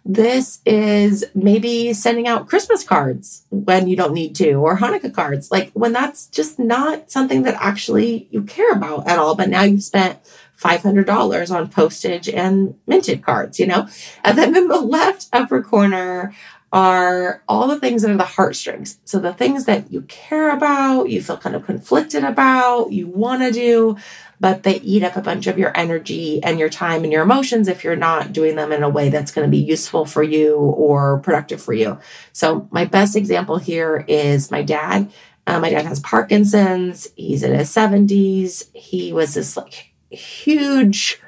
This 0.06 0.62
is 0.66 1.26
maybe 1.36 1.94
sending 1.94 2.26
out 2.26 2.48
Christmas 2.48 2.84
cards 2.86 3.44
when 3.50 3.88
you 3.88 3.98
don't 3.98 4.14
need 4.14 4.34
to, 4.38 4.54
or 4.54 4.78
Hanukkah 4.78 5.14
cards, 5.14 5.52
like 5.52 5.72
when 5.74 5.92
that's 5.92 6.28
just 6.28 6.58
not 6.58 7.12
something 7.12 7.44
that 7.44 7.56
actually 7.60 8.30
you 8.32 8.44
care 8.44 8.72
about 8.72 9.08
at 9.08 9.20
all. 9.20 9.36
But 9.36 9.50
now 9.50 9.64
you've 9.64 9.84
spent 9.84 10.20
$500 10.60 11.56
on 11.56 11.70
postage 11.70 12.30
and 12.30 12.76
minted 12.88 13.24
cards, 13.24 13.60
you 13.60 13.68
know? 13.68 13.88
And 14.24 14.38
then 14.38 14.56
in 14.56 14.68
the 14.68 14.80
left 14.82 15.28
upper 15.34 15.62
corner 15.62 16.34
are 16.72 17.44
all 17.48 17.68
the 17.68 17.80
things 17.80 18.04
that 18.04 18.12
are 18.12 18.18
the 18.18 18.24
heartstrings. 18.24 19.00
So 19.06 19.20
the 19.20 19.34
things 19.34 19.66
that 19.66 19.92
you 19.92 20.04
care 20.04 20.52
about, 20.52 21.10
you 21.10 21.22
feel 21.22 21.38
kind 21.38 21.56
of 21.56 21.66
conflicted 21.66 22.24
about, 22.24 22.92
you 22.92 23.08
want 23.08 23.42
to 23.42 23.52
do, 23.52 23.98
but 24.40 24.64
they 24.64 24.76
eat 24.82 25.04
up 25.04 25.16
a 25.16 25.22
bunch 25.22 25.48
of 25.48 25.58
your 25.58 25.76
energy 25.76 26.42
and 26.44 26.60
your 26.60 26.70
time 26.70 27.04
and 27.04 27.12
your 27.12 27.24
emotions 27.24 27.68
if 27.68 27.84
you're 27.84 27.96
not 27.96 28.32
doing 28.34 28.56
them 28.56 28.72
in 28.72 28.84
a 28.84 28.90
way 28.90 29.10
that's 29.10 29.32
going 29.32 29.48
to 29.48 29.52
be 29.52 29.64
useful 29.64 30.06
for 30.06 30.22
you 30.22 30.56
or 30.56 31.20
productive 31.20 31.62
for 31.62 31.74
you. 31.74 31.98
So, 32.34 32.68
my 32.72 32.86
best 32.86 33.16
example 33.16 33.58
here 33.58 34.06
is 34.08 34.52
my 34.52 34.62
dad. 34.62 35.12
Uh, 35.48 35.60
my 35.60 35.72
dad 35.72 35.86
has 35.86 36.00
Parkinson's. 36.00 37.08
He's 37.16 37.42
in 37.42 37.54
his 37.54 37.70
70s. 37.70 38.74
He 38.76 39.12
was 39.12 39.34
this 39.34 39.58
like 39.58 39.92
huge 40.12 41.20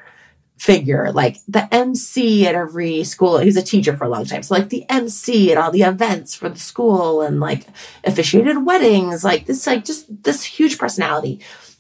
figure, 0.62 1.12
like 1.12 1.38
the 1.48 1.74
MC 1.74 2.46
at 2.46 2.54
every 2.54 3.04
school. 3.04 3.40
He 3.40 3.48
was 3.48 3.58
a 3.58 3.64
teacher 3.64 3.98
for 3.98 4.04
a 4.04 4.10
long 4.10 4.26
time. 4.26 4.44
So 4.44 4.54
like 4.54 4.70
the 4.70 4.86
MC 4.88 5.52
at 5.52 5.58
all 5.58 5.72
the 5.72 5.82
events 5.82 6.36
for 6.36 6.50
the 6.50 6.60
school 6.60 7.24
and 7.24 7.40
like 7.40 7.66
officiated 8.04 8.64
weddings, 8.64 9.24
like 9.24 9.48
this, 9.48 9.66
like 9.66 9.84
just 9.84 10.24
this 10.24 10.44
huge 10.44 10.78
personality. 10.78 11.40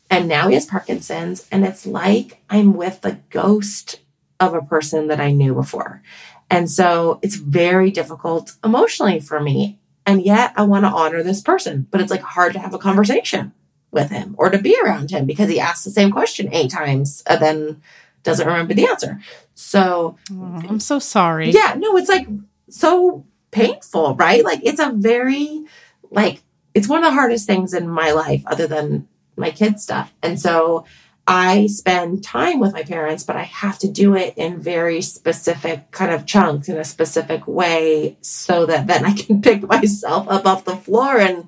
And 0.09 0.27
now 0.27 0.47
he 0.47 0.55
has 0.55 0.65
Parkinson's 0.65 1.47
and 1.51 1.63
it's 1.63 1.85
like 1.85 2.41
I'm 2.49 2.73
with 2.73 3.01
the 3.01 3.19
ghost 3.29 3.99
of 4.39 4.55
a 4.55 4.63
person 4.63 5.09
that 5.09 5.19
I 5.21 5.31
knew 5.31 5.53
before. 5.53 6.01
And 6.49 6.67
so 6.67 7.19
it's 7.21 7.35
very 7.35 7.91
difficult 7.91 8.55
emotionally 8.63 9.19
for 9.19 9.39
me. 9.39 9.79
And 10.07 10.25
yet 10.25 10.53
I 10.55 10.63
want 10.63 10.85
to 10.85 10.89
honor 10.89 11.21
this 11.21 11.41
person, 11.41 11.85
but 11.91 12.01
it's 12.01 12.09
like 12.09 12.23
hard 12.23 12.53
to 12.53 12.59
have 12.59 12.73
a 12.73 12.79
conversation 12.79 13.53
with 13.91 14.09
him 14.09 14.33
or 14.39 14.49
to 14.49 14.57
be 14.57 14.75
around 14.83 15.11
him 15.11 15.27
because 15.27 15.49
he 15.49 15.59
asks 15.59 15.83
the 15.83 15.91
same 15.91 16.09
question 16.09 16.51
eight 16.51 16.71
times 16.71 17.21
and 17.27 17.39
then 17.39 17.81
doesn't 18.23 18.47
remember 18.47 18.73
the 18.73 18.87
answer. 18.87 19.19
So 19.55 20.17
oh, 20.31 20.61
I'm 20.67 20.79
so 20.79 20.99
sorry. 20.99 21.51
Yeah, 21.51 21.75
no, 21.77 21.97
it's 21.97 22.09
like 22.09 22.27
so 22.69 23.25
painful, 23.51 24.15
right? 24.15 24.43
Like 24.43 24.61
it's 24.63 24.79
a 24.79 24.91
very 24.91 25.65
like 26.09 26.41
it's 26.73 26.87
one 26.87 27.03
of 27.03 27.05
the 27.05 27.15
hardest 27.15 27.47
things 27.47 27.73
in 27.73 27.87
my 27.87 28.11
life 28.11 28.43
other 28.45 28.67
than 28.67 29.07
my 29.35 29.51
kids 29.51 29.83
stuff. 29.83 30.13
And 30.23 30.39
so 30.39 30.85
I 31.27 31.67
spend 31.67 32.23
time 32.23 32.59
with 32.59 32.73
my 32.73 32.83
parents, 32.83 33.23
but 33.23 33.35
I 33.35 33.43
have 33.43 33.77
to 33.79 33.89
do 33.89 34.15
it 34.15 34.33
in 34.37 34.59
very 34.59 35.01
specific 35.01 35.91
kind 35.91 36.11
of 36.11 36.25
chunks 36.25 36.67
in 36.67 36.77
a 36.77 36.83
specific 36.83 37.47
way 37.47 38.17
so 38.21 38.65
that 38.65 38.87
then 38.87 39.05
I 39.05 39.13
can 39.13 39.41
pick 39.43 39.63
myself 39.63 40.27
up 40.29 40.45
off 40.45 40.65
the 40.65 40.75
floor 40.75 41.17
and 41.17 41.47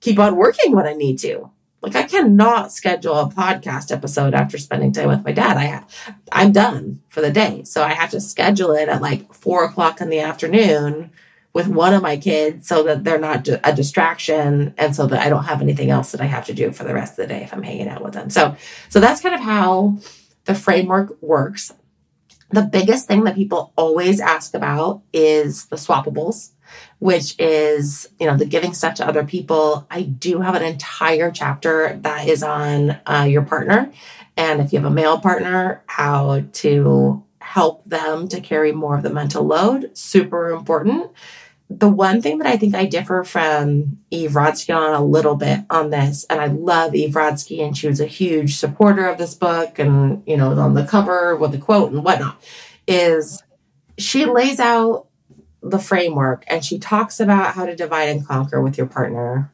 keep 0.00 0.18
on 0.18 0.36
working 0.36 0.74
when 0.74 0.86
I 0.86 0.94
need 0.94 1.18
to. 1.20 1.50
Like 1.86 1.94
I 1.94 2.02
cannot 2.02 2.72
schedule 2.72 3.14
a 3.14 3.30
podcast 3.30 3.92
episode 3.92 4.34
after 4.34 4.58
spending 4.58 4.90
time 4.90 5.06
with 5.06 5.24
my 5.24 5.30
dad. 5.30 5.56
I 5.56 5.66
have, 5.66 6.16
I'm 6.32 6.50
done 6.50 7.00
for 7.08 7.20
the 7.20 7.30
day, 7.30 7.62
so 7.62 7.84
I 7.84 7.92
have 7.92 8.10
to 8.10 8.20
schedule 8.20 8.72
it 8.72 8.88
at 8.88 9.00
like 9.00 9.32
four 9.32 9.64
o'clock 9.64 10.00
in 10.00 10.10
the 10.10 10.18
afternoon 10.18 11.12
with 11.52 11.68
one 11.68 11.94
of 11.94 12.02
my 12.02 12.16
kids 12.16 12.66
so 12.66 12.82
that 12.82 13.04
they're 13.04 13.20
not 13.20 13.48
a 13.62 13.72
distraction 13.72 14.74
and 14.76 14.96
so 14.96 15.06
that 15.06 15.24
I 15.24 15.28
don't 15.28 15.44
have 15.44 15.62
anything 15.62 15.90
else 15.90 16.10
that 16.10 16.20
I 16.20 16.24
have 16.24 16.46
to 16.46 16.54
do 16.54 16.72
for 16.72 16.82
the 16.82 16.92
rest 16.92 17.12
of 17.12 17.16
the 17.18 17.32
day 17.32 17.44
if 17.44 17.54
I'm 17.54 17.62
hanging 17.62 17.86
out 17.86 18.02
with 18.02 18.14
them. 18.14 18.30
So 18.30 18.56
so 18.88 18.98
that's 18.98 19.20
kind 19.20 19.36
of 19.36 19.40
how 19.40 19.98
the 20.44 20.56
framework 20.56 21.16
works. 21.22 21.72
The 22.50 22.62
biggest 22.62 23.06
thing 23.06 23.22
that 23.24 23.36
people 23.36 23.72
always 23.76 24.20
ask 24.20 24.54
about 24.54 25.02
is 25.12 25.66
the 25.66 25.76
swappables 25.76 26.50
which 26.98 27.34
is, 27.38 28.08
you 28.18 28.26
know, 28.26 28.36
the 28.36 28.46
giving 28.46 28.72
stuff 28.72 28.94
to 28.94 29.06
other 29.06 29.24
people. 29.24 29.86
I 29.90 30.02
do 30.02 30.40
have 30.40 30.54
an 30.54 30.62
entire 30.62 31.30
chapter 31.30 31.98
that 32.02 32.26
is 32.26 32.42
on 32.42 32.98
uh, 33.06 33.26
your 33.28 33.42
partner. 33.42 33.92
And 34.36 34.60
if 34.60 34.72
you 34.72 34.78
have 34.78 34.90
a 34.90 34.94
male 34.94 35.20
partner, 35.20 35.82
how 35.86 36.44
to 36.52 37.22
help 37.40 37.84
them 37.84 38.28
to 38.28 38.40
carry 38.40 38.72
more 38.72 38.96
of 38.96 39.02
the 39.02 39.10
mental 39.10 39.44
load. 39.44 39.96
Super 39.96 40.50
important. 40.50 41.10
The 41.68 41.88
one 41.88 42.22
thing 42.22 42.38
that 42.38 42.46
I 42.46 42.56
think 42.56 42.74
I 42.74 42.86
differ 42.86 43.24
from 43.24 43.98
Eve 44.10 44.32
Rodsky 44.32 44.74
on 44.74 44.94
a 44.94 45.04
little 45.04 45.34
bit 45.34 45.60
on 45.68 45.90
this, 45.90 46.24
and 46.30 46.40
I 46.40 46.46
love 46.46 46.94
Eve 46.94 47.14
Rodsky, 47.14 47.60
and 47.64 47.76
she 47.76 47.88
was 47.88 48.00
a 48.00 48.06
huge 48.06 48.56
supporter 48.56 49.06
of 49.08 49.18
this 49.18 49.34
book 49.34 49.78
and, 49.78 50.22
you 50.26 50.36
know, 50.36 50.52
on 50.58 50.74
the 50.74 50.86
cover 50.86 51.34
with 51.34 51.52
the 51.52 51.58
quote 51.58 51.92
and 51.92 52.04
whatnot, 52.04 52.40
is 52.86 53.42
she 53.98 54.26
lays 54.26 54.60
out 54.60 55.05
the 55.70 55.78
framework 55.78 56.44
and 56.46 56.64
she 56.64 56.78
talks 56.78 57.20
about 57.20 57.54
how 57.54 57.66
to 57.66 57.76
divide 57.76 58.08
and 58.08 58.26
conquer 58.26 58.60
with 58.60 58.78
your 58.78 58.86
partner. 58.86 59.52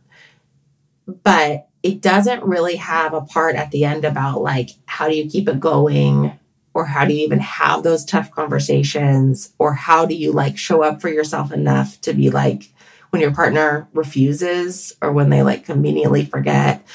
But 1.07 1.69
it 1.83 2.01
doesn't 2.01 2.45
really 2.45 2.77
have 2.77 3.13
a 3.13 3.23
part 3.23 3.57
at 3.57 3.71
the 3.71 3.85
end 3.85 4.05
about 4.05 4.41
like 4.41 4.71
how 4.87 5.09
do 5.09 5.17
you 5.17 5.29
keep 5.29 5.49
it 5.49 5.61
going? 5.61 6.39
Or 6.75 6.87
how 6.87 7.05
do 7.05 7.13
you 7.13 7.25
even 7.25 7.41
have 7.41 7.83
those 7.83 8.05
tough 8.05 8.31
conversations? 8.31 9.53
Or 9.59 9.75
how 9.75 10.07
do 10.07 10.15
you 10.15 10.33
like 10.33 10.57
show 10.57 10.83
up 10.83 11.01
for 11.01 11.09
yourself 11.09 11.53
enough 11.53 12.01
to 12.03 12.15
be 12.15 12.31
like 12.31 12.73
when 13.11 13.21
your 13.21 13.35
partner 13.35 13.89
refuses 13.93 14.97
or 15.03 15.13
when 15.13 15.29
they 15.29 15.43
like 15.43 15.67
conveniently 15.67 16.25
forget? 16.25 16.87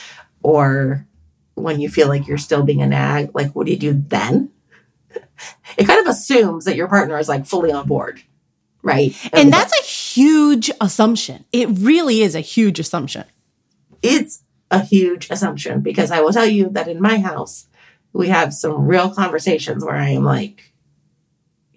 Or 0.41 1.05
when 1.53 1.79
you 1.79 1.89
feel 1.89 2.07
like 2.07 2.27
you're 2.27 2.37
still 2.37 2.63
being 2.63 2.81
a 2.81 2.87
nag? 2.87 3.31
Like 3.35 3.51
what 3.53 3.65
do 3.65 3.71
you 3.71 3.79
do 3.79 3.93
then? 3.93 4.51
It 5.77 5.85
kind 5.85 5.99
of 5.99 6.07
assumes 6.07 6.65
that 6.65 6.75
your 6.75 6.87
partner 6.87 7.19
is 7.19 7.29
like 7.29 7.45
fully 7.45 7.71
on 7.71 7.85
board 7.85 8.23
right? 8.83 9.15
And, 9.33 9.51
that's 9.51 9.77
a 9.79 9.83
huge 9.83 10.71
assumption. 10.79 11.45
It 11.51 11.67
really 11.71 12.21
is 12.21 12.35
a 12.35 12.39
huge 12.39 12.79
assumption. 12.79 13.25
It's 14.01 14.43
a 14.71 14.83
huge 14.83 15.29
assumption 15.29 15.81
because 15.81 16.11
I 16.11 16.21
will 16.21 16.31
tell 16.31 16.45
you 16.45 16.69
that 16.71 16.87
in 16.87 17.01
my 17.01 17.19
house, 17.19 17.67
we 18.13 18.29
have 18.29 18.53
some 18.53 18.87
real 18.87 19.09
conversations 19.09 19.83
where 19.83 19.95
I 19.95 20.09
am 20.09 20.23
like, 20.23 20.73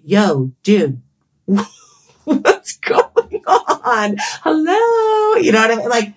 yo, 0.03 0.53
dude, 0.63 1.01
what's 2.25 2.77
going 2.79 3.43
on? 3.47 4.17
Hello. 4.43 5.41
You 5.41 5.53
know 5.53 5.61
what 5.61 5.71
I 5.71 5.77
mean? 5.77 5.89
Like, 5.89 6.15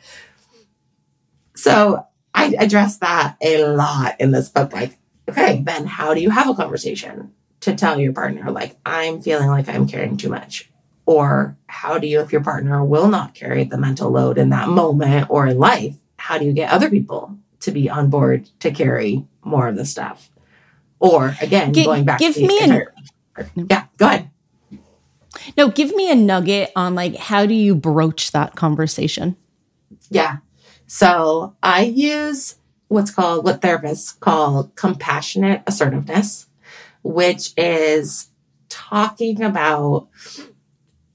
so 1.55 2.05
I 2.33 2.55
address 2.57 2.97
that 2.97 3.37
a 3.41 3.65
lot 3.65 4.15
in 4.19 4.31
this 4.31 4.49
book. 4.49 4.73
Like, 4.73 4.97
okay, 5.29 5.61
then 5.65 5.85
how 5.85 6.13
do 6.13 6.21
you 6.21 6.29
have 6.29 6.49
a 6.49 6.55
conversation 6.55 7.31
to 7.61 7.75
tell 7.75 7.99
your 7.99 8.13
partner, 8.13 8.51
like, 8.51 8.75
I'm 8.85 9.21
feeling 9.21 9.47
like 9.47 9.69
I'm 9.69 9.87
caring 9.87 10.17
too 10.17 10.29
much? 10.29 10.69
Or 11.05 11.57
how 11.67 11.97
do 11.97 12.07
you, 12.07 12.21
if 12.21 12.31
your 12.31 12.43
partner 12.43 12.83
will 12.83 13.07
not 13.07 13.33
carry 13.33 13.65
the 13.65 13.77
mental 13.77 14.09
load 14.09 14.37
in 14.37 14.49
that 14.49 14.69
moment 14.69 15.27
or 15.29 15.47
in 15.47 15.57
life, 15.57 15.95
how 16.17 16.37
do 16.37 16.45
you 16.45 16.53
get 16.53 16.71
other 16.71 16.89
people 16.89 17.37
to 17.61 17.71
be 17.71 17.89
on 17.89 18.09
board 18.09 18.49
to 18.59 18.71
carry 18.71 19.25
more 19.43 19.67
of 19.67 19.75
the 19.75 19.85
stuff? 19.85 20.29
Or 20.99 21.35
again, 21.41 21.73
G- 21.73 21.83
going 21.83 22.05
back 22.05 22.19
give 22.19 22.35
to 22.35 22.47
me 22.47 22.59
entire, 22.61 22.93
a, 23.35 23.45
yeah, 23.55 23.85
go 23.97 24.05
ahead. 24.07 24.29
No, 25.57 25.67
give 25.69 25.93
me 25.93 26.09
a 26.09 26.15
nugget 26.15 26.71
on 26.75 26.95
like 26.95 27.15
how 27.17 27.45
do 27.45 27.53
you 27.53 27.75
broach 27.75 28.31
that 28.31 28.55
conversation? 28.55 29.35
Yeah. 30.09 30.37
So 30.87 31.55
I 31.61 31.83
use 31.83 32.55
what's 32.87 33.11
called 33.11 33.43
what 33.43 33.61
therapists 33.61 34.17
call 34.17 34.71
compassionate 34.75 35.63
assertiveness, 35.67 36.47
which 37.01 37.51
is 37.57 38.29
talking 38.69 39.43
about 39.43 40.07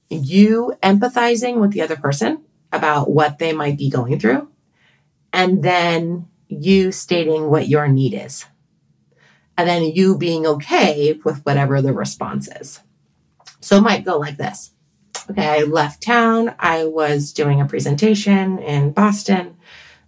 you 0.09 0.73
empathizing 0.81 1.59
with 1.59 1.71
the 1.71 1.81
other 1.81 1.95
person 1.95 2.43
about 2.71 3.09
what 3.09 3.39
they 3.39 3.53
might 3.53 3.77
be 3.77 3.89
going 3.89 4.19
through, 4.19 4.49
and 5.31 5.63
then 5.63 6.27
you 6.47 6.91
stating 6.91 7.49
what 7.49 7.67
your 7.67 7.87
need 7.87 8.13
is. 8.13 8.45
And 9.57 9.67
then 9.67 9.83
you 9.83 10.17
being 10.17 10.47
okay 10.47 11.19
with 11.25 11.45
whatever 11.45 11.81
the 11.81 11.93
response 11.93 12.47
is. 12.59 12.79
So 13.59 13.77
it 13.77 13.81
might 13.81 14.05
go 14.05 14.17
like 14.17 14.37
this. 14.37 14.71
Okay, 15.29 15.45
I 15.45 15.63
left 15.63 16.01
town. 16.01 16.55
I 16.59 16.85
was 16.85 17.33
doing 17.33 17.61
a 17.61 17.65
presentation 17.65 18.57
in 18.59 18.93
Boston. 18.93 19.57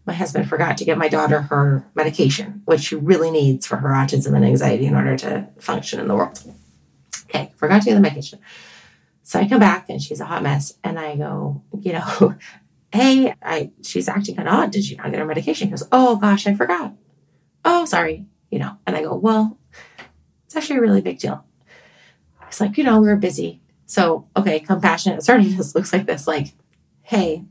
My 0.06 0.14
husband 0.14 0.49
forgot 0.49 0.78
to 0.78 0.86
give 0.86 0.97
my 0.97 1.10
daughter 1.10 1.41
her 1.41 1.86
medication, 1.93 2.64
which 2.66 2.82
she 2.82 2.95
really 2.95 3.30
needs 3.30 3.68
for 3.68 3.76
her 3.78 3.89
autism 3.89 4.36
and 4.36 4.45
anxiety 4.45 4.86
in 4.86 4.95
order 4.95 5.16
to 5.18 5.47
function 5.60 5.99
in 5.99 6.08
the 6.08 6.16
world. 6.16 6.41
Okay, 7.26 7.52
forgot 7.56 7.82
to 7.84 7.89
get 7.89 7.95
the 7.95 7.99
medication. 7.99 8.39
So 9.24 9.40
I 9.40 9.48
come 9.48 9.60
back 9.60 9.90
and 9.90 10.02
she's 10.02 10.20
a 10.20 10.26
hot 10.26 10.44
mess. 10.44 10.74
And 10.84 11.00
I 11.00 11.16
go, 11.16 11.64
you 11.80 11.94
know, 11.94 12.36
hey, 12.92 13.34
I 13.42 13.72
she's 13.84 14.10
acting 14.10 14.36
kind 14.36 14.48
of 14.48 14.54
odd. 14.56 14.72
Did 14.72 14.90
you 14.90 14.98
not 14.98 15.12
get 15.12 15.20
her 15.20 15.26
medication? 15.26 15.68
He 15.68 15.72
goes, 15.72 15.88
oh 15.92 16.18
gosh, 16.18 16.48
I 16.48 16.54
forgot. 16.54 16.94
Oh, 17.64 17.86
sorry. 17.86 18.26
You 18.50 18.60
know, 18.60 18.78
and 18.86 18.96
I 18.96 19.04
go, 19.04 19.16
well, 19.16 19.58
it's 20.46 20.56
actually 20.56 20.78
a 20.78 20.82
really 20.82 21.02
big 21.02 21.20
deal. 21.20 21.46
It's 22.48 22.60
like, 22.60 22.78
you 22.78 22.84
know, 22.84 23.00
we 23.00 23.10
are 23.10 23.16
busy. 23.16 23.62
So, 23.86 24.28
okay, 24.36 24.60
compassionate 24.60 25.20
assertiveness 25.20 25.76
looks 25.76 25.94
like 25.94 26.06
this 26.06 26.28
like, 26.28 26.54
hey, 27.02 27.46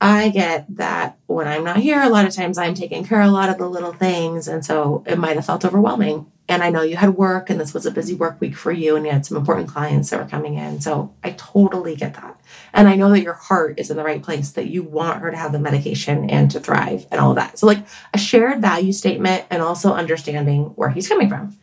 I 0.00 0.28
get 0.28 0.66
that 0.76 1.18
when 1.26 1.48
I'm 1.48 1.64
not 1.64 1.78
here, 1.78 2.00
a 2.00 2.08
lot 2.08 2.26
of 2.26 2.34
times 2.34 2.58
I'm 2.58 2.74
taking 2.74 3.04
care 3.04 3.22
of 3.22 3.28
a 3.28 3.32
lot 3.32 3.48
of 3.48 3.58
the 3.58 3.68
little 3.68 3.92
things. 3.92 4.48
And 4.48 4.64
so 4.64 5.02
it 5.06 5.18
might 5.18 5.36
have 5.36 5.46
felt 5.46 5.64
overwhelming 5.64 6.30
and 6.46 6.62
I 6.62 6.68
know 6.68 6.82
you 6.82 6.96
had 6.96 7.16
work 7.16 7.48
and 7.48 7.58
this 7.58 7.72
was 7.72 7.86
a 7.86 7.90
busy 7.90 8.14
work 8.14 8.38
week 8.38 8.54
for 8.54 8.70
you 8.70 8.96
and 8.96 9.06
you 9.06 9.12
had 9.12 9.24
some 9.24 9.38
important 9.38 9.68
clients 9.68 10.10
that 10.10 10.20
were 10.20 10.28
coming 10.28 10.54
in. 10.56 10.78
So 10.80 11.14
I 11.22 11.30
totally 11.30 11.96
get 11.96 12.14
that. 12.14 12.38
And 12.74 12.86
I 12.86 12.96
know 12.96 13.10
that 13.10 13.22
your 13.22 13.32
heart 13.32 13.80
is 13.80 13.90
in 13.90 13.96
the 13.96 14.04
right 14.04 14.22
place, 14.22 14.50
that 14.52 14.68
you 14.68 14.82
want 14.82 15.22
her 15.22 15.30
to 15.30 15.36
have 15.36 15.52
the 15.52 15.58
medication 15.58 16.28
and 16.28 16.50
to 16.50 16.60
thrive 16.60 17.06
and 17.10 17.18
all 17.18 17.30
of 17.30 17.36
that. 17.36 17.58
So, 17.58 17.66
like 17.66 17.86
a 18.12 18.18
shared 18.18 18.60
value 18.60 18.92
statement 18.92 19.46
and 19.48 19.62
also 19.62 19.94
understanding 19.94 20.64
where 20.76 20.90
he's 20.90 21.08
coming 21.08 21.30
from. 21.30 21.56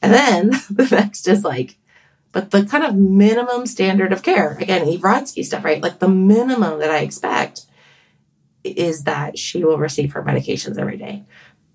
And 0.00 0.12
then 0.12 0.50
the 0.70 0.88
next 0.90 1.28
is 1.28 1.44
like, 1.44 1.76
but 2.32 2.50
the 2.50 2.64
kind 2.64 2.84
of 2.84 2.94
minimum 2.94 3.66
standard 3.66 4.12
of 4.12 4.22
care, 4.22 4.56
again, 4.58 4.88
Eve 4.88 5.00
Rodsky 5.00 5.44
stuff, 5.44 5.64
right? 5.64 5.82
Like 5.82 5.98
the 5.98 6.08
minimum 6.08 6.80
that 6.80 6.90
I 6.90 6.98
expect 6.98 7.66
is 8.64 9.04
that 9.04 9.38
she 9.38 9.64
will 9.64 9.78
receive 9.78 10.12
her 10.12 10.22
medications 10.22 10.78
every 10.78 10.96
day. 10.96 11.24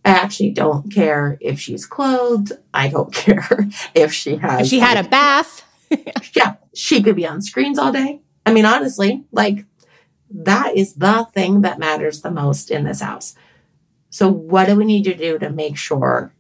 I 0.04 0.12
actually 0.12 0.52
don't 0.52 0.92
care 0.92 1.38
if 1.42 1.60
she's 1.60 1.86
clothed. 1.86 2.54
I 2.74 2.88
don't 2.88 3.14
care 3.14 3.70
if 3.94 4.14
she 4.14 4.38
has. 4.38 4.62
If 4.62 4.68
she 4.68 4.80
had 4.80 5.06
a 5.06 5.08
bath. 5.08 5.64
yeah, 6.36 6.56
she 6.74 7.02
could 7.02 7.16
be 7.16 7.28
on 7.28 7.42
screens 7.42 7.78
all 7.78 7.92
day. 7.92 8.22
I 8.46 8.54
mean, 8.54 8.66
honestly, 8.66 9.26
like 9.32 9.66
that 10.30 10.76
is 10.76 10.96
the 10.96 11.28
thing 11.34 11.62
that 11.62 11.80
matters 11.80 12.22
the 12.22 12.32
most 12.32 12.72
in 12.72 12.84
this 12.84 13.02
house. 13.02 13.36
So, 14.10 14.30
what 14.30 14.66
do 14.66 14.76
we 14.76 14.86
need 14.86 15.04
to 15.04 15.14
do 15.14 15.38
to 15.40 15.50
make 15.50 15.78
sure 15.78 16.34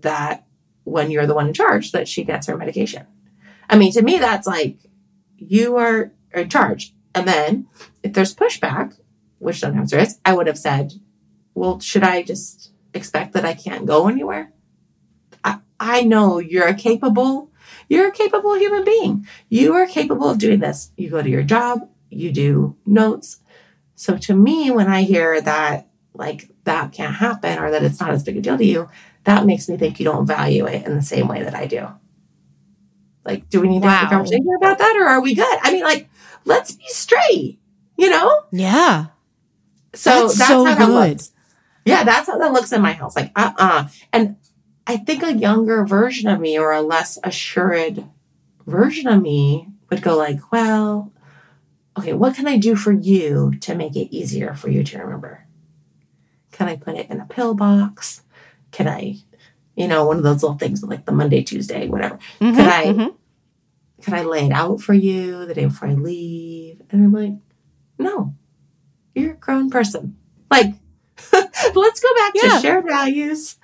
that 0.00 0.46
when 0.84 1.10
you're 1.10 1.26
the 1.26 1.34
one 1.34 1.48
in 1.48 1.54
charge, 1.54 1.92
that 1.92 2.08
she 2.08 2.24
gets 2.24 2.46
her 2.46 2.56
medication. 2.56 3.06
I 3.68 3.76
mean, 3.76 3.92
to 3.92 4.02
me, 4.02 4.18
that's 4.18 4.46
like 4.46 4.78
you 5.36 5.76
are 5.76 6.12
in 6.32 6.48
charge. 6.48 6.94
And 7.14 7.26
then 7.26 7.68
if 8.02 8.12
there's 8.12 8.34
pushback, 8.34 8.98
which 9.38 9.60
sometimes 9.60 9.90
there 9.90 10.00
is, 10.00 10.18
I 10.24 10.34
would 10.34 10.46
have 10.46 10.58
said, 10.58 10.94
well, 11.54 11.80
should 11.80 12.02
I 12.02 12.22
just 12.22 12.72
expect 12.94 13.32
that 13.32 13.44
I 13.44 13.54
can't 13.54 13.86
go 13.86 14.08
anywhere? 14.08 14.52
I, 15.44 15.58
I 15.80 16.02
know 16.02 16.38
you're 16.38 16.66
a 16.66 16.74
capable, 16.74 17.50
you're 17.88 18.08
a 18.08 18.12
capable 18.12 18.56
human 18.58 18.84
being. 18.84 19.26
You 19.48 19.74
are 19.74 19.86
capable 19.86 20.28
of 20.28 20.38
doing 20.38 20.60
this. 20.60 20.90
You 20.96 21.10
go 21.10 21.22
to 21.22 21.28
your 21.28 21.42
job, 21.42 21.88
you 22.10 22.32
do 22.32 22.76
notes. 22.84 23.38
So 23.94 24.18
to 24.18 24.34
me, 24.34 24.70
when 24.70 24.88
I 24.88 25.02
hear 25.02 25.40
that 25.40 25.88
like 26.12 26.50
that 26.64 26.92
can't 26.92 27.16
happen 27.16 27.58
or 27.58 27.70
that 27.70 27.82
it's 27.82 28.00
not 28.00 28.10
as 28.10 28.22
big 28.22 28.36
a 28.36 28.40
deal 28.40 28.58
to 28.58 28.64
you, 28.64 28.88
that 29.24 29.46
makes 29.46 29.68
me 29.68 29.76
think 29.76 29.98
you 29.98 30.04
don't 30.04 30.26
value 30.26 30.66
it 30.66 30.86
in 30.86 30.94
the 30.94 31.02
same 31.02 31.28
way 31.28 31.42
that 31.42 31.54
I 31.54 31.66
do. 31.66 31.88
Like, 33.26 33.48
do 33.50 33.60
we 33.60 33.68
need 33.68 33.82
to 33.82 33.88
wow. 33.88 33.96
have 33.96 34.08
a 34.08 34.10
conversation 34.10 34.48
about 34.56 34.78
that 34.78 34.96
or 34.96 35.06
are 35.06 35.20
we 35.20 35.34
good? 35.34 35.58
I 35.62 35.72
mean, 35.72 35.82
like, 35.82 36.08
let's 36.44 36.72
be 36.72 36.84
straight, 36.86 37.58
you 37.96 38.08
know? 38.08 38.44
Yeah. 38.52 39.06
So 39.94 40.10
that's, 40.10 40.38
that's 40.38 40.48
so 40.48 40.64
how 40.64 40.74
good. 40.74 40.88
that 40.88 41.10
looks. 41.10 41.32
Yeah, 41.84 42.04
that's 42.04 42.28
how 42.28 42.38
that 42.38 42.52
looks 42.52 42.72
in 42.72 42.82
my 42.82 42.92
house. 42.92 43.16
Like, 43.16 43.32
uh 43.36 43.52
uh-uh. 43.58 43.82
uh 43.84 43.88
And 44.12 44.36
I 44.86 44.96
think 44.96 45.22
a 45.22 45.34
younger 45.34 45.84
version 45.84 46.28
of 46.28 46.40
me 46.40 46.58
or 46.58 46.72
a 46.72 46.82
less 46.82 47.18
assured 47.24 48.04
version 48.66 49.08
of 49.08 49.20
me 49.20 49.68
would 49.90 50.02
go 50.02 50.16
like, 50.16 50.52
well, 50.52 51.12
okay, 51.98 52.12
what 52.12 52.36
can 52.36 52.46
I 52.46 52.56
do 52.56 52.76
for 52.76 52.92
you 52.92 53.54
to 53.60 53.74
make 53.74 53.96
it 53.96 54.14
easier 54.14 54.54
for 54.54 54.68
you 54.68 54.84
to 54.84 54.98
remember? 54.98 55.46
Can 56.52 56.68
I 56.68 56.76
put 56.76 56.94
it 56.94 57.10
in 57.10 57.20
a 57.20 57.26
pill 57.26 57.54
box? 57.54 58.22
Can 58.70 58.88
I, 58.88 59.18
you 59.76 59.86
know, 59.86 60.06
one 60.06 60.16
of 60.16 60.22
those 60.22 60.42
little 60.42 60.58
things 60.58 60.82
like 60.82 61.04
the 61.04 61.12
Monday, 61.12 61.42
Tuesday, 61.42 61.86
whatever. 61.86 62.18
Mm-hmm, 62.40 62.56
could 62.56 62.66
I 62.66 62.84
mm-hmm. 62.86 64.02
could 64.02 64.14
I 64.14 64.22
lay 64.22 64.46
it 64.46 64.52
out 64.52 64.80
for 64.80 64.94
you 64.94 65.44
the 65.46 65.54
day 65.54 65.66
before 65.66 65.88
I 65.88 65.94
leave? 65.94 66.80
And 66.90 67.04
I'm 67.04 67.12
like, 67.12 67.34
no, 67.98 68.34
you're 69.14 69.32
a 69.32 69.36
grown 69.36 69.70
person. 69.70 70.16
Like, 70.50 70.74
let's 71.32 72.00
go 72.00 72.14
back 72.16 72.32
yeah. 72.34 72.56
to 72.56 72.60
shared 72.60 72.86
values 72.86 73.56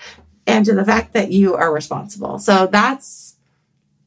and 0.46 0.64
to 0.66 0.74
the 0.74 0.84
fact 0.84 1.14
that 1.14 1.30
you 1.30 1.54
are 1.54 1.72
responsible. 1.72 2.38
So 2.38 2.66
that's 2.66 3.36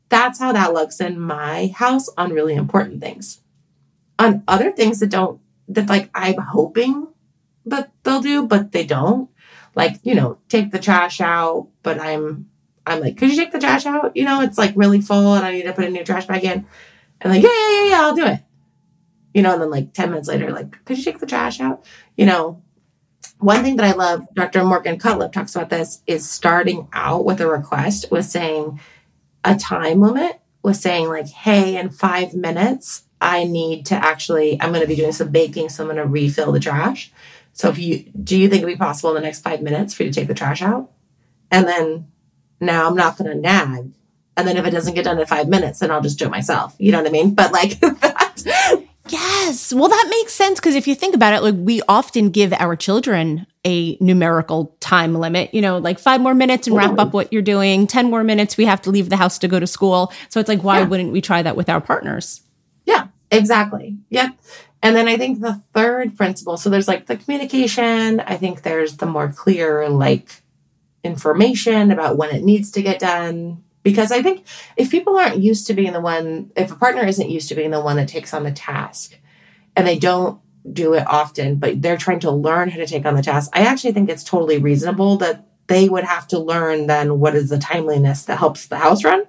that's 0.09 0.39
how 0.39 0.51
that 0.51 0.73
looks 0.73 1.01
in 1.01 1.19
my 1.19 1.73
house 1.75 2.09
on 2.17 2.33
really 2.33 2.53
important 2.53 3.01
things. 3.01 3.41
On 4.19 4.43
other 4.47 4.71
things 4.71 4.99
that 4.99 5.09
don't 5.09 5.41
that 5.67 5.89
like 5.89 6.09
I'm 6.13 6.37
hoping 6.37 7.07
that 7.65 7.91
they'll 8.03 8.21
do, 8.21 8.45
but 8.45 8.71
they 8.71 8.85
don't. 8.85 9.29
Like, 9.75 9.99
you 10.03 10.15
know, 10.15 10.39
take 10.49 10.71
the 10.71 10.79
trash 10.79 11.21
out, 11.21 11.67
but 11.83 11.99
I'm 11.99 12.49
I'm 12.87 13.01
like, 13.01 13.17
could 13.17 13.29
you 13.29 13.35
take 13.35 13.51
the 13.51 13.59
trash 13.59 13.85
out? 13.85 14.15
You 14.15 14.25
know, 14.25 14.41
it's 14.41 14.57
like 14.57 14.73
really 14.75 15.01
full 15.01 15.33
and 15.33 15.45
I 15.45 15.51
need 15.51 15.63
to 15.63 15.73
put 15.73 15.85
a 15.85 15.89
new 15.89 16.03
trash 16.03 16.25
bag 16.25 16.43
in. 16.43 16.65
And 17.21 17.33
like, 17.33 17.43
yeah, 17.43 17.49
yeah, 17.49 17.71
yeah, 17.71 17.89
yeah, 17.89 18.01
I'll 18.01 18.15
do 18.15 18.25
it. 18.25 18.41
You 19.33 19.41
know, 19.41 19.53
and 19.53 19.61
then 19.61 19.69
like 19.69 19.93
10 19.93 20.11
minutes 20.11 20.27
later, 20.27 20.51
like, 20.51 20.83
could 20.85 20.97
you 20.97 21.03
take 21.03 21.19
the 21.19 21.25
trash 21.25 21.59
out? 21.59 21.83
You 22.15 22.25
know, 22.25 22.61
one 23.39 23.63
thing 23.63 23.75
that 23.75 23.85
I 23.85 23.93
love, 23.93 24.27
Dr. 24.33 24.63
Morgan 24.63 24.97
Cutlip 24.97 25.31
talks 25.31 25.55
about 25.55 25.69
this, 25.69 26.01
is 26.07 26.29
starting 26.29 26.87
out 26.93 27.25
with 27.25 27.41
a 27.41 27.47
request 27.47 28.11
with 28.11 28.25
saying 28.25 28.79
a 29.43 29.55
time 29.55 29.99
limit, 29.99 30.39
with 30.63 30.77
saying, 30.77 31.09
like, 31.09 31.27
hey, 31.27 31.77
in 31.77 31.89
five 31.89 32.33
minutes, 32.33 33.03
I 33.19 33.43
need 33.43 33.85
to 33.87 33.95
actually, 33.95 34.61
I'm 34.61 34.69
going 34.69 34.81
to 34.81 34.87
be 34.87 34.95
doing 34.95 35.11
some 35.11 35.29
baking, 35.29 35.69
so 35.69 35.83
I'm 35.83 35.87
going 35.89 36.01
to 36.01 36.09
refill 36.09 36.51
the 36.51 36.59
trash. 36.59 37.11
So 37.55 37.69
if 37.69 37.79
you, 37.79 38.03
do 38.21 38.37
you 38.37 38.49
think 38.49 38.63
it'd 38.63 38.73
be 38.73 38.77
possible 38.77 39.09
in 39.11 39.15
the 39.15 39.21
next 39.21 39.41
five 39.41 39.61
minutes 39.61 39.93
for 39.93 40.03
you 40.03 40.11
to 40.11 40.19
take 40.19 40.27
the 40.27 40.33
trash 40.33 40.61
out? 40.61 40.91
And 41.49 41.67
then 41.67 42.11
now 42.59 42.87
I'm 42.87 42.95
not 42.95 43.17
going 43.17 43.31
to 43.31 43.35
nag. 43.35 43.91
And 44.37 44.47
then 44.47 44.57
if 44.57 44.65
it 44.65 44.71
doesn't 44.71 44.93
get 44.93 45.05
done 45.05 45.17
in 45.17 45.25
five 45.25 45.47
minutes, 45.47 45.79
then 45.79 45.89
I'll 45.89 46.01
just 46.01 46.19
do 46.19 46.25
it 46.25 46.31
myself. 46.31 46.75
You 46.77 46.91
know 46.91 46.99
what 46.99 47.07
I 47.07 47.11
mean? 47.11 47.33
But 47.33 47.53
like 47.53 47.79
that, 47.79 48.85
Yes. 49.09 49.71
Well, 49.71 49.87
that 49.87 50.07
makes 50.09 50.33
sense 50.33 50.59
because 50.59 50.75
if 50.75 50.87
you 50.87 50.95
think 50.95 51.13
about 51.13 51.33
it, 51.33 51.43
like 51.43 51.55
we 51.57 51.81
often 51.87 52.29
give 52.29 52.51
our 52.53 52.75
children 52.75 53.45
a 53.63 53.97
numerical 54.01 54.75
time 54.79 55.13
limit, 55.13 55.53
you 55.53 55.61
know, 55.61 55.77
like 55.77 55.99
five 55.99 56.21
more 56.21 56.33
minutes 56.33 56.67
and 56.67 56.75
wrap 56.75 56.97
up 56.97 57.13
what 57.13 57.31
you're 57.31 57.41
doing, 57.41 57.87
10 57.87 58.09
more 58.09 58.23
minutes, 58.23 58.57
we 58.57 58.65
have 58.65 58.81
to 58.81 58.89
leave 58.89 59.09
the 59.09 59.17
house 59.17 59.37
to 59.39 59.47
go 59.47 59.59
to 59.59 59.67
school. 59.67 60.11
So 60.29 60.39
it's 60.39 60.49
like, 60.49 60.63
why 60.63 60.79
yeah. 60.79 60.85
wouldn't 60.85 61.11
we 61.11 61.21
try 61.21 61.41
that 61.43 61.55
with 61.55 61.69
our 61.69 61.81
partners? 61.81 62.41
Yeah, 62.85 63.07
exactly. 63.31 63.97
Yep. 64.09 64.37
And 64.85 64.95
then 64.95 65.07
I 65.07 65.17
think 65.17 65.39
the 65.41 65.59
third 65.73 66.15
principle, 66.15 66.57
so 66.57 66.69
there's 66.69 66.87
like 66.87 67.07
the 67.07 67.17
communication, 67.17 68.19
I 68.19 68.37
think 68.37 68.61
there's 68.61 68.97
the 68.97 69.07
more 69.07 69.31
clear, 69.31 69.89
like, 69.89 70.43
information 71.03 71.89
about 71.89 72.17
when 72.17 72.29
it 72.29 72.43
needs 72.43 72.69
to 72.73 72.83
get 72.83 72.99
done, 72.99 73.63
because 73.81 74.11
I 74.11 74.21
think 74.21 74.45
if 74.77 74.91
people 74.91 75.17
aren't 75.17 75.41
used 75.41 75.65
to 75.67 75.73
being 75.73 75.91
the 75.91 76.01
one, 76.01 76.51
if 76.55 76.71
a 76.71 76.75
partner 76.75 77.03
isn't 77.03 77.31
used 77.31 77.49
to 77.49 77.55
being 77.55 77.71
the 77.71 77.81
one 77.81 77.95
that 77.95 78.07
takes 78.07 78.31
on 78.31 78.43
the 78.43 78.51
task 78.51 79.17
and 79.75 79.87
they 79.87 79.97
don't 79.97 80.39
do 80.71 80.93
it 80.93 81.07
often, 81.07 81.55
but 81.55 81.81
they're 81.81 81.97
trying 81.97 82.19
to 82.19 82.29
learn 82.29 82.69
how 82.69 82.77
to 82.77 82.85
take 82.85 83.07
on 83.07 83.15
the 83.15 83.23
task, 83.23 83.49
I 83.53 83.61
actually 83.61 83.93
think 83.93 84.11
it's 84.11 84.23
totally 84.23 84.59
reasonable 84.59 85.17
that 85.17 85.47
they 85.65 85.89
would 85.89 86.03
have 86.03 86.27
to 86.27 86.37
learn 86.37 86.85
then 86.85 87.19
what 87.19 87.33
is 87.33 87.49
the 87.49 87.57
timeliness 87.57 88.25
that 88.25 88.37
helps 88.37 88.67
the 88.67 88.77
house 88.77 89.03
run 89.03 89.23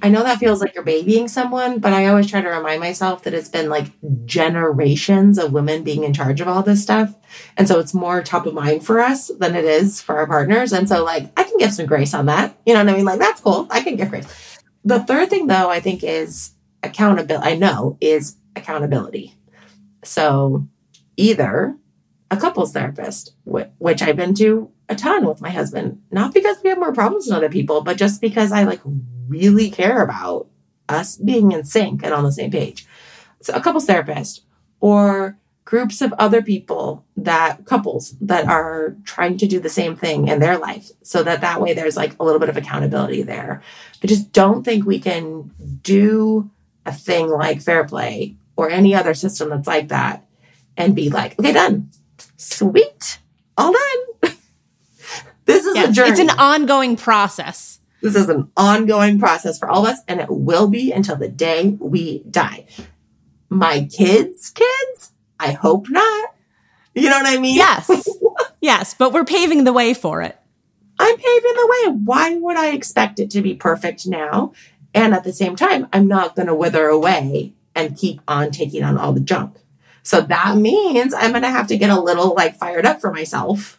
I 0.00 0.10
know 0.10 0.22
that 0.22 0.38
feels 0.38 0.60
like 0.60 0.74
you're 0.74 0.84
babying 0.84 1.26
someone, 1.26 1.80
but 1.80 1.92
I 1.92 2.06
always 2.06 2.30
try 2.30 2.40
to 2.40 2.48
remind 2.48 2.80
myself 2.80 3.24
that 3.24 3.34
it's 3.34 3.48
been 3.48 3.68
like 3.68 3.90
generations 4.26 5.38
of 5.38 5.52
women 5.52 5.82
being 5.82 6.04
in 6.04 6.14
charge 6.14 6.40
of 6.40 6.46
all 6.46 6.62
this 6.62 6.82
stuff. 6.82 7.16
And 7.56 7.66
so 7.66 7.80
it's 7.80 7.92
more 7.92 8.22
top 8.22 8.46
of 8.46 8.54
mind 8.54 8.86
for 8.86 9.00
us 9.00 9.28
than 9.40 9.56
it 9.56 9.64
is 9.64 10.00
for 10.00 10.16
our 10.18 10.26
partners. 10.26 10.72
And 10.72 10.88
so, 10.88 11.04
like, 11.04 11.32
I 11.36 11.42
can 11.42 11.58
give 11.58 11.72
some 11.72 11.86
grace 11.86 12.14
on 12.14 12.26
that. 12.26 12.56
You 12.64 12.74
know 12.74 12.84
what 12.84 12.92
I 12.92 12.96
mean? 12.96 13.04
Like, 13.06 13.18
that's 13.18 13.40
cool. 13.40 13.66
I 13.70 13.80
can 13.80 13.96
give 13.96 14.10
grace. 14.10 14.58
The 14.84 15.00
third 15.00 15.30
thing, 15.30 15.48
though, 15.48 15.68
I 15.68 15.80
think 15.80 16.04
is 16.04 16.52
accountability. 16.84 17.50
I 17.50 17.56
know 17.56 17.98
is 18.00 18.36
accountability. 18.54 19.34
So 20.04 20.68
either 21.16 21.76
a 22.30 22.36
couples 22.36 22.72
therapist, 22.72 23.34
which 23.44 24.00
I've 24.00 24.16
been 24.16 24.34
to 24.34 24.70
a 24.88 24.94
ton 24.94 25.26
with 25.26 25.40
my 25.40 25.50
husband, 25.50 26.02
not 26.12 26.32
because 26.32 26.58
we 26.62 26.70
have 26.70 26.78
more 26.78 26.92
problems 26.92 27.26
than 27.26 27.36
other 27.36 27.48
people, 27.48 27.82
but 27.82 27.96
just 27.96 28.20
because 28.20 28.52
I 28.52 28.62
like 28.62 28.80
really 29.28 29.70
care 29.70 30.02
about 30.02 30.48
us 30.88 31.16
being 31.16 31.52
in 31.52 31.64
sync 31.64 32.02
and 32.02 32.12
on 32.12 32.24
the 32.24 32.32
same 32.32 32.50
page. 32.50 32.86
So 33.40 33.54
a 33.54 33.60
couples 33.60 33.86
therapist 33.86 34.42
or 34.80 35.38
groups 35.64 36.00
of 36.00 36.14
other 36.14 36.40
people 36.40 37.04
that 37.14 37.66
couples 37.66 38.16
that 38.22 38.46
are 38.46 38.96
trying 39.04 39.36
to 39.36 39.46
do 39.46 39.60
the 39.60 39.68
same 39.68 39.94
thing 39.94 40.26
in 40.28 40.40
their 40.40 40.56
life 40.56 40.90
so 41.02 41.22
that 41.22 41.42
that 41.42 41.60
way 41.60 41.74
there's 41.74 41.96
like 41.96 42.14
a 42.18 42.24
little 42.24 42.40
bit 42.40 42.48
of 42.48 42.56
accountability 42.56 43.22
there. 43.22 43.62
I 44.02 44.06
just 44.06 44.32
don't 44.32 44.64
think 44.64 44.86
we 44.86 44.98
can 44.98 45.50
do 45.82 46.50
a 46.86 46.92
thing 46.92 47.28
like 47.28 47.60
fair 47.60 47.84
play 47.84 48.36
or 48.56 48.70
any 48.70 48.94
other 48.94 49.12
system 49.12 49.50
that's 49.50 49.66
like 49.66 49.88
that 49.88 50.26
and 50.76 50.96
be 50.96 51.10
like, 51.10 51.38
okay, 51.38 51.52
done. 51.52 51.90
Sweet. 52.38 53.18
All 53.58 53.72
done. 53.72 54.32
this 55.44 55.66
is 55.66 55.76
a 55.76 55.92
journey. 55.92 56.12
It's 56.12 56.20
an 56.20 56.30
ongoing 56.30 56.96
process. 56.96 57.77
This 58.00 58.14
is 58.14 58.28
an 58.28 58.50
ongoing 58.56 59.18
process 59.18 59.58
for 59.58 59.68
all 59.68 59.86
of 59.86 59.92
us, 59.92 60.00
and 60.06 60.20
it 60.20 60.30
will 60.30 60.68
be 60.68 60.92
until 60.92 61.16
the 61.16 61.28
day 61.28 61.76
we 61.80 62.22
die. 62.30 62.66
My 63.48 63.88
kids' 63.90 64.50
kids, 64.50 65.12
I 65.40 65.52
hope 65.52 65.88
not. 65.88 66.34
You 66.94 67.10
know 67.10 67.18
what 67.18 67.26
I 67.26 67.38
mean? 67.40 67.56
Yes. 67.56 67.90
yes, 68.60 68.94
but 68.94 69.12
we're 69.12 69.24
paving 69.24 69.64
the 69.64 69.72
way 69.72 69.94
for 69.94 70.22
it. 70.22 70.38
I'm 70.98 71.16
paving 71.16 71.52
the 71.54 71.68
way. 71.70 71.92
Why 72.04 72.34
would 72.34 72.56
I 72.56 72.70
expect 72.70 73.20
it 73.20 73.30
to 73.30 73.42
be 73.42 73.54
perfect 73.54 74.06
now? 74.06 74.52
And 74.94 75.14
at 75.14 75.24
the 75.24 75.32
same 75.32 75.54
time, 75.54 75.88
I'm 75.92 76.08
not 76.08 76.34
going 76.34 76.48
to 76.48 76.54
wither 76.54 76.86
away 76.86 77.52
and 77.74 77.96
keep 77.96 78.20
on 78.26 78.50
taking 78.50 78.82
on 78.82 78.98
all 78.98 79.12
the 79.12 79.20
junk. 79.20 79.56
So 80.02 80.20
that 80.22 80.56
means 80.56 81.14
I'm 81.14 81.30
going 81.30 81.42
to 81.42 81.50
have 81.50 81.68
to 81.68 81.76
get 81.76 81.90
a 81.90 82.00
little 82.00 82.34
like 82.34 82.56
fired 82.56 82.86
up 82.86 83.00
for 83.00 83.12
myself 83.12 83.77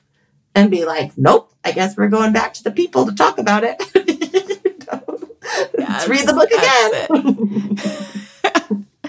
and 0.56 0.72
be 0.72 0.86
like, 0.86 1.18
nope, 1.18 1.54
I 1.64 1.72
guess 1.72 1.98
we're 1.98 2.10
going 2.10 2.34
back 2.34 2.54
to 2.56 2.64
the 2.64 2.72
people 2.72 3.06
to 3.06 3.14
talk 3.14 3.38
about 3.38 3.64
it. 3.64 3.78
Let's 5.78 6.08
read 6.08 6.28
the 6.28 6.34
book 6.34 6.52
again. 6.52 7.78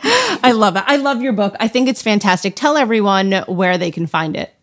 I 0.42 0.52
love 0.52 0.76
it. 0.76 0.84
I 0.86 0.96
love 0.96 1.20
your 1.20 1.32
book. 1.32 1.54
I 1.60 1.68
think 1.68 1.88
it's 1.88 2.02
fantastic. 2.02 2.56
Tell 2.56 2.76
everyone 2.76 3.32
where 3.46 3.78
they 3.78 3.90
can 3.90 4.06
find 4.06 4.36
it. 4.36 4.54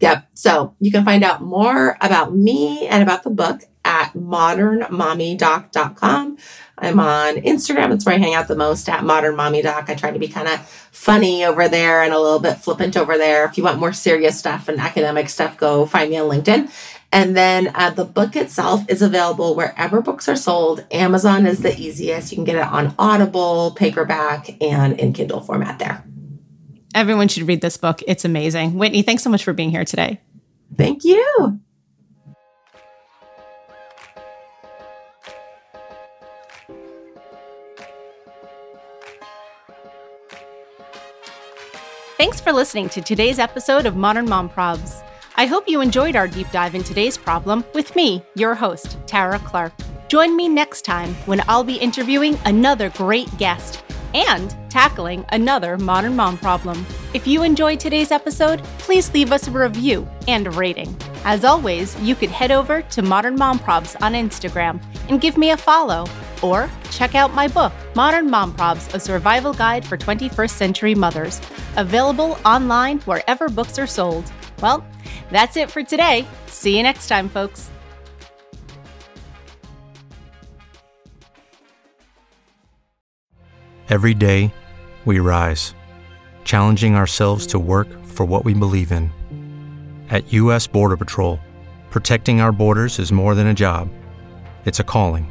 Yep. 0.00 0.26
So 0.34 0.74
you 0.80 0.90
can 0.90 1.04
find 1.04 1.22
out 1.22 1.42
more 1.42 1.96
about 2.00 2.34
me 2.34 2.88
and 2.88 3.02
about 3.02 3.22
the 3.22 3.30
book 3.30 3.62
at 3.92 4.12
modernmommydoc.com. 4.14 6.38
I'm 6.78 6.98
on 6.98 7.34
Instagram. 7.36 7.90
That's 7.90 8.06
where 8.06 8.14
I 8.14 8.18
hang 8.18 8.32
out 8.32 8.48
the 8.48 8.56
most 8.56 8.88
at 8.88 9.04
Modern 9.04 9.36
Mommy 9.36 9.60
Doc. 9.60 9.90
I 9.90 9.94
try 9.94 10.10
to 10.10 10.18
be 10.18 10.28
kind 10.28 10.48
of 10.48 10.66
funny 10.90 11.44
over 11.44 11.68
there 11.68 12.00
and 12.02 12.14
a 12.14 12.18
little 12.18 12.38
bit 12.38 12.56
flippant 12.56 12.96
over 12.96 13.18
there. 13.18 13.44
If 13.44 13.58
you 13.58 13.64
want 13.64 13.78
more 13.78 13.92
serious 13.92 14.38
stuff 14.38 14.68
and 14.68 14.80
academic 14.80 15.28
stuff, 15.28 15.58
go 15.58 15.84
find 15.84 16.08
me 16.10 16.16
on 16.16 16.30
LinkedIn. 16.30 16.72
And 17.12 17.36
then 17.36 17.70
uh, 17.74 17.90
the 17.90 18.06
book 18.06 18.34
itself 18.34 18.88
is 18.88 19.02
available 19.02 19.54
wherever 19.54 20.00
books 20.00 20.26
are 20.30 20.36
sold. 20.36 20.86
Amazon 20.90 21.44
is 21.46 21.60
the 21.60 21.78
easiest. 21.78 22.32
You 22.32 22.36
can 22.36 22.44
get 22.44 22.56
it 22.56 22.66
on 22.66 22.94
Audible, 22.98 23.72
paperback, 23.72 24.56
and 24.62 24.98
in 24.98 25.12
Kindle 25.12 25.42
format 25.42 25.78
there. 25.78 26.02
Everyone 26.94 27.28
should 27.28 27.46
read 27.46 27.60
this 27.60 27.76
book. 27.76 28.00
It's 28.06 28.24
amazing. 28.24 28.78
Whitney, 28.78 29.02
thanks 29.02 29.22
so 29.22 29.28
much 29.28 29.44
for 29.44 29.52
being 29.52 29.70
here 29.70 29.84
today. 29.84 30.18
Thank 30.76 31.04
you. 31.04 31.60
Thanks 42.22 42.40
for 42.40 42.52
listening 42.52 42.88
to 42.90 43.02
today's 43.02 43.40
episode 43.40 43.84
of 43.84 43.96
Modern 43.96 44.28
Mom 44.28 44.48
Probs. 44.48 45.02
I 45.34 45.44
hope 45.44 45.68
you 45.68 45.80
enjoyed 45.80 46.14
our 46.14 46.28
deep 46.28 46.48
dive 46.52 46.76
in 46.76 46.84
today's 46.84 47.18
problem 47.18 47.64
with 47.74 47.96
me, 47.96 48.22
your 48.36 48.54
host, 48.54 48.96
Tara 49.06 49.40
Clark. 49.40 49.72
Join 50.06 50.36
me 50.36 50.48
next 50.48 50.82
time 50.82 51.14
when 51.26 51.42
I'll 51.48 51.64
be 51.64 51.74
interviewing 51.74 52.38
another 52.44 52.90
great 52.90 53.26
guest 53.38 53.82
and 54.14 54.54
tackling 54.70 55.24
another 55.30 55.76
modern 55.76 56.14
mom 56.14 56.38
problem. 56.38 56.86
If 57.12 57.26
you 57.26 57.42
enjoyed 57.42 57.80
today's 57.80 58.12
episode, 58.12 58.62
please 58.78 59.12
leave 59.12 59.32
us 59.32 59.48
a 59.48 59.50
review 59.50 60.08
and 60.28 60.46
a 60.46 60.50
rating. 60.50 60.96
As 61.24 61.44
always, 61.44 62.00
you 62.00 62.14
could 62.14 62.30
head 62.30 62.52
over 62.52 62.82
to 62.82 63.02
Modern 63.02 63.34
Mom 63.34 63.58
Probs 63.58 64.00
on 64.00 64.12
Instagram 64.12 64.80
and 65.08 65.20
give 65.20 65.36
me 65.36 65.50
a 65.50 65.56
follow, 65.56 66.06
or 66.42 66.70
check 66.90 67.14
out 67.14 67.34
my 67.34 67.48
book, 67.48 67.72
Modern 67.94 68.30
Mom 68.30 68.54
Probs 68.54 68.92
A 68.94 69.00
Survival 69.00 69.52
Guide 69.52 69.84
for 69.84 69.96
21st 69.96 70.50
Century 70.50 70.94
Mothers, 70.94 71.40
available 71.76 72.38
online 72.44 73.00
wherever 73.00 73.48
books 73.48 73.78
are 73.78 73.86
sold. 73.86 74.30
Well, 74.60 74.84
that's 75.30 75.56
it 75.56 75.70
for 75.70 75.82
today. 75.82 76.26
See 76.46 76.76
you 76.76 76.82
next 76.82 77.08
time, 77.08 77.28
folks. 77.28 77.70
Every 83.88 84.14
day, 84.14 84.54
we 85.04 85.18
rise, 85.18 85.74
challenging 86.44 86.94
ourselves 86.94 87.46
to 87.48 87.58
work 87.58 87.88
for 88.04 88.24
what 88.24 88.44
we 88.44 88.54
believe 88.54 88.92
in. 88.92 89.10
At 90.08 90.32
U.S. 90.32 90.66
Border 90.66 90.96
Patrol, 90.96 91.40
protecting 91.90 92.40
our 92.40 92.52
borders 92.52 92.98
is 92.98 93.12
more 93.12 93.34
than 93.34 93.48
a 93.48 93.54
job, 93.54 93.90
it's 94.64 94.78
a 94.78 94.84
calling. 94.84 95.30